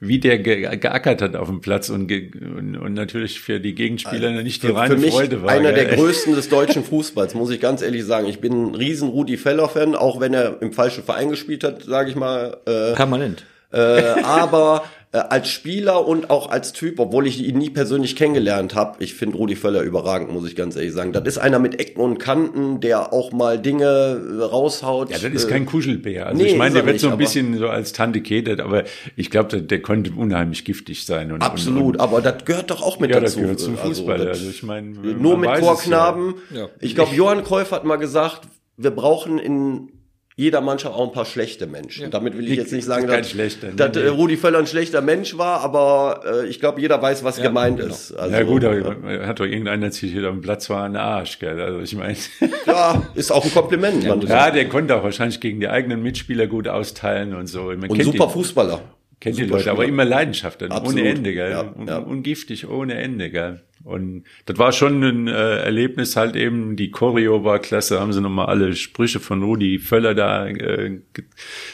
wie 0.00 0.18
der 0.18 0.38
ge 0.38 0.76
geackert 0.76 1.22
hat 1.22 1.36
auf 1.36 1.48
dem 1.48 1.60
Platz 1.60 1.88
und, 1.88 2.10
und, 2.10 2.76
und 2.76 2.94
natürlich 2.94 3.40
für 3.40 3.60
die 3.60 3.74
Gegenspieler 3.74 4.30
also 4.30 4.42
nicht 4.42 4.62
die 4.62 4.68
für, 4.68 4.76
reine 4.76 4.94
für 4.94 5.00
mich 5.00 5.12
Freude 5.12 5.42
war. 5.42 5.50
Einer 5.50 5.72
gell? 5.72 5.86
der 5.86 5.96
größten 5.96 6.34
des 6.34 6.48
deutschen 6.50 6.84
Fußballs, 6.84 7.34
muss 7.34 7.50
ich 7.50 7.60
ganz 7.60 7.82
ehrlich 7.82 8.04
sagen. 8.04 8.26
Ich 8.26 8.40
bin 8.40 8.70
ein 8.70 8.74
riesen 8.74 9.08
Rudi 9.08 9.36
Feller-Fan, 9.36 9.94
auch 9.94 10.20
wenn 10.20 10.34
er 10.34 10.60
im 10.62 10.72
falschen 10.72 11.04
Verein 11.04 11.30
gespielt 11.30 11.62
hat, 11.62 11.82
sage 11.82 12.10
ich 12.10 12.16
mal. 12.16 12.58
Äh, 12.66 12.94
Permanent. 12.94 13.44
Äh, 13.72 13.78
aber 13.78 14.84
äh, 15.12 15.18
als 15.18 15.50
Spieler 15.50 16.06
und 16.06 16.30
auch 16.30 16.50
als 16.50 16.72
Typ, 16.72 16.98
obwohl 16.98 17.26
ich 17.26 17.38
ihn 17.42 17.58
nie 17.58 17.68
persönlich 17.68 18.16
kennengelernt 18.16 18.74
habe, 18.74 19.02
ich 19.04 19.14
finde 19.14 19.36
Rudi 19.36 19.56
Völler 19.56 19.82
überragend, 19.82 20.32
muss 20.32 20.48
ich 20.48 20.56
ganz 20.56 20.74
ehrlich 20.74 20.94
sagen. 20.94 21.12
Das 21.12 21.24
ist 21.26 21.36
einer 21.36 21.58
mit 21.58 21.78
Ecken 21.78 22.00
und 22.00 22.18
Kanten, 22.18 22.80
der 22.80 23.12
auch 23.12 23.30
mal 23.30 23.58
Dinge 23.58 23.84
äh, 23.84 24.42
raushaut. 24.42 25.10
Ja, 25.10 25.18
das 25.18 25.30
ist 25.30 25.48
kein 25.48 25.66
Kuschelbär. 25.66 26.28
Also 26.28 26.42
nee, 26.42 26.50
ich 26.50 26.56
meine, 26.56 26.76
der 26.76 26.86
wird 26.86 26.94
nicht, 26.94 27.02
so 27.02 27.10
ein 27.10 27.18
bisschen 27.18 27.58
so 27.58 27.68
als 27.68 27.92
Tante 27.92 28.22
ketet, 28.22 28.60
aber 28.60 28.84
ich 29.14 29.30
glaube, 29.30 29.50
der, 29.50 29.60
der 29.60 29.82
konnte 29.82 30.12
unheimlich 30.12 30.64
giftig 30.64 31.04
sein. 31.04 31.30
Und, 31.30 31.42
absolut, 31.42 31.82
und, 31.82 31.86
und, 31.88 32.00
aber 32.00 32.22
das 32.22 32.46
gehört 32.46 32.70
doch 32.70 32.80
auch 32.80 32.98
mit 32.98 33.10
ja, 33.10 33.20
dazu. 33.20 33.36
Das 33.36 33.42
gehört 33.42 33.60
zum 33.60 33.76
also 33.76 33.88
Fußball. 33.88 34.20
Also, 34.20 34.30
also 34.30 34.48
ich 34.48 34.62
meine, 34.62 34.88
nur 34.88 35.36
mit 35.36 35.50
Chorknaben. 35.50 36.36
Ja. 36.54 36.68
Ich 36.80 36.94
glaube, 36.94 37.14
Johann 37.14 37.44
Kreuf 37.44 37.70
hat 37.70 37.84
mal 37.84 37.96
gesagt, 37.96 38.48
wir 38.78 38.90
brauchen 38.90 39.38
in 39.38 39.90
jeder 40.34 40.60
Mannschaft 40.62 40.94
auch 40.94 41.06
ein 41.08 41.12
paar 41.12 41.26
schlechte 41.26 41.66
Menschen. 41.66 42.04
Ja. 42.04 42.08
Damit 42.08 42.36
will 42.36 42.48
ich 42.48 42.56
jetzt 42.56 42.72
nicht 42.72 42.84
sagen, 42.84 43.06
dass, 43.06 43.34
dass 43.76 43.96
äh, 43.96 44.08
Rudi 44.08 44.36
Völler 44.36 44.60
ein 44.60 44.66
schlechter 44.66 45.02
Mensch 45.02 45.36
war, 45.36 45.60
aber 45.60 46.22
äh, 46.42 46.46
ich 46.46 46.58
glaube, 46.58 46.80
jeder 46.80 47.00
weiß, 47.02 47.22
was 47.22 47.36
ja, 47.36 47.44
gemeint 47.44 47.78
genau. 47.78 47.90
ist. 47.90 48.12
Also, 48.12 48.34
ja 48.34 48.42
gut, 48.42 48.64
aber 48.64 48.96
äh, 49.08 49.26
hat 49.26 49.40
doch 49.40 49.44
irgendeiner 49.44 49.90
zitiert, 49.90 50.24
am 50.24 50.40
Platz 50.40 50.70
war 50.70 50.84
ein 50.84 50.96
Arsch, 50.96 51.38
gell? 51.38 51.60
Also 51.60 51.80
ich 51.80 51.94
meine. 51.94 52.16
ja, 52.66 53.02
ist 53.14 53.30
auch 53.30 53.44
ein 53.44 53.52
Kompliment. 53.52 54.04
Ja, 54.04 54.16
ja, 54.16 54.50
der 54.50 54.68
konnte 54.68 54.96
auch 54.96 55.02
wahrscheinlich 55.02 55.40
gegen 55.40 55.60
die 55.60 55.68
eigenen 55.68 56.02
Mitspieler 56.02 56.46
gut 56.46 56.66
austeilen 56.66 57.34
und 57.34 57.46
so. 57.46 57.64
Man 57.64 57.90
und 57.90 58.02
super 58.02 58.30
Fußballer. 58.30 58.80
Kennt 59.20 59.38
die 59.38 59.44
Leute, 59.44 59.70
aber 59.70 59.84
immer 59.84 60.04
Leidenschaft, 60.04 60.62
dann, 60.62 60.72
ohne 60.72 61.08
Ende, 61.08 61.32
gell? 61.32 61.52
Ja, 61.52 61.72
ja. 61.86 61.98
Ungiftig, 61.98 62.68
ohne 62.68 62.94
Ende, 62.94 63.30
gell? 63.30 63.60
Und 63.84 64.24
das 64.46 64.58
war 64.58 64.72
schon 64.72 65.02
ein 65.02 65.28
äh, 65.28 65.58
Erlebnis 65.58 66.16
halt 66.16 66.36
eben, 66.36 66.76
die 66.76 66.90
Choreo 66.90 67.44
war 67.44 67.58
klasse, 67.58 68.00
haben 68.00 68.12
sie 68.12 68.20
nochmal 68.20 68.46
alle 68.46 68.74
Sprüche 68.76 69.18
von 69.18 69.42
Rudi 69.42 69.78
Völler 69.78 70.14
da 70.14 70.46
äh, 70.46 71.00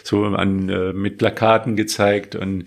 so 0.02 0.24
an, 0.24 0.68
äh, 0.68 0.92
mit 0.92 1.18
Plakaten 1.18 1.76
gezeigt. 1.76 2.34
Und 2.34 2.64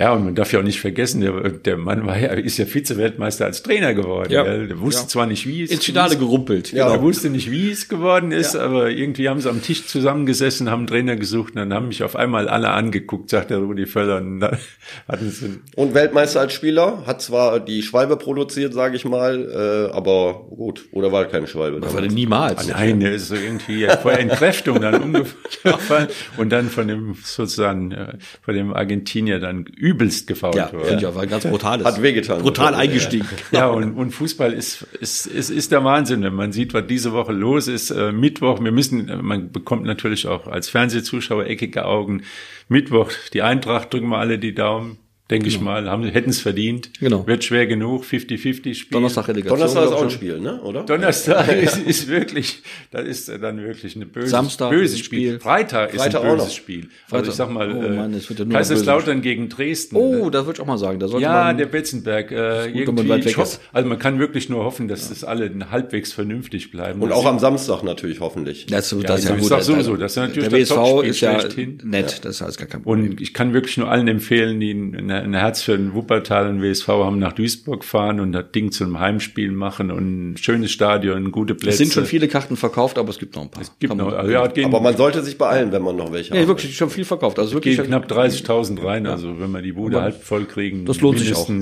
ja, 0.00 0.14
und 0.14 0.24
man 0.24 0.34
darf 0.34 0.50
ja 0.50 0.60
auch 0.60 0.64
nicht 0.64 0.80
vergessen, 0.80 1.20
der, 1.20 1.50
der 1.50 1.76
Mann 1.76 2.06
war 2.06 2.18
ja, 2.18 2.30
ist 2.30 2.56
ja 2.56 2.64
Vize-Weltmeister 2.64 3.44
als 3.44 3.62
Trainer 3.62 3.92
geworden. 3.92 4.32
Ja. 4.32 4.44
Gell? 4.44 4.66
Der 4.66 4.80
wusste 4.80 5.02
ja. 5.02 5.08
zwar 5.08 5.26
nicht, 5.26 5.46
wie 5.46 5.62
es 5.62 5.70
ins 5.70 5.84
Finale 5.84 6.16
gerumpelt. 6.16 6.72
Ja, 6.72 6.84
genau. 6.84 6.96
er 6.96 7.02
wusste 7.02 7.28
nicht, 7.28 7.50
wie 7.50 7.70
es 7.70 7.86
geworden 7.86 8.32
ist, 8.32 8.54
ja. 8.54 8.62
aber 8.62 8.88
irgendwie 8.88 9.28
haben 9.28 9.42
sie 9.42 9.50
am 9.50 9.60
Tisch 9.60 9.86
zusammengesessen, 9.86 10.70
haben 10.70 10.80
einen 10.80 10.86
Trainer 10.86 11.16
gesucht 11.16 11.54
und 11.54 11.56
dann 11.56 11.74
haben 11.74 11.88
mich 11.88 12.02
auf 12.02 12.16
einmal 12.16 12.48
alle 12.48 12.70
angeguckt, 12.70 13.28
sagt 13.28 13.50
der 13.50 13.58
Rudi 13.58 13.84
Völler. 13.84 14.22
Und, 14.22 14.42
hatten 15.06 15.30
sie 15.30 15.60
und 15.76 15.92
Weltmeister 15.92 16.40
als 16.40 16.54
Spieler 16.54 17.02
hat 17.06 17.20
zwar 17.20 17.60
die 17.60 17.82
Schwalbe 17.82 18.16
produziert, 18.16 18.72
sage 18.72 18.96
ich 18.96 19.04
mal, 19.04 19.90
äh, 19.90 19.94
aber 19.94 20.46
gut, 20.48 20.86
oder 20.92 21.12
war 21.12 21.26
keine 21.26 21.46
Schwalbe? 21.46 21.78
Das 21.78 21.92
war 21.92 22.00
niemals. 22.00 22.70
Ah, 22.70 22.78
nein, 22.78 23.00
der 23.00 23.12
ist 23.12 23.28
so 23.28 23.34
irgendwie 23.34 23.86
vor 24.00 24.12
Entkräftung 24.12 24.80
dann 24.80 25.02
umgefallen 25.02 26.08
und 26.38 26.48
dann 26.48 26.70
von 26.70 26.88
dem 26.88 27.16
sozusagen 27.22 27.92
äh, 27.92 28.14
von 28.40 28.54
dem 28.54 28.72
Argentinier 28.72 29.40
dann 29.40 29.66
übelst 29.90 30.26
gefault 30.26 30.54
ja, 30.54 30.72
worden. 30.72 30.98
Ja, 30.98 31.14
war 31.14 31.26
ganz 31.26 31.44
brutal. 31.44 31.84
Hat 31.84 32.02
wehgetan. 32.02 32.42
Brutal 32.42 32.74
eingestiegen. 32.74 33.28
Ja, 33.52 33.66
und, 33.68 33.94
und 33.94 34.12
Fußball 34.12 34.52
ist, 34.52 34.82
ist, 35.00 35.26
ist, 35.26 35.50
ist 35.50 35.72
der 35.72 35.84
Wahnsinn, 35.84 36.22
wenn 36.22 36.34
man 36.34 36.52
sieht, 36.52 36.72
was 36.74 36.86
diese 36.86 37.12
Woche 37.12 37.32
los 37.32 37.68
ist. 37.68 37.90
Äh, 37.90 38.12
Mittwoch, 38.12 38.62
wir 38.62 38.72
müssen, 38.72 39.10
man 39.22 39.50
bekommt 39.50 39.84
natürlich 39.84 40.26
auch 40.26 40.46
als 40.46 40.68
Fernsehzuschauer 40.68 41.46
eckige 41.46 41.84
Augen. 41.84 42.22
Mittwoch, 42.68 43.10
die 43.32 43.42
Eintracht, 43.42 43.92
drücken 43.92 44.08
wir 44.08 44.18
alle 44.18 44.38
die 44.38 44.54
Daumen 44.54 44.98
denke 45.30 45.48
genau. 45.48 45.56
ich 45.56 45.60
mal, 45.60 45.88
haben, 45.88 46.04
hätten 46.04 46.30
es 46.30 46.40
verdient. 46.40 46.90
Genau. 46.98 47.26
Wird 47.26 47.44
schwer 47.44 47.66
genug, 47.66 48.04
50-50 48.04 48.74
Spiel. 48.74 48.74
Donnerstag 48.90 49.28
Relegation. 49.28 49.58
Donnerstag 49.58 49.84
ist 49.84 49.92
auch 49.92 50.02
ein 50.02 50.10
Spiel, 50.10 50.40
ne? 50.40 50.60
oder? 50.62 50.82
Donnerstag 50.82 51.48
ist, 51.52 51.78
ist 51.78 52.08
wirklich, 52.08 52.62
das 52.90 53.06
ist 53.06 53.28
dann 53.28 53.62
wirklich 53.62 53.94
eine 53.96 54.06
böse, 54.06 54.28
Samstag 54.28 54.70
böses 54.70 54.98
Spiel. 54.98 55.20
Spiel. 55.20 55.40
Freitag, 55.40 55.92
Freitag 55.92 56.06
ist 56.06 56.16
ein 56.16 56.36
böses 56.36 56.54
Spiel. 56.54 56.88
Freitag. 57.06 57.12
Also 57.12 57.30
ich 57.30 57.36
sag 57.36 57.50
mal, 57.50 57.70
oh 57.70 57.88
Mann, 57.88 58.14
es 58.14 58.28
wird 58.28 58.40
ja 58.40 58.44
nur 58.44 58.54
Kaiserslautern 58.54 59.22
gegen 59.22 59.48
Dresden. 59.48 59.96
Oh, 59.96 60.30
das 60.30 60.46
würde 60.46 60.56
ich 60.56 60.60
auch 60.62 60.66
mal 60.66 60.78
sagen. 60.78 60.98
Da 60.98 61.08
sollte 61.08 61.24
ja, 61.24 61.44
man, 61.44 61.58
der 61.58 61.66
Betzenberg. 61.66 62.30
Äh, 62.32 62.70
irgendwie, 62.70 63.36
hoffe, 63.36 63.58
also 63.72 63.88
man 63.88 63.98
kann 63.98 64.18
wirklich 64.18 64.48
nur 64.48 64.64
hoffen, 64.64 64.88
dass 64.88 65.04
ja. 65.04 65.08
das 65.10 65.24
alle 65.24 65.50
halbwegs 65.70 66.12
vernünftig 66.12 66.70
bleiben. 66.70 67.00
Und 67.00 67.12
auch 67.12 67.26
am 67.26 67.38
Samstag 67.38 67.82
natürlich 67.82 68.20
hoffentlich. 68.20 68.66
Das, 68.66 68.90
das 68.90 69.02
ja, 69.02 69.14
ist 69.14 69.28
ja 69.28 69.36
gut. 69.36 69.62
Sowieso, 69.62 69.96
das 69.96 70.12
ist 70.12 70.16
natürlich 70.16 70.48
der 70.48 70.60
WSV 70.60 71.02
ist 71.04 71.20
ja 71.20 71.38
nett, 71.84 72.24
das 72.24 72.40
heißt 72.40 72.58
gar 72.58 72.66
kein 72.66 72.82
Problem. 72.82 73.10
Und 73.10 73.20
ich 73.20 73.34
kann 73.34 73.52
wirklich 73.52 73.76
nur 73.76 73.90
allen 73.90 74.08
empfehlen, 74.08 74.58
die 74.60 74.72
ein 74.72 75.10
Herz 75.34 75.62
für 75.62 75.76
den 75.76 75.94
Wuppertal 75.94 76.48
und 76.48 76.62
WSV 76.62 76.88
haben 76.88 77.18
nach 77.18 77.32
Duisburg 77.32 77.84
fahren 77.84 78.20
und 78.20 78.32
das 78.32 78.50
Ding 78.52 78.72
zum 78.72 78.98
Heimspiel 78.98 79.52
machen 79.52 79.90
und 79.90 80.32
ein 80.32 80.36
schönes 80.36 80.70
Stadion, 80.70 81.30
gute 81.32 81.54
Plätze. 81.54 81.70
Es 81.70 81.78
sind 81.78 81.92
schon 81.92 82.06
viele 82.06 82.28
Karten 82.28 82.56
verkauft, 82.56 82.98
aber 82.98 83.10
es 83.10 83.18
gibt 83.18 83.36
noch 83.36 83.42
ein 83.42 83.50
paar. 83.50 83.62
Es 83.62 83.78
gibt 83.78 83.94
noch, 83.94 84.12
also 84.12 84.30
ja, 84.30 84.46
gehen, 84.46 84.66
aber 84.66 84.80
man 84.80 84.96
sollte 84.96 85.22
sich 85.22 85.38
beeilen, 85.38 85.72
wenn 85.72 85.82
man 85.82 85.96
noch 85.96 86.12
welche 86.12 86.32
nee, 86.32 86.40
hat. 86.40 86.48
wirklich 86.48 86.76
schon 86.76 86.90
viel 86.90 87.04
verkauft. 87.04 87.38
Also 87.38 87.54
wirklich 87.54 87.76
gehen 87.76 87.86
knapp 87.86 88.10
30.000 88.10 88.84
rein, 88.84 89.06
also 89.06 89.38
wenn 89.40 89.50
wir 89.50 89.62
die 89.62 89.72
Bude 89.72 90.02
halb 90.02 90.22
voll 90.22 90.44
kriegen. 90.44 90.84
Das 90.84 91.00
lohnt 91.00 91.18
sich 91.18 91.34
auch. 91.34 91.46
Genau. 91.46 91.60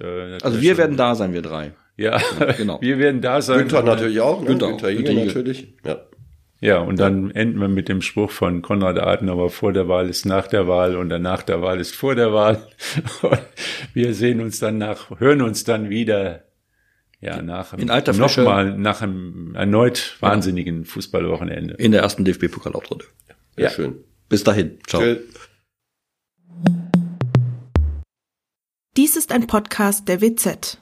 Äh, 0.00 0.38
also 0.42 0.60
wir 0.60 0.76
werden 0.76 0.96
da 0.96 1.14
sein, 1.14 1.32
wir 1.32 1.42
drei. 1.42 1.72
Ja, 1.96 2.20
genau. 2.56 2.78
wir 2.80 2.98
werden 2.98 3.20
da 3.20 3.42
sein. 3.42 3.58
Günther 3.58 3.82
natürlich 3.82 4.20
auch. 4.20 4.40
Ne? 4.40 4.46
Günther, 4.46 4.68
Günther, 4.68 4.94
Günther 4.94 5.14
natürlich. 5.14 5.68
Ja. 5.84 5.98
Ja, 6.60 6.78
und 6.78 6.98
dann 6.98 7.30
enden 7.30 7.60
wir 7.60 7.68
mit 7.68 7.88
dem 7.88 8.02
Spruch 8.02 8.32
von 8.32 8.62
Konrad 8.62 8.98
Adenauer, 8.98 9.50
vor 9.50 9.72
der 9.72 9.86
Wahl 9.86 10.08
ist 10.08 10.26
nach 10.26 10.48
der 10.48 10.66
Wahl 10.66 10.96
und 10.96 11.08
dann 11.08 11.22
nach 11.22 11.42
der 11.42 11.62
Wahl 11.62 11.78
ist 11.78 11.94
vor 11.94 12.16
der 12.16 12.32
Wahl. 12.32 12.66
Und 13.22 13.38
wir 13.94 14.12
sehen 14.12 14.40
uns 14.40 14.58
dann 14.58 14.78
nach, 14.78 15.20
hören 15.20 15.42
uns 15.42 15.62
dann 15.62 15.88
wieder, 15.88 16.44
ja, 17.20 17.40
nach, 17.42 17.74
in 17.74 17.90
alter 17.90 18.12
Frische, 18.12 18.40
nochmal 18.40 18.76
nach 18.76 19.02
einem 19.02 19.54
erneut 19.54 20.16
wahnsinnigen. 20.20 20.84
Fußballwochenende. 20.84 21.74
In 21.74 21.92
der 21.92 22.02
ersten 22.02 22.24
DFB-Pokalaufrunde. 22.24 23.04
Ja, 23.56 23.64
ja, 23.64 23.70
schön. 23.70 24.04
Bis 24.28 24.42
dahin. 24.42 24.78
Ciao. 24.86 25.00
Tschö. 25.00 25.16
Dies 28.96 29.16
ist 29.16 29.30
ein 29.30 29.46
Podcast 29.46 30.08
der 30.08 30.20
WZ. 30.20 30.80